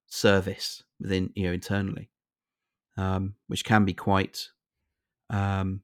service 0.07 0.83
within 1.01 1.31
you 1.35 1.45
know 1.45 1.53
internally, 1.53 2.11
um, 2.97 3.35
which 3.49 3.65
can 3.65 3.85
be 3.85 3.95
quite 3.95 4.49
um, 5.31 5.83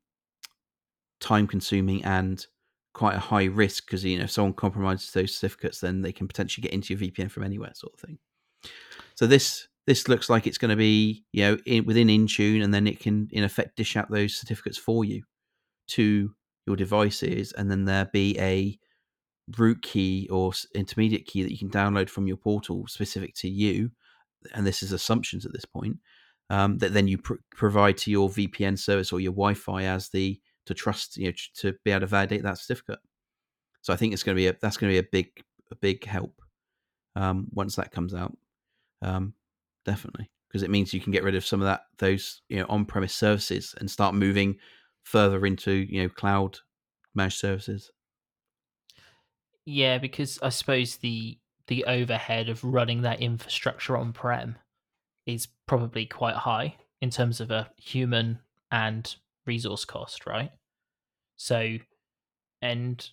time 1.21 1.47
consuming 1.47 2.05
and 2.05 2.47
quite 2.93 3.15
a 3.15 3.21
high 3.21 3.45
risk 3.45 3.87
because 3.87 4.05
you 4.05 4.19
know 4.19 4.25
if 4.25 4.31
someone 4.31 4.53
compromises 4.53 5.13
those 5.13 5.35
certificates, 5.35 5.81
then 5.81 6.03
they 6.03 6.13
can 6.13 6.29
potentially 6.29 6.63
get 6.63 6.73
into 6.73 6.95
your 6.95 7.11
VPN 7.11 7.31
from 7.31 7.45
anywhere, 7.45 7.73
sort 7.75 7.95
of 7.95 8.01
thing. 8.01 8.19
So 9.15 9.27
this 9.27 9.69
this 9.87 10.09
looks 10.09 10.29
like 10.29 10.47
it's 10.47 10.59
going 10.59 10.71
to 10.71 10.77
be 10.77 11.25
you 11.33 11.45
know 11.45 11.59
in, 11.67 11.85
within 11.85 12.09
Intune, 12.09 12.63
and 12.63 12.73
then 12.73 12.87
it 12.87 13.01
can 13.01 13.29
in 13.33 13.45
effect 13.45 13.77
dish 13.77 13.97
out 13.97 14.11
those 14.11 14.37
certificates 14.37 14.79
for 14.79 15.05
you 15.05 15.23
to 15.89 16.35
your 16.67 16.77
devices, 16.77 17.53
and 17.53 17.71
then 17.71 17.85
there 17.85 18.07
be 18.13 18.39
a 18.39 18.79
root 19.59 19.83
key 19.83 20.29
or 20.31 20.53
intermediate 20.75 21.27
key 21.27 21.43
that 21.43 21.51
you 21.51 21.59
can 21.59 21.71
download 21.71 22.09
from 22.09 22.27
your 22.27 22.37
portal 22.37 22.87
specific 22.87 23.35
to 23.35 23.49
you. 23.49 23.91
And 24.55 24.67
this 24.67 24.83
is 24.83 24.93
assumptions 24.93 25.45
at 25.45 25.53
this 25.53 25.65
point 25.65 25.99
um, 26.49 26.79
that 26.79 26.93
then 26.93 27.09
you 27.09 27.19
pr- 27.19 27.35
provide 27.55 27.97
to 27.99 28.11
your 28.11 28.29
VPN 28.29 28.79
service 28.79 29.13
or 29.13 29.21
your 29.21 29.33
Wi-Fi 29.33 29.85
as 29.85 30.09
the 30.09 30.41
to 30.67 30.75
trust 30.75 31.17
you 31.17 31.29
know 31.29 31.33
to 31.57 31.75
be 31.85 31.91
able 31.91 32.01
to 32.01 32.07
validate 32.07 32.43
that 32.43 32.59
certificate. 32.59 32.99
So 33.83 33.93
I 33.93 33.97
think 33.97 34.13
it's 34.13 34.23
going 34.23 34.37
to 34.37 34.41
be 34.41 34.49
a, 34.49 34.57
that's 34.61 34.77
going 34.77 34.93
to 34.93 35.01
be 35.01 35.07
a 35.07 35.11
big 35.11 35.29
a 35.71 35.77
big 35.77 36.05
help 36.05 36.43
um, 37.17 37.49
once 37.53 37.77
that 37.77 37.93
comes 37.93 38.15
out. 38.15 38.37
Um, 39.03 39.35
definitely 39.87 40.31
because 40.49 40.63
it 40.63 40.71
means 40.71 40.93
you 40.93 41.01
can 41.01 41.13
get 41.13 41.23
rid 41.23 41.35
of 41.35 41.47
some 41.47 41.61
of 41.61 41.67
that 41.67 41.83
those 41.99 42.43
you 42.49 42.59
know 42.59 42.67
on-premise 42.69 43.15
services 43.15 43.75
and 43.79 43.91
start 43.91 44.15
moving 44.15 44.57
further 45.05 45.47
into 45.47 45.73
you 45.73 46.03
know 46.03 46.09
cloud 46.09 46.59
managed 47.15 47.39
services. 47.39 47.91
Yeah, 49.65 49.99
because 49.99 50.39
I 50.43 50.49
suppose 50.49 50.97
the 50.97 51.39
the 51.71 51.85
overhead 51.85 52.49
of 52.49 52.63
running 52.65 53.03
that 53.03 53.23
infrastructure 53.23 53.97
on 53.97 54.13
prem 54.13 54.57
is 55.25 55.47
probably 55.69 56.05
quite 56.05 56.35
high 56.35 56.75
in 57.01 57.11
terms 57.11 57.41
of 57.41 57.53
a 57.53 57.71
human 57.77 58.41
and 58.73 59.15
resource 59.47 59.85
cost, 59.85 60.27
right? 60.27 60.51
So, 61.37 61.79
and 62.61 63.09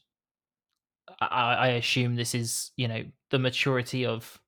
I, 1.22 1.54
I 1.54 1.68
assume 1.70 2.16
this 2.16 2.34
is 2.34 2.72
you 2.76 2.88
know 2.88 3.04
the 3.30 3.40
maturity 3.40 4.08
of 4.08 4.42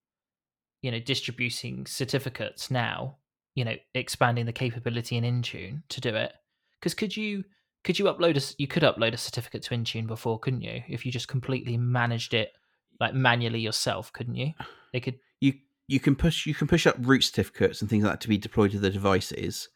you 0.82 0.92
know 0.92 1.00
distributing 1.00 1.86
certificates 1.86 2.72
now. 2.72 3.18
You 3.54 3.66
know, 3.66 3.76
expanding 3.94 4.46
the 4.46 4.54
capability 4.54 5.18
in 5.18 5.24
Intune 5.24 5.84
to 5.90 6.02
do 6.02 6.16
it. 6.16 6.34
Because 6.80 6.96
could 6.96 7.16
you 7.16 7.44
could 7.84 8.00
you 8.00 8.06
upload 8.06 8.38
a, 8.38 8.56
you 8.58 8.68
could 8.68 8.84
upload 8.84 9.14
a 9.14 9.18
certificate 9.18 9.62
to 9.64 9.76
Intune 9.76 10.08
before, 10.08 10.40
couldn't 10.40 10.62
you? 10.62 10.82
If 10.88 11.06
you 11.06 11.12
just 11.12 11.28
completely 11.28 11.78
managed 11.78 12.34
it 12.34 12.54
like 13.00 13.14
manually 13.14 13.60
yourself, 13.60 14.12
couldn't 14.14 14.36
you? 14.36 14.54
They 14.94 15.00
could. 15.00 15.20
you 15.40 15.54
you 15.88 16.00
can 16.00 16.16
push 16.16 16.46
you 16.46 16.54
can 16.54 16.68
push 16.68 16.86
up 16.86 16.96
root 17.00 17.24
certificates 17.24 17.82
and 17.82 17.90
things 17.90 18.04
like 18.04 18.14
that 18.14 18.22
to 18.22 18.28
be 18.28 18.38
deployed 18.38 18.72
to 18.72 18.80
the 18.80 18.90
devices. 18.90 19.70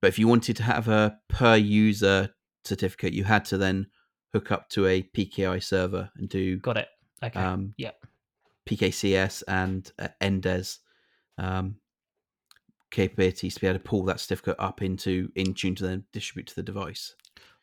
But 0.00 0.08
if 0.08 0.18
you 0.18 0.28
wanted 0.28 0.56
to 0.56 0.62
have 0.62 0.88
a 0.88 1.18
per 1.28 1.56
user 1.56 2.30
certificate, 2.64 3.12
you 3.12 3.24
had 3.24 3.44
to 3.46 3.58
then 3.58 3.88
hook 4.32 4.52
up 4.52 4.68
to 4.70 4.86
a 4.86 5.02
PKI 5.02 5.62
server 5.62 6.10
and 6.16 6.28
do 6.28 6.58
Got 6.58 6.76
it. 6.76 6.88
Okay. 7.22 7.40
um, 7.40 7.74
yeah. 7.76 7.90
PKCS 8.68 9.42
and 9.48 9.90
uh, 9.98 10.08
NDES 10.20 10.78
um, 11.38 11.76
capabilities 12.90 13.54
to 13.54 13.60
be 13.60 13.66
able 13.66 13.78
to 13.78 13.84
pull 13.84 14.04
that 14.04 14.20
certificate 14.20 14.56
up 14.58 14.82
into 14.82 15.28
Intune 15.36 15.76
to 15.76 15.84
then 15.84 16.04
distribute 16.12 16.46
to 16.48 16.54
the 16.54 16.62
device. 16.62 17.14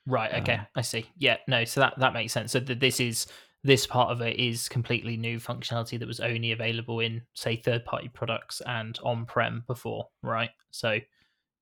Right. 0.07 0.33
Okay. 0.41 0.55
um, 0.55 0.67
I 0.75 0.81
see. 0.81 1.05
Yeah. 1.17 1.37
No. 1.47 1.63
So 1.65 1.79
that 1.81 1.93
that 1.99 2.13
makes 2.13 2.33
sense. 2.33 2.51
So 2.51 2.59
th- 2.59 2.79
this 2.79 2.99
is 2.99 3.27
this 3.65 3.87
part 3.87 4.11
of 4.11 4.21
it 4.21 4.39
is 4.39 4.69
completely 4.69 5.17
new 5.17 5.39
functionality 5.39 5.97
that 5.97 6.07
was 6.07 6.19
only 6.19 6.51
available 6.51 6.99
in 6.99 7.23
say 7.33 7.55
third 7.55 7.83
party 7.83 8.07
products 8.07 8.61
and 8.67 8.97
on 9.03 9.25
prem 9.25 9.63
before. 9.65 10.07
Right. 10.21 10.51
So 10.69 10.99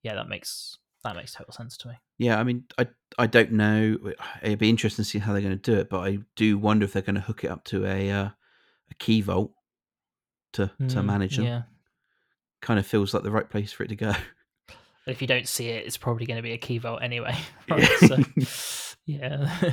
yeah, 0.04 0.16
that 0.16 0.28
makes 0.28 0.78
that 1.06 1.16
makes 1.16 1.34
total 1.34 1.54
sense 1.54 1.78
to 1.78 1.88
me. 1.88 1.94
Yeah, 2.18 2.40
I 2.40 2.44
mean, 2.44 2.66
I 2.78 2.88
I 3.18 3.28
don't 3.28 3.54
know. 3.54 3.98
It'd 4.42 4.60
be 4.60 4.70
interesting 4.70 5.04
to 5.06 5.10
see 5.10 5.20
how 5.20 5.32
they're 5.32 5.42
going 5.42 5.58
to 5.58 5.72
do 5.72 5.80
it, 5.80 5.90
but 5.90 6.00
I 6.02 6.20
do 6.36 6.58
wonder 6.58 6.84
if 6.84 6.92
they're 6.94 7.02
going 7.02 7.16
to 7.16 7.22
hook 7.22 7.46
it 7.46 7.52
up 7.52 7.64
to 7.66 7.86
a 7.86 8.12
uh, 8.12 8.30
a 8.92 8.94
key 9.00 9.22
vault 9.22 9.54
to 10.54 10.68
to 10.68 10.84
Mm, 10.98 11.06
manage 11.06 11.38
them. 11.38 11.46
Yeah. 11.46 11.62
Kind 12.62 12.80
of 12.80 12.86
feels 12.86 13.14
like 13.14 13.24
the 13.24 13.32
right 13.32 13.50
place 13.50 13.72
for 13.72 13.84
it 13.84 13.88
to 13.88 13.96
go. 13.96 14.14
But 15.06 15.12
if 15.12 15.22
you 15.22 15.28
don't 15.28 15.48
see 15.48 15.70
it, 15.70 15.86
it's 15.86 15.98
probably 15.98 16.26
going 16.26 16.38
to 16.38 16.44
be 16.44 16.52
a 16.54 16.58
key 16.58 16.80
vault 16.80 17.02
anyway. 17.02 17.38
Right. 17.70 17.88
so 18.00 18.18
yeah. 19.06 19.54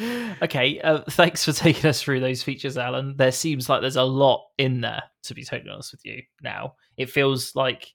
okay, 0.00 0.80
uh, 0.80 1.00
thanks 1.10 1.44
for 1.44 1.52
taking 1.64 1.88
us 1.88 2.00
through 2.02 2.20
those 2.20 2.42
features, 2.42 2.78
Alan. 2.78 3.16
There 3.16 3.32
seems 3.32 3.68
like 3.68 3.80
there's 3.80 3.96
a 3.96 4.02
lot 4.02 4.44
in 4.58 4.80
there. 4.80 5.02
To 5.24 5.34
be 5.34 5.44
totally 5.44 5.70
honest 5.70 5.92
with 5.92 6.04
you, 6.04 6.22
now 6.42 6.74
it 6.96 7.10
feels 7.10 7.54
like. 7.54 7.92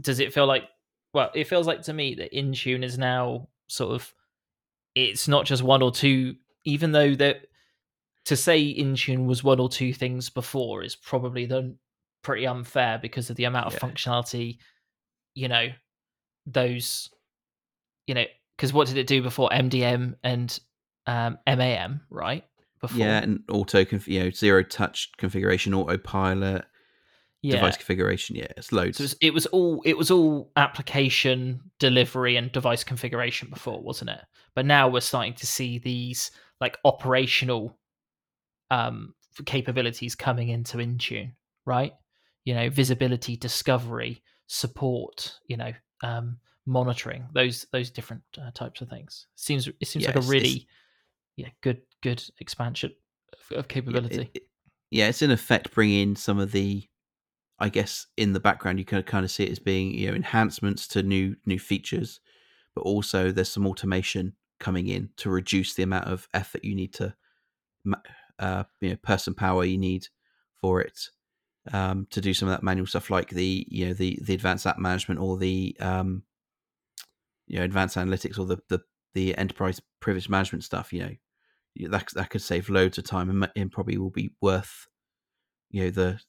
Does 0.00 0.20
it 0.20 0.32
feel 0.32 0.46
like? 0.46 0.64
Well, 1.12 1.30
it 1.34 1.46
feels 1.46 1.66
like 1.66 1.82
to 1.82 1.92
me 1.92 2.14
that 2.16 2.32
Intune 2.32 2.82
is 2.84 2.98
now 2.98 3.48
sort 3.68 3.94
of. 3.94 4.12
It's 4.94 5.28
not 5.28 5.44
just 5.46 5.62
one 5.62 5.82
or 5.82 5.90
two. 5.92 6.36
Even 6.64 6.92
though 6.92 7.14
that 7.16 7.42
to 8.24 8.36
say 8.36 8.74
Intune 8.74 9.26
was 9.26 9.44
one 9.44 9.60
or 9.60 9.68
two 9.68 9.92
things 9.92 10.30
before 10.30 10.82
is 10.82 10.96
probably 10.96 11.44
the 11.46 11.76
pretty 12.22 12.46
unfair 12.46 12.98
because 12.98 13.28
of 13.28 13.36
the 13.36 13.44
amount 13.44 13.66
of 13.66 13.74
Yeah. 13.74 13.78
functionality. 13.80 14.58
You 15.34 15.48
know, 15.48 15.68
those. 16.46 17.10
You 18.06 18.14
know, 18.14 18.24
because 18.56 18.72
what 18.72 18.88
did 18.88 18.96
it 18.98 19.06
do 19.06 19.22
before 19.22 19.48
MDM 19.50 20.14
and 20.22 20.58
um, 21.06 21.38
MAM, 21.46 22.00
right? 22.10 22.44
Before, 22.80 22.98
Yeah, 22.98 23.22
and 23.22 23.42
auto, 23.50 23.84
conf- 23.84 24.08
you 24.08 24.24
know, 24.24 24.30
zero 24.30 24.62
touch 24.62 25.10
configuration, 25.16 25.72
autopilot, 25.72 26.64
yeah. 27.40 27.52
device 27.56 27.76
configuration. 27.76 28.36
Yeah, 28.36 28.48
it's 28.56 28.72
loads. 28.72 28.98
So 28.98 29.04
it 29.04 29.06
was, 29.06 29.16
it 29.22 29.34
was 29.34 29.46
all 29.46 29.82
it 29.86 29.96
was 29.96 30.10
all 30.10 30.50
application 30.56 31.60
delivery 31.78 32.36
and 32.36 32.52
device 32.52 32.84
configuration 32.84 33.48
before, 33.48 33.82
wasn't 33.82 34.10
it? 34.10 34.20
But 34.54 34.66
now 34.66 34.88
we're 34.88 35.00
starting 35.00 35.34
to 35.34 35.46
see 35.46 35.78
these 35.78 36.30
like 36.60 36.76
operational 36.84 37.78
um 38.70 39.14
capabilities 39.46 40.14
coming 40.14 40.48
into 40.48 40.78
Intune, 40.78 41.32
right? 41.64 41.92
You 42.44 42.54
know, 42.54 42.70
visibility, 42.70 43.36
discovery, 43.36 44.22
support, 44.46 45.38
you 45.48 45.56
know, 45.56 45.72
um 46.02 46.38
monitoring, 46.66 47.26
those 47.34 47.66
those 47.72 47.90
different 47.90 48.22
uh, 48.38 48.50
types 48.52 48.80
of 48.80 48.88
things. 48.88 49.26
Seems 49.36 49.68
it 49.68 49.86
seems 49.88 50.06
like 50.06 50.16
Yes, 50.16 50.24
a 50.24 50.28
it's- 50.28 50.30
really 50.30 50.66
yeah, 51.36 51.48
good 51.62 51.82
good 52.02 52.22
expansion 52.40 52.92
of, 53.32 53.58
of 53.58 53.68
Yeah, 53.68 53.68
capability. 53.68 54.16
it- 54.16 54.30
it- 54.34 54.48
yeah, 54.90 55.08
it's 55.08 55.22
in 55.22 55.30
effect 55.32 55.72
bringing 55.72 56.14
some 56.14 56.38
of 56.38 56.52
the, 56.52 56.88
I 57.58 57.68
guess, 57.68 58.06
in 58.16 58.32
the 58.32 58.40
background 58.40 58.78
you 58.78 58.84
can 58.84 59.02
kind 59.02 59.24
of 59.24 59.30
see 59.30 59.44
it 59.44 59.50
as 59.52 59.58
being 59.58 59.92
you 59.94 60.08
know 60.08 60.14
enhancements 60.14 60.86
to 60.88 61.02
new 61.02 61.36
new 61.46 61.58
features, 61.58 62.20
but 62.74 62.82
also 62.82 63.32
there's 63.32 63.50
some 63.50 63.66
automation 63.66 64.36
coming 64.60 64.88
in 64.88 65.10
to 65.16 65.30
reduce 65.30 65.74
the 65.74 65.82
amount 65.82 66.06
of 66.06 66.28
effort 66.34 66.64
you 66.64 66.74
need 66.74 66.94
to, 66.94 67.14
uh, 68.38 68.64
you 68.80 68.90
know, 68.90 68.96
person 68.96 69.34
power 69.34 69.64
you 69.64 69.78
need 69.78 70.08
for 70.54 70.80
it. 70.80 71.10
Um, 71.72 72.06
to 72.10 72.20
do 72.20 72.34
some 72.34 72.48
of 72.48 72.52
that 72.52 72.62
manual 72.62 72.86
stuff 72.86 73.08
like 73.08 73.30
the 73.30 73.66
you 73.70 73.86
know 73.88 73.94
the 73.94 74.18
the 74.22 74.34
advanced 74.34 74.66
app 74.66 74.78
management 74.78 75.18
or 75.20 75.38
the 75.38 75.74
um, 75.80 76.24
you 77.46 77.58
know 77.58 77.64
advanced 77.64 77.96
analytics 77.96 78.38
or 78.38 78.46
the 78.46 78.58
the, 78.68 78.80
the 79.14 79.36
enterprise 79.38 79.80
privilege 80.00 80.28
management 80.28 80.64
stuff 80.64 80.92
you 80.92 81.00
know 81.00 81.14
that 81.76 82.06
that 82.14 82.30
could 82.30 82.42
save 82.42 82.68
loads 82.68 82.98
of 82.98 83.04
time 83.04 83.30
and, 83.30 83.50
and 83.56 83.72
probably 83.72 83.98
will 83.98 84.10
be 84.10 84.30
worth 84.40 84.86
you 85.70 85.84
know 85.84 85.90
the 85.90 86.20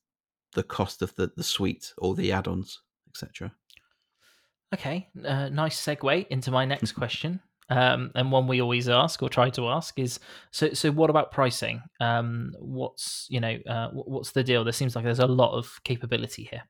the 0.54 0.64
cost 0.64 1.02
of 1.02 1.14
the 1.16 1.32
the 1.36 1.44
suite 1.44 1.94
or 1.98 2.16
the 2.16 2.32
add-ons 2.32 2.82
etc 3.10 3.52
Okay, 4.74 5.08
uh, 5.24 5.48
nice 5.50 5.80
segue 5.80 6.28
into 6.28 6.52
my 6.52 6.66
next 6.66 6.94
question, 6.94 7.40
um, 7.70 8.12
and 8.16 8.32
one 8.32 8.48
we 8.48 8.62
always 8.62 8.90
ask 8.90 9.22
or 9.24 9.30
try 9.30 9.50
to 9.52 9.70
ask 9.70 9.98
is 10.00 10.20
so. 10.52 10.74
So, 10.74 10.92
what 10.92 11.10
about 11.10 11.32
pricing? 11.32 11.82
Um, 12.02 12.52
what's 12.60 13.28
you 13.30 13.40
know, 13.40 13.58
uh, 13.70 13.90
what's 13.92 14.32
the 14.32 14.44
deal? 14.44 14.64
There 14.64 14.74
seems 14.74 14.96
like 14.96 15.06
there's 15.06 15.20
a 15.20 15.28
lot 15.28 15.56
of 15.56 15.80
capability 15.84 16.50
here. 16.52 16.64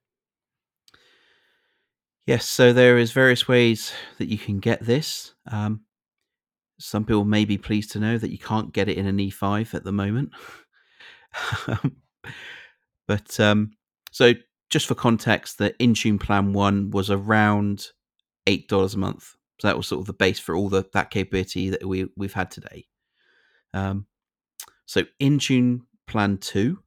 yes 2.26 2.46
so 2.46 2.74
there 2.74 2.98
is 2.98 3.12
various 3.12 3.48
ways 3.48 3.92
that 4.18 4.28
you 4.28 4.38
can 4.38 4.60
get 4.60 4.84
this 4.84 5.34
um, 5.52 5.82
some 6.80 7.06
people 7.06 7.26
may 7.26 7.46
be 7.46 7.58
pleased 7.58 7.92
to 7.92 8.00
know 8.00 8.18
that 8.18 8.32
you 8.32 8.38
can't 8.38 8.74
get 8.74 8.90
it 8.90 8.98
in 8.98 9.06
an 9.06 9.18
e5 9.18 9.74
at 9.74 9.84
the 9.84 9.92
moment. 9.92 10.32
But 13.08 13.40
um, 13.40 13.72
so 14.12 14.34
just 14.70 14.88
for 14.88 14.96
context 14.96 15.58
the 15.58 15.72
intune 15.80 16.20
plan 16.20 16.54
one 16.54 16.92
was 16.92 17.10
around 17.10 17.88
eight 18.48 18.68
dollars 18.68 18.96
a 18.96 19.00
month. 19.00 19.36
So 19.62 19.68
that 19.68 19.78
was 19.78 19.88
sort 19.88 20.02
of 20.02 20.08
the 20.08 20.14
base 20.14 20.40
for 20.40 20.56
all 20.56 20.70
the 20.70 20.86
that 20.94 21.12
capability 21.12 21.70
that 21.70 21.86
we 21.86 22.08
we've 22.18 22.34
had 22.34 22.52
today. 22.52 22.88
Um, 23.74 24.08
so 24.86 25.04
intune 25.20 25.82
plan 26.08 26.38
2 26.38 26.80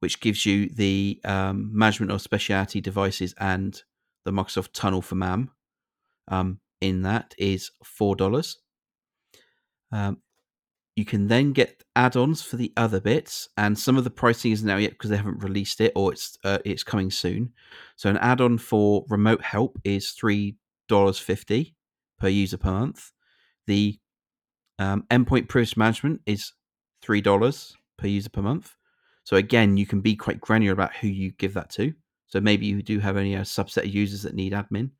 which 0.00 0.20
gives 0.20 0.44
you 0.44 0.68
the 0.68 1.20
um, 1.24 1.70
management 1.72 2.12
of 2.12 2.20
specialty 2.20 2.80
devices 2.80 3.34
and 3.38 3.82
the 4.24 4.30
microsoft 4.30 4.70
tunnel 4.72 5.00
for 5.00 5.14
mam 5.14 5.50
um, 6.28 6.60
in 6.80 7.02
that 7.02 7.34
is 7.38 7.70
four 7.82 8.14
dollars 8.14 8.58
um, 9.92 10.18
you 10.96 11.04
can 11.04 11.28
then 11.28 11.52
get 11.52 11.82
add-ons 11.96 12.42
for 12.42 12.56
the 12.56 12.72
other 12.76 13.00
bits, 13.00 13.48
and 13.56 13.78
some 13.78 13.96
of 13.96 14.04
the 14.04 14.10
pricing 14.10 14.52
isn't 14.52 14.68
out 14.68 14.82
yet 14.82 14.92
because 14.92 15.10
they 15.10 15.16
haven't 15.16 15.42
released 15.42 15.80
it, 15.80 15.92
or 15.94 16.12
it's 16.12 16.36
uh, 16.44 16.58
it's 16.64 16.82
coming 16.84 17.10
soon. 17.10 17.52
So 17.96 18.10
an 18.10 18.18
add-on 18.18 18.58
for 18.58 19.04
remote 19.08 19.42
help 19.42 19.78
is 19.84 20.10
three 20.10 20.56
dollars 20.88 21.18
fifty 21.18 21.74
per 22.18 22.28
user 22.28 22.58
per 22.58 22.72
month. 22.72 23.10
The 23.66 23.98
um, 24.78 25.04
endpoint 25.10 25.48
privilege 25.48 25.76
management 25.76 26.20
is 26.26 26.52
three 27.00 27.20
dollars 27.20 27.76
per 27.96 28.08
user 28.08 28.30
per 28.30 28.42
month. 28.42 28.76
So 29.24 29.36
again, 29.36 29.76
you 29.76 29.86
can 29.86 30.00
be 30.00 30.16
quite 30.16 30.40
granular 30.40 30.72
about 30.72 30.94
who 30.96 31.08
you 31.08 31.30
give 31.32 31.54
that 31.54 31.70
to. 31.70 31.94
So 32.26 32.40
maybe 32.40 32.66
you 32.66 32.82
do 32.82 32.98
have 32.98 33.16
only 33.16 33.34
a 33.34 33.42
subset 33.42 33.84
of 33.84 33.94
users 33.94 34.22
that 34.22 34.34
need 34.34 34.52
admin, 34.52 34.90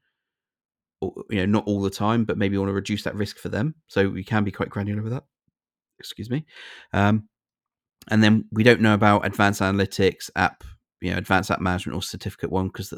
you 1.30 1.40
know, 1.40 1.46
not 1.46 1.66
all 1.66 1.82
the 1.82 1.90
time, 1.90 2.24
but 2.24 2.38
maybe 2.38 2.57
want 2.57 2.68
to 2.68 2.74
reduce 2.74 3.03
that 3.05 3.14
risk 3.14 3.38
for 3.38 3.48
them. 3.48 3.74
So 3.88 4.09
we 4.09 4.24
can 4.24 4.44
be 4.44 4.53
quite 4.53 4.70
granular 4.70 5.03
with 5.03 5.12
that 5.12 5.24
excuse 6.03 6.30
me. 6.30 6.44
Um, 6.92 7.28
and 8.11 8.22
then 8.22 8.46
we 8.50 8.64
don't 8.64 8.80
know 8.80 8.94
about 8.94 9.24
advanced 9.24 9.61
analytics, 9.61 10.28
app, 10.34 10.64
you 11.00 11.11
know, 11.11 11.16
advanced 11.16 11.50
app 11.50 11.61
management 11.61 11.96
or 11.96 12.03
certificate 12.03 12.50
one 12.50 12.66
because 12.66 12.92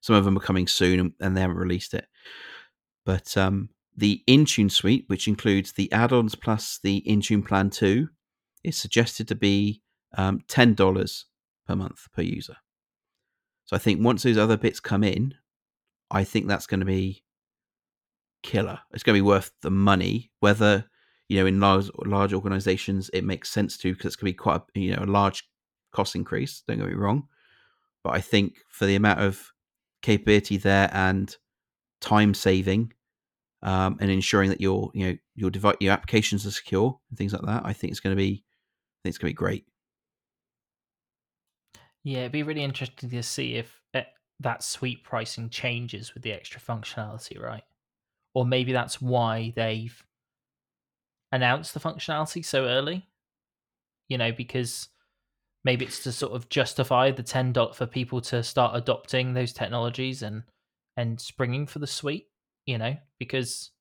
some 0.00 0.16
of 0.16 0.24
them 0.24 0.36
are 0.36 0.40
coming 0.40 0.68
soon 0.68 1.00
and, 1.00 1.12
and 1.20 1.36
they 1.36 1.40
haven't 1.40 1.56
released 1.56 1.92
it. 1.92 2.06
But 3.04 3.36
um, 3.36 3.70
the 3.96 4.22
Intune 4.28 4.70
suite, 4.70 5.04
which 5.08 5.26
includes 5.26 5.72
the 5.72 5.90
add-ons 5.92 6.34
plus 6.34 6.78
the 6.82 7.02
Intune 7.06 7.44
Plan 7.44 7.70
Two, 7.70 8.08
is 8.62 8.76
suggested 8.76 9.26
to 9.28 9.34
be 9.34 9.82
um, 10.16 10.40
ten 10.46 10.74
dollars 10.74 11.26
per 11.66 11.74
month 11.74 12.06
per 12.14 12.22
user. 12.22 12.56
So 13.64 13.76
I 13.76 13.78
think 13.78 14.02
once 14.02 14.22
those 14.22 14.38
other 14.38 14.56
bits 14.56 14.80
come 14.80 15.02
in, 15.02 15.34
I 16.10 16.24
think 16.24 16.46
that's 16.46 16.66
going 16.66 16.80
to 16.80 16.86
be 16.86 17.24
killer. 18.42 18.78
It's 18.92 19.02
going 19.02 19.14
to 19.14 19.22
be 19.22 19.26
worth 19.26 19.52
the 19.62 19.70
money, 19.70 20.30
whether 20.40 20.86
you 21.28 21.38
know 21.38 21.46
in 21.46 21.60
large 21.60 21.90
large 22.04 22.32
organizations 22.32 23.10
it 23.12 23.24
makes 23.24 23.50
sense 23.50 23.76
to 23.78 23.92
because 23.92 24.06
it's 24.06 24.16
going 24.16 24.32
to 24.32 24.34
be 24.34 24.42
quite 24.42 24.60
a, 24.74 24.80
you 24.80 24.94
know 24.94 25.02
a 25.02 25.06
large 25.06 25.48
cost 25.92 26.14
increase 26.14 26.62
don't 26.66 26.78
get 26.78 26.88
me 26.88 26.94
wrong 26.94 27.28
but 28.02 28.10
i 28.10 28.20
think 28.20 28.54
for 28.68 28.86
the 28.86 28.96
amount 28.96 29.20
of 29.20 29.52
capability 30.02 30.56
there 30.56 30.90
and 30.92 31.36
time 32.00 32.34
saving 32.34 32.92
um, 33.62 33.96
and 34.00 34.10
ensuring 34.10 34.50
that 34.50 34.60
your 34.60 34.90
you 34.94 35.06
know 35.06 35.16
your 35.34 35.50
device 35.50 35.76
your 35.80 35.92
applications 35.92 36.46
are 36.46 36.50
secure 36.50 36.98
and 37.10 37.18
things 37.18 37.32
like 37.32 37.42
that 37.42 37.62
i 37.64 37.72
think 37.72 37.90
it's 37.90 38.00
going 38.00 38.14
to 38.14 38.20
be 38.20 38.44
i 38.44 38.98
think 39.02 39.12
it's 39.12 39.18
going 39.18 39.30
to 39.30 39.34
be 39.34 39.38
great 39.38 39.64
Yeah, 42.04 42.20
it'd 42.20 42.32
be 42.32 42.42
really 42.42 42.62
interesting 42.62 43.10
to 43.10 43.22
see 43.22 43.56
if 43.56 43.82
uh, 43.92 44.02
that 44.40 44.62
suite 44.62 45.04
pricing 45.04 45.50
changes 45.50 46.14
with 46.14 46.22
the 46.22 46.32
extra 46.32 46.60
functionality, 46.60 47.38
right? 47.38 47.64
Or 48.38 48.46
maybe 48.46 48.72
that's 48.72 49.02
why 49.02 49.52
they've 49.56 50.00
announced 51.32 51.74
the 51.74 51.80
functionality 51.80 52.44
so 52.44 52.66
early. 52.66 53.08
You 54.08 54.16
know, 54.16 54.30
because 54.30 54.88
maybe 55.64 55.84
it's 55.84 56.04
to 56.04 56.12
sort 56.12 56.34
of 56.34 56.48
justify 56.48 57.10
the 57.10 57.24
ten 57.24 57.52
dot 57.52 57.74
for 57.74 57.84
people 57.84 58.20
to 58.20 58.44
start 58.44 58.76
adopting 58.76 59.34
those 59.34 59.52
technologies 59.52 60.22
and 60.22 60.44
and 60.96 61.20
springing 61.20 61.66
for 61.66 61.80
the 61.80 61.86
suite. 61.88 62.28
You 62.64 62.78
know, 62.78 62.96
because 63.18 63.72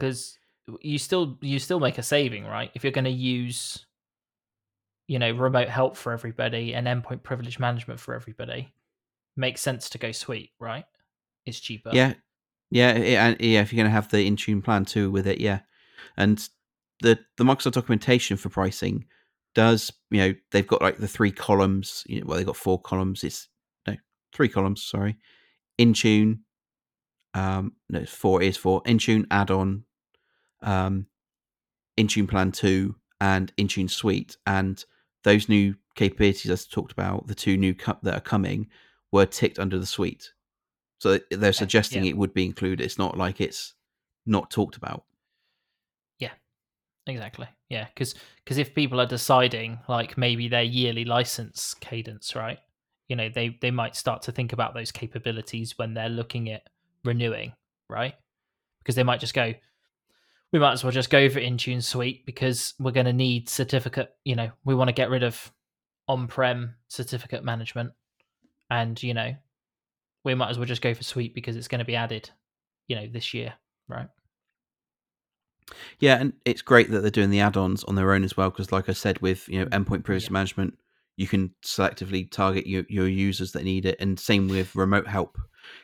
because 0.00 0.36
you 0.80 0.98
still 0.98 1.38
you 1.42 1.60
still 1.60 1.78
make 1.78 1.98
a 1.98 2.02
saving, 2.02 2.44
right? 2.44 2.72
If 2.74 2.82
you're 2.82 2.90
going 2.90 3.04
to 3.04 3.10
use 3.10 3.86
you 5.06 5.18
know 5.18 5.30
remote 5.30 5.68
help 5.68 5.96
for 5.96 6.10
everybody 6.10 6.74
and 6.74 6.88
endpoint 6.88 7.22
privilege 7.22 7.58
management 7.58 8.00
for 8.00 8.14
everybody 8.14 8.72
makes 9.36 9.60
sense 9.60 9.90
to 9.90 9.98
go 9.98 10.12
suite 10.12 10.50
right 10.58 10.84
it's 11.44 11.60
cheaper 11.60 11.90
yeah 11.92 12.14
yeah 12.72 12.88
and 13.26 13.36
yeah 13.40 13.60
if 13.60 13.72
you're 13.72 13.82
going 13.82 13.90
to 13.90 13.94
have 13.94 14.10
the 14.10 14.28
intune 14.28 14.64
plan 14.64 14.84
two 14.84 15.10
with 15.10 15.26
it 15.26 15.40
yeah. 15.40 15.60
And 16.16 16.48
the 17.02 17.18
the 17.36 17.44
microsoft 17.44 17.72
documentation 17.72 18.36
for 18.36 18.48
pricing 18.48 19.04
does 19.54 19.92
you 20.10 20.20
know 20.20 20.34
they've 20.50 20.66
got 20.66 20.82
like 20.82 20.96
the 20.96 21.08
three 21.08 21.30
columns 21.30 22.04
you 22.06 22.20
know, 22.20 22.26
well 22.26 22.36
they've 22.36 22.46
got 22.46 22.56
four 22.56 22.80
columns 22.80 23.22
it's 23.22 23.48
no 23.86 23.96
three 24.32 24.48
columns 24.48 24.82
sorry. 24.82 25.18
Intune 25.78 26.40
um 27.34 27.72
no 27.90 28.00
it's 28.00 28.12
four 28.12 28.42
is 28.42 28.56
four 28.56 28.82
intune 28.84 29.26
add-on 29.30 29.84
um 30.62 31.06
intune 31.98 32.28
plan 32.28 32.52
2 32.52 32.94
and 33.20 33.54
intune 33.56 33.90
suite 33.90 34.36
and 34.46 34.84
those 35.24 35.48
new 35.48 35.74
capabilities 35.94 36.50
as 36.50 36.66
talked 36.66 36.92
about 36.92 37.26
the 37.26 37.34
two 37.34 37.56
new 37.56 37.74
cup 37.74 38.00
that 38.02 38.14
are 38.14 38.20
coming 38.20 38.66
were 39.12 39.26
ticked 39.26 39.58
under 39.58 39.78
the 39.78 39.86
suite 39.86 40.32
so 41.02 41.18
they're 41.32 41.52
suggesting 41.52 42.04
yeah. 42.04 42.10
it 42.10 42.16
would 42.16 42.32
be 42.32 42.44
included 42.44 42.80
it's 42.80 42.98
not 42.98 43.18
like 43.18 43.40
it's 43.40 43.74
not 44.24 44.50
talked 44.50 44.76
about 44.76 45.04
Yeah, 46.18 46.30
Exactly. 47.06 47.48
Yeah, 47.68 47.86
because 47.94 48.14
if 48.58 48.74
people 48.74 49.00
are 49.00 49.06
deciding 49.06 49.80
like 49.88 50.16
maybe 50.16 50.48
their 50.48 50.62
yearly 50.62 51.04
license 51.04 51.74
cadence, 51.80 52.36
right? 52.36 52.58
You 53.08 53.16
know, 53.16 53.28
they 53.28 53.58
they 53.60 53.70
might 53.70 53.96
start 53.96 54.22
to 54.22 54.32
think 54.32 54.52
about 54.52 54.74
those 54.74 54.92
capabilities 54.92 55.76
when 55.76 55.94
they're 55.94 56.08
looking 56.08 56.50
at 56.50 56.68
renewing, 57.04 57.54
right? 57.88 58.14
Because 58.78 58.94
they 58.94 59.02
might 59.02 59.20
just 59.20 59.34
go, 59.34 59.52
we 60.52 60.58
might 60.58 60.72
as 60.72 60.84
well 60.84 60.92
just 60.92 61.10
go 61.10 61.28
for 61.28 61.40
Intune 61.40 61.82
Suite 61.82 62.24
because 62.24 62.74
we're 62.78 62.92
going 62.92 63.06
to 63.06 63.12
need 63.12 63.48
certificate. 63.48 64.14
You 64.24 64.36
know, 64.36 64.50
we 64.64 64.74
want 64.74 64.88
to 64.88 64.94
get 64.94 65.10
rid 65.10 65.24
of 65.24 65.52
on-prem 66.06 66.74
certificate 66.88 67.42
management, 67.42 67.92
and 68.70 69.02
you 69.02 69.14
know, 69.14 69.34
we 70.24 70.34
might 70.34 70.50
as 70.50 70.58
well 70.58 70.66
just 70.66 70.82
go 70.82 70.94
for 70.94 71.02
Suite 71.02 71.34
because 71.34 71.56
it's 71.56 71.68
going 71.68 71.80
to 71.80 71.84
be 71.84 71.96
added, 71.96 72.30
you 72.88 72.96
know, 72.96 73.06
this 73.06 73.34
year, 73.34 73.54
right? 73.88 74.08
Yeah, 76.00 76.16
and 76.20 76.32
it's 76.44 76.62
great 76.62 76.90
that 76.90 77.00
they're 77.00 77.10
doing 77.10 77.30
the 77.30 77.40
add-ons 77.40 77.84
on 77.84 77.94
their 77.94 78.12
own 78.12 78.24
as 78.24 78.36
well. 78.36 78.50
Because, 78.50 78.72
like 78.72 78.88
I 78.88 78.92
said, 78.92 79.20
with 79.20 79.48
you 79.48 79.60
know 79.60 79.66
endpoint 79.66 80.04
privilege 80.04 80.24
yeah. 80.24 80.32
management, 80.32 80.78
you 81.16 81.26
can 81.26 81.54
selectively 81.64 82.30
target 82.30 82.66
your, 82.66 82.84
your 82.88 83.08
users 83.08 83.52
that 83.52 83.64
need 83.64 83.86
it, 83.86 83.96
and 84.00 84.18
same 84.18 84.48
with 84.48 84.74
remote 84.74 85.06
help. 85.06 85.38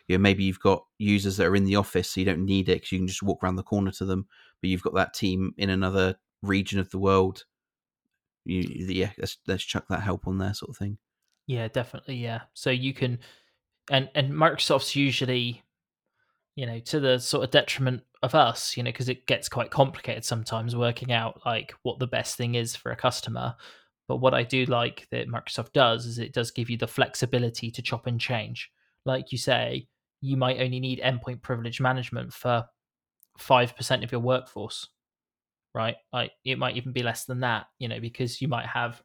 You 0.09 0.19
know, 0.19 0.23
maybe 0.23 0.45
you've 0.45 0.61
got 0.61 0.85
users 0.99 1.37
that 1.37 1.47
are 1.47 1.57
in 1.57 1.65
the 1.65 1.77
office, 1.77 2.11
so 2.11 2.21
you 2.21 2.27
don't 2.27 2.45
need 2.45 2.69
it 2.69 2.75
because 2.77 2.93
you 2.93 2.99
can 2.99 3.07
just 3.07 3.23
walk 3.23 3.43
around 3.43 3.57
the 3.57 3.63
corner 3.63 3.93
to 3.93 4.05
them. 4.05 4.27
But 4.61 4.71
you've 4.71 4.83
got 4.83 4.95
that 4.95 5.15
team 5.15 5.55
in 5.57 5.71
another 5.71 6.17
region 6.43 6.81
of 6.81 6.91
the 6.91 6.99
world. 6.99 7.45
You, 8.45 8.63
yeah, 8.63 9.11
let's 9.19 9.39
let's 9.47 9.65
chuck 9.65 9.87
that 9.89 10.03
help 10.03 10.27
on 10.27 10.39
there, 10.39 10.55
sort 10.55 10.71
of 10.71 10.77
thing. 10.77 10.99
Yeah, 11.47 11.69
definitely. 11.69 12.17
Yeah, 12.17 12.43
so 12.55 12.71
you 12.71 12.93
can, 12.93 13.19
and 13.91 14.09
and 14.15 14.33
Microsoft's 14.33 14.97
usually 14.97 15.63
you 16.59 16.67
know, 16.67 16.81
to 16.81 16.99
the 16.99 17.21
sort 17.21 17.45
of 17.45 17.53
detriment 17.53 18.03
of 18.25 18.35
us, 18.35 18.77
you 18.77 18.83
know, 18.83 18.91
because 18.91 19.09
it 19.09 19.29
gets 19.29 19.49
quite 19.49 19.71
complicated 19.71 20.25
sometimes 20.25 20.75
working 20.75 21.13
out 21.13 21.41
like 21.47 21.73
what 21.85 22.01
the 22.01 22.07
best 22.09 22.35
thing 22.37 22.57
is 22.57 22.75
for 22.75 22.91
a 22.91 22.97
customer. 22.97 23.55
But 24.09 24.17
what 24.17 24.35
I 24.35 24.43
do 24.43 24.65
like 24.65 25.07
that 25.13 25.29
Microsoft 25.29 25.73
does 25.73 26.05
is 26.05 26.19
it 26.19 26.33
does 26.33 26.51
give 26.51 26.69
you 26.69 26.77
the 26.77 26.89
flexibility 26.89 27.71
to 27.71 27.81
chop 27.81 28.09
and 28.09 28.21
change. 28.21 28.73
Like 29.05 29.31
you 29.31 29.39
say, 29.39 29.87
you 30.21 30.37
might 30.37 30.59
only 30.61 30.81
need 30.81 31.01
endpoint 31.01 31.43
privilege 31.43 31.81
management 31.81 32.33
for 32.33 32.65
5% 33.39 34.03
of 34.03 34.11
your 34.11 34.21
workforce, 34.21 34.89
right? 35.77 35.95
Like 36.13 36.33
it 36.45 36.59
might 36.59 36.77
even 36.77 36.91
be 36.91 37.05
less 37.05 37.25
than 37.25 37.39
that, 37.41 37.67
you 37.79 37.87
know, 37.87 38.01
because 38.01 38.43
you 38.43 38.49
might 38.49 38.67
have, 38.67 39.01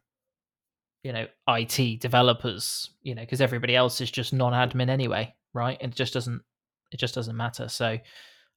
you 1.04 1.12
know, 1.12 1.26
IT 1.48 2.00
developers, 2.00 2.90
you 3.02 3.14
know, 3.14 3.22
because 3.22 3.42
everybody 3.42 3.76
else 3.76 4.00
is 4.00 4.10
just 4.10 4.32
non 4.32 4.52
admin 4.52 4.88
anyway, 4.88 5.32
right? 5.52 5.76
It 5.80 5.94
just 5.94 6.14
doesn't 6.14 6.42
it 6.90 6.96
just 6.96 7.14
doesn't 7.14 7.36
matter. 7.36 7.68
So, 7.68 7.98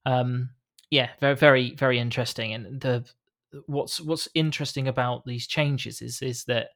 um, 0.06 0.50
yeah, 0.90 1.10
very, 1.20 1.36
very, 1.36 1.74
very 1.74 1.98
interesting. 1.98 2.54
And 2.54 2.80
the 2.80 3.04
what's 3.66 4.00
what's 4.00 4.28
interesting 4.34 4.88
about 4.88 5.24
these 5.26 5.46
changes 5.46 6.00
is 6.00 6.22
is 6.22 6.44
that 6.44 6.70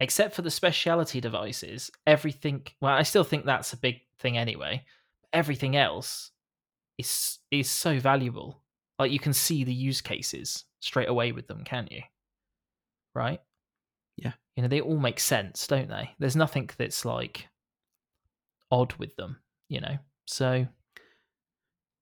except 0.00 0.34
for 0.34 0.42
the 0.42 0.50
specialty 0.50 1.20
devices, 1.20 1.90
everything. 2.06 2.66
Well, 2.80 2.92
I 2.92 3.04
still 3.04 3.24
think 3.24 3.46
that's 3.46 3.72
a 3.72 3.78
big 3.78 4.00
thing 4.18 4.36
anyway. 4.36 4.84
Everything 5.32 5.76
else 5.76 6.32
is 6.98 7.38
is 7.52 7.70
so 7.70 8.00
valuable. 8.00 8.62
Like 8.98 9.12
you 9.12 9.20
can 9.20 9.32
see 9.32 9.62
the 9.62 9.72
use 9.72 10.00
cases 10.00 10.64
straight 10.80 11.08
away 11.08 11.30
with 11.30 11.46
them, 11.46 11.62
can't 11.62 11.92
you? 11.92 12.02
Right? 13.14 13.40
You 14.58 14.62
know, 14.62 14.68
they 14.68 14.80
all 14.80 14.98
make 14.98 15.20
sense, 15.20 15.68
don't 15.68 15.88
they? 15.88 16.10
There's 16.18 16.34
nothing 16.34 16.68
that's 16.76 17.04
like 17.04 17.46
odd 18.72 18.92
with 18.94 19.14
them 19.14 19.38
you 19.68 19.80
know. 19.80 19.98
So 20.26 20.66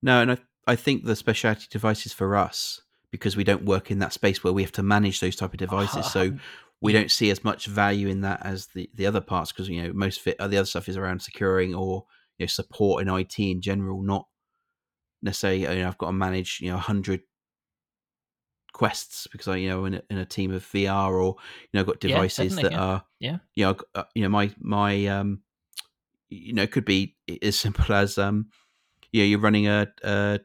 no, 0.03 0.23
and 0.23 0.33
I 0.33 0.39
I 0.67 0.77
think 0.77 1.05
the 1.05 1.17
specialty 1.17 1.67
devices 1.71 2.13
for 2.13 2.37
us 2.37 2.81
because 3.11 3.37
we 3.37 3.45
don't 3.45 3.65
work 3.65 3.91
in 3.91 3.99
that 4.01 4.13
space 4.13 4.43
where 4.43 4.53
we 4.53 4.63
have 4.63 4.73
to 4.73 4.83
manage 4.83 5.21
those 5.21 5.37
type 5.37 5.53
of 5.53 5.59
devices, 5.59 6.11
so 6.11 6.33
we 6.81 6.93
don't 6.93 7.11
see 7.11 7.31
as 7.31 7.45
much 7.45 7.67
value 7.67 8.09
in 8.09 8.23
that 8.23 8.45
as 8.45 8.69
the 8.69 8.89
the 8.95 9.07
other 9.07 9.21
parts 9.21 9.53
because 9.53 9.69
you 9.69 9.83
know 9.83 9.93
most 9.93 10.27
of 10.27 10.35
uh, 10.39 10.49
the 10.49 10.57
other 10.57 10.67
stuff 10.67 10.89
is 10.89 10.97
around 10.97 11.21
securing 11.21 11.75
or 11.75 12.05
you 12.39 12.45
know 12.45 12.49
support 12.49 13.03
in 13.03 13.09
IT 13.09 13.39
in 13.39 13.61
general, 13.61 14.03
not 14.03 14.27
necessarily 15.23 15.63
you 15.63 15.83
know 15.83 15.89
I've 15.89 15.99
got 15.99 16.07
to 16.07 16.13
manage 16.13 16.61
you 16.61 16.71
know 16.71 16.79
hundred 16.79 17.23
quests 18.77 19.27
because 19.33 19.49
I 19.49 19.57
you 19.57 19.71
know 19.71 19.87
in 19.87 19.95
a, 19.95 20.03
in 20.11 20.19
a 20.19 20.27
team 20.27 20.53
of 20.53 20.63
VR 20.63 21.11
or 21.11 21.37
you 21.73 21.79
know 21.79 21.85
got 21.85 21.99
devices 21.99 22.57
yeah, 22.57 22.63
that 22.63 22.73
yeah. 22.73 22.79
are 22.79 23.05
yeah 23.21 23.37
you 23.55 23.65
know 23.65 23.77
uh, 23.95 24.05
you 24.15 24.23
know 24.23 24.29
my 24.29 24.51
my 24.61 25.07
um 25.07 25.41
you 26.29 26.53
know, 26.53 26.63
it 26.63 26.73
could 26.73 26.85
be 26.85 27.17
as 27.43 27.57
simple 27.59 27.95
as 27.95 28.19
um, 28.19 28.47
you 29.13 29.23
know, 29.23 29.27
you're 29.27 29.41
running 29.41 29.69
a, 29.69 29.89
a 30.03 30.41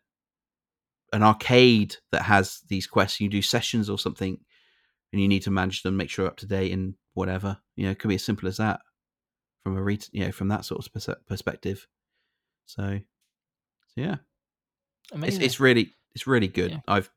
an 1.13 1.23
arcade 1.23 1.95
that 2.11 2.23
has 2.23 2.61
these 2.69 2.87
quests. 2.87 3.19
You 3.19 3.29
do 3.29 3.41
sessions 3.41 3.89
or 3.89 3.97
something, 3.97 4.37
and 5.11 5.21
you 5.21 5.27
need 5.27 5.43
to 5.43 5.51
manage 5.51 5.83
them, 5.83 5.97
make 5.97 6.09
sure 6.09 6.27
up 6.27 6.37
to 6.37 6.45
date, 6.45 6.71
and 6.71 6.95
whatever. 7.13 7.57
You 7.75 7.85
know, 7.85 7.91
it 7.91 7.99
could 7.99 8.09
be 8.09 8.15
as 8.15 8.23
simple 8.23 8.47
as 8.47 8.57
that 8.57 8.79
from 9.63 9.77
a 9.77 9.83
re- 9.83 9.99
you 10.11 10.25
know 10.25 10.31
from 10.31 10.47
that 10.49 10.65
sort 10.65 10.85
of 10.85 11.17
perspective. 11.27 11.87
So, 12.65 12.99
so 13.95 14.01
yeah, 14.01 14.17
it's 15.13 15.37
it's 15.37 15.59
really 15.59 15.93
it's 16.13 16.27
really 16.27 16.47
good. 16.47 16.71
Yeah. 16.71 16.79
I've 16.87 17.09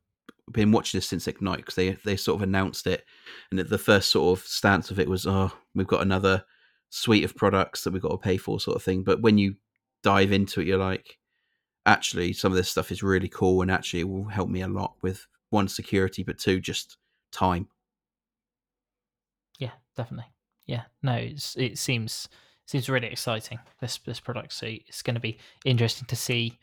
been 0.50 0.72
watching 0.72 0.98
this 0.98 1.08
since 1.08 1.26
Ignite 1.26 1.58
because 1.58 1.74
they 1.74 1.92
they 2.04 2.16
sort 2.16 2.36
of 2.36 2.42
announced 2.42 2.86
it, 2.86 3.04
and 3.50 3.58
the 3.58 3.78
first 3.78 4.10
sort 4.10 4.38
of 4.38 4.44
stance 4.46 4.90
of 4.90 4.98
it 4.98 5.08
was, 5.08 5.26
oh, 5.26 5.52
we've 5.74 5.86
got 5.86 6.02
another 6.02 6.44
suite 6.90 7.24
of 7.24 7.34
products 7.34 7.84
that 7.84 7.92
we've 7.92 8.02
got 8.02 8.10
to 8.10 8.18
pay 8.18 8.36
for, 8.36 8.60
sort 8.60 8.76
of 8.76 8.82
thing. 8.82 9.02
But 9.02 9.20
when 9.20 9.38
you 9.38 9.56
dive 10.02 10.32
into 10.32 10.60
it, 10.60 10.66
you're 10.66 10.78
like, 10.78 11.18
actually, 11.86 12.32
some 12.32 12.52
of 12.52 12.56
this 12.56 12.70
stuff 12.70 12.92
is 12.92 13.02
really 13.02 13.28
cool, 13.28 13.62
and 13.62 13.70
actually, 13.70 14.00
it 14.00 14.08
will 14.08 14.26
help 14.26 14.48
me 14.48 14.60
a 14.60 14.68
lot 14.68 14.94
with 15.02 15.26
one 15.50 15.68
security, 15.68 16.22
but 16.22 16.38
two, 16.38 16.60
just 16.60 16.96
time. 17.32 17.68
Yeah, 19.58 19.72
definitely. 19.96 20.30
Yeah, 20.66 20.82
no, 21.02 21.14
it 21.14 21.78
seems 21.78 22.28
seems 22.66 22.88
really 22.88 23.08
exciting. 23.08 23.58
This 23.80 23.98
this 23.98 24.20
product, 24.20 24.52
so 24.52 24.66
it's 24.66 25.02
going 25.02 25.14
to 25.14 25.20
be 25.20 25.38
interesting 25.64 26.06
to 26.06 26.16
see, 26.16 26.58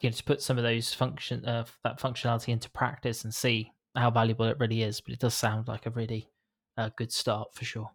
you 0.00 0.08
know, 0.08 0.14
to 0.14 0.24
put 0.24 0.42
some 0.42 0.58
of 0.58 0.64
those 0.64 0.94
function 0.94 1.44
uh, 1.44 1.64
that 1.84 2.00
functionality 2.00 2.48
into 2.48 2.70
practice 2.70 3.24
and 3.24 3.34
see 3.34 3.72
how 3.96 4.10
valuable 4.10 4.46
it 4.46 4.58
really 4.58 4.82
is. 4.82 5.00
But 5.00 5.14
it 5.14 5.20
does 5.20 5.34
sound 5.34 5.68
like 5.68 5.86
a 5.86 5.90
really 5.90 6.28
uh, 6.76 6.90
good 6.96 7.12
start 7.12 7.54
for 7.54 7.64
sure. 7.64 7.90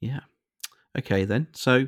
Yeah. 0.00 0.20
Okay, 0.96 1.24
then. 1.24 1.48
So 1.52 1.86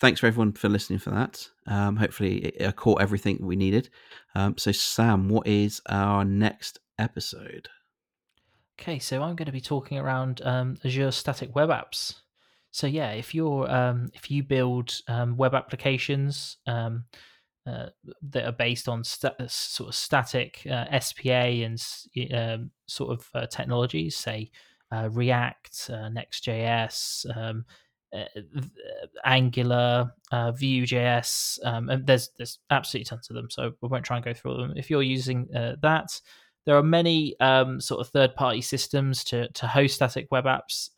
thanks 0.00 0.20
for 0.20 0.26
everyone 0.26 0.52
for 0.52 0.68
listening 0.68 0.98
for 0.98 1.10
that. 1.10 1.48
Um, 1.66 1.96
hopefully, 1.96 2.38
it, 2.38 2.56
it 2.60 2.76
caught 2.76 3.00
everything 3.00 3.38
we 3.40 3.56
needed. 3.56 3.90
Um, 4.34 4.56
so, 4.58 4.72
Sam, 4.72 5.28
what 5.28 5.46
is 5.46 5.80
our 5.88 6.24
next 6.24 6.80
episode? 6.98 7.68
Okay, 8.80 8.98
so 8.98 9.22
I'm 9.22 9.36
going 9.36 9.46
to 9.46 9.52
be 9.52 9.60
talking 9.60 9.98
around 9.98 10.40
um, 10.42 10.78
Azure 10.84 11.10
Static 11.10 11.54
Web 11.54 11.68
Apps. 11.68 12.20
So 12.72 12.86
yeah, 12.86 13.10
if 13.12 13.34
you're 13.34 13.70
um, 13.70 14.10
if 14.14 14.30
you 14.30 14.42
build 14.42 14.94
um, 15.08 15.36
web 15.36 15.54
applications 15.54 16.58
um, 16.66 17.04
uh, 17.66 17.86
that 18.30 18.46
are 18.46 18.52
based 18.52 18.88
on 18.88 19.04
st- 19.04 19.34
sort 19.50 19.88
of 19.88 19.94
static 19.94 20.66
uh, 20.70 20.98
SPA 21.00 21.30
and 21.64 21.82
um, 22.32 22.70
sort 22.86 23.10
of 23.10 23.28
uh, 23.34 23.46
technologies, 23.46 24.16
say 24.16 24.50
uh, 24.92 25.08
React, 25.12 25.90
uh, 25.92 26.08
Next.js, 26.08 27.36
um, 27.36 27.64
uh, 28.14 28.24
Angular, 29.24 30.12
uh, 30.32 30.52
Vue.js, 30.52 31.58
um, 31.64 31.88
and 31.90 32.06
there's 32.06 32.30
there's 32.36 32.58
absolutely 32.70 33.04
tons 33.06 33.30
of 33.30 33.36
them. 33.36 33.50
So 33.50 33.72
we 33.80 33.88
won't 33.88 34.04
try 34.04 34.16
and 34.16 34.24
go 34.24 34.32
through 34.34 34.52
all 34.52 34.58
them. 34.58 34.74
If 34.76 34.90
you're 34.90 35.02
using 35.02 35.48
uh, 35.54 35.76
that, 35.82 36.20
there 36.66 36.76
are 36.76 36.82
many 36.82 37.38
um, 37.40 37.80
sort 37.80 38.00
of 38.00 38.08
third 38.08 38.34
party 38.34 38.60
systems 38.60 39.24
to 39.24 39.48
to 39.52 39.66
host 39.66 39.96
static 39.96 40.28
web 40.30 40.44
apps. 40.44 40.90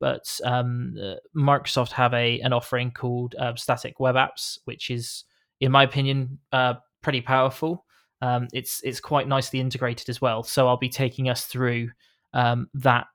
But 0.00 0.40
um, 0.44 0.96
uh, 1.00 1.16
Microsoft 1.36 1.92
have 1.92 2.14
a 2.14 2.40
an 2.40 2.52
offering 2.52 2.90
called 2.90 3.34
uh, 3.38 3.54
Static 3.54 4.00
Web 4.00 4.16
Apps, 4.16 4.58
which 4.64 4.90
is, 4.90 5.24
in 5.60 5.70
my 5.70 5.84
opinion, 5.84 6.38
uh, 6.52 6.74
pretty 7.02 7.20
powerful. 7.20 7.84
Um, 8.22 8.48
it's 8.52 8.80
it's 8.82 9.00
quite 9.00 9.28
nicely 9.28 9.60
integrated 9.60 10.08
as 10.08 10.20
well. 10.20 10.42
So 10.42 10.66
I'll 10.66 10.76
be 10.78 10.88
taking 10.88 11.28
us 11.28 11.44
through 11.44 11.90
um, 12.32 12.68
that 12.74 13.06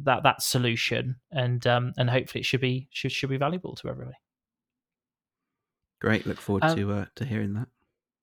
that 0.00 0.22
that 0.22 0.42
solution, 0.42 1.16
and 1.30 1.66
um, 1.66 1.92
and 1.98 2.08
hopefully 2.08 2.40
it 2.40 2.46
should 2.46 2.60
be 2.60 2.88
should 2.90 3.12
should 3.12 3.30
be 3.30 3.36
valuable 3.36 3.74
to 3.76 3.88
everybody. 3.88 4.16
Great, 6.00 6.26
look 6.26 6.40
forward 6.40 6.64
um, 6.64 6.76
to 6.76 6.92
uh, 6.92 7.04
to 7.16 7.24
hearing 7.24 7.54
that. 7.54 7.68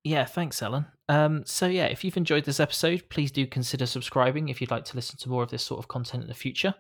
Yeah, 0.07 0.23
thanks, 0.23 0.63
Alan. 0.63 0.85
Um, 1.09 1.43
so 1.45 1.67
yeah, 1.67 1.87
if 1.87 2.01
you've 2.01 2.15
enjoyed 2.15 2.45
this 2.45 2.61
episode, 2.61 3.03
please 3.09 3.29
do 3.29 3.45
consider 3.45 3.85
subscribing 3.85 4.47
if 4.47 4.61
you'd 4.61 4.71
like 4.71 4.85
to 4.85 4.95
listen 4.95 5.17
to 5.19 5.27
more 5.27 5.43
of 5.43 5.49
this 5.49 5.63
sort 5.63 5.79
of 5.79 5.89
content 5.89 6.23
in 6.23 6.29
the 6.29 6.33
future. 6.33 6.73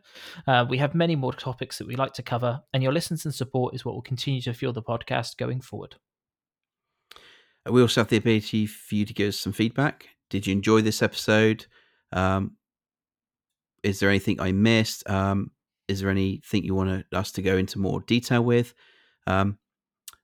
Uh, 0.47 0.65
we 0.69 0.77
have 0.77 0.95
many 0.95 1.13
more 1.17 1.33
topics 1.33 1.77
that 1.77 1.87
we 1.87 1.97
like 1.97 2.13
to 2.13 2.23
cover, 2.23 2.61
and 2.71 2.81
your 2.81 2.93
listens 2.93 3.25
and 3.25 3.35
support 3.35 3.75
is 3.75 3.83
what 3.83 3.95
will 3.95 4.01
continue 4.01 4.39
to 4.43 4.53
fuel 4.53 4.71
the 4.71 4.81
podcast 4.81 5.35
going 5.35 5.59
forward. 5.59 5.95
We 7.69 7.81
also 7.81 7.99
have 7.99 8.07
the 8.07 8.15
ability 8.15 8.65
for 8.65 8.95
you 8.95 9.03
to 9.03 9.13
give 9.13 9.27
us 9.27 9.37
some 9.37 9.51
feedback. 9.51 10.07
Did 10.29 10.47
you 10.47 10.53
enjoy 10.53 10.79
this 10.79 11.01
episode? 11.01 11.65
Um, 12.13 12.55
is 13.83 13.99
there 13.99 14.09
anything 14.09 14.39
I 14.39 14.53
missed? 14.53 15.09
Um, 15.09 15.51
is 15.89 15.99
there 15.99 16.09
anything 16.09 16.63
you 16.63 16.75
want 16.75 17.05
us 17.11 17.33
to 17.33 17.41
go 17.41 17.57
into 17.57 17.77
more 17.77 17.99
detail 18.07 18.41
with? 18.41 18.73
Um, 19.25 19.57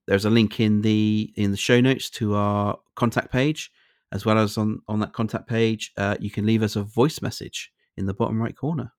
there's 0.08 0.26
a 0.26 0.30
link 0.30 0.60
in 0.60 0.82
the 0.82 1.34
in 1.36 1.52
the 1.52 1.58
show 1.58 1.80
notes 1.82 2.10
to 2.12 2.36
our 2.36 2.78
contact 2.96 3.32
page. 3.32 3.72
as 4.14 4.26
well 4.26 4.38
as 4.38 4.58
on 4.58 4.82
on 4.88 5.00
that 5.00 5.12
contact 5.12 5.48
page, 5.48 5.92
uh, 5.98 6.16
you 6.20 6.30
can 6.30 6.46
leave 6.46 6.64
us 6.64 6.76
a 6.76 6.84
voice 6.84 7.22
message 7.22 7.72
in 7.98 8.06
the 8.06 8.14
bottom 8.14 8.42
right 8.42 8.56
corner. 8.56 8.94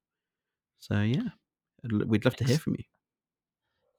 So 0.81 1.01
yeah, 1.01 1.31
we'd 1.83 2.25
love 2.25 2.37
to 2.37 2.45
hear 2.45 2.59
from 2.59 2.75
you. 2.79 2.85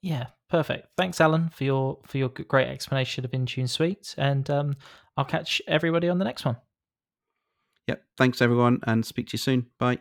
Yeah, 0.01 0.27
perfect. 0.49 0.89
Thanks, 0.97 1.19
Alan, 1.19 1.49
for 1.49 1.63
your 1.63 1.99
for 2.05 2.17
your 2.17 2.29
great 2.29 2.67
explanation 2.67 3.25
of 3.25 3.31
Intune 3.31 3.69
Suite, 3.69 4.13
and 4.17 4.47
um, 4.49 4.75
I'll 5.17 5.25
catch 5.25 5.61
everybody 5.67 6.09
on 6.09 6.19
the 6.19 6.25
next 6.25 6.45
one. 6.45 6.57
Yep. 7.87 8.03
Thanks, 8.17 8.41
everyone, 8.41 8.79
and 8.83 9.05
speak 9.05 9.27
to 9.29 9.33
you 9.33 9.39
soon. 9.39 9.67
Bye. 9.79 9.99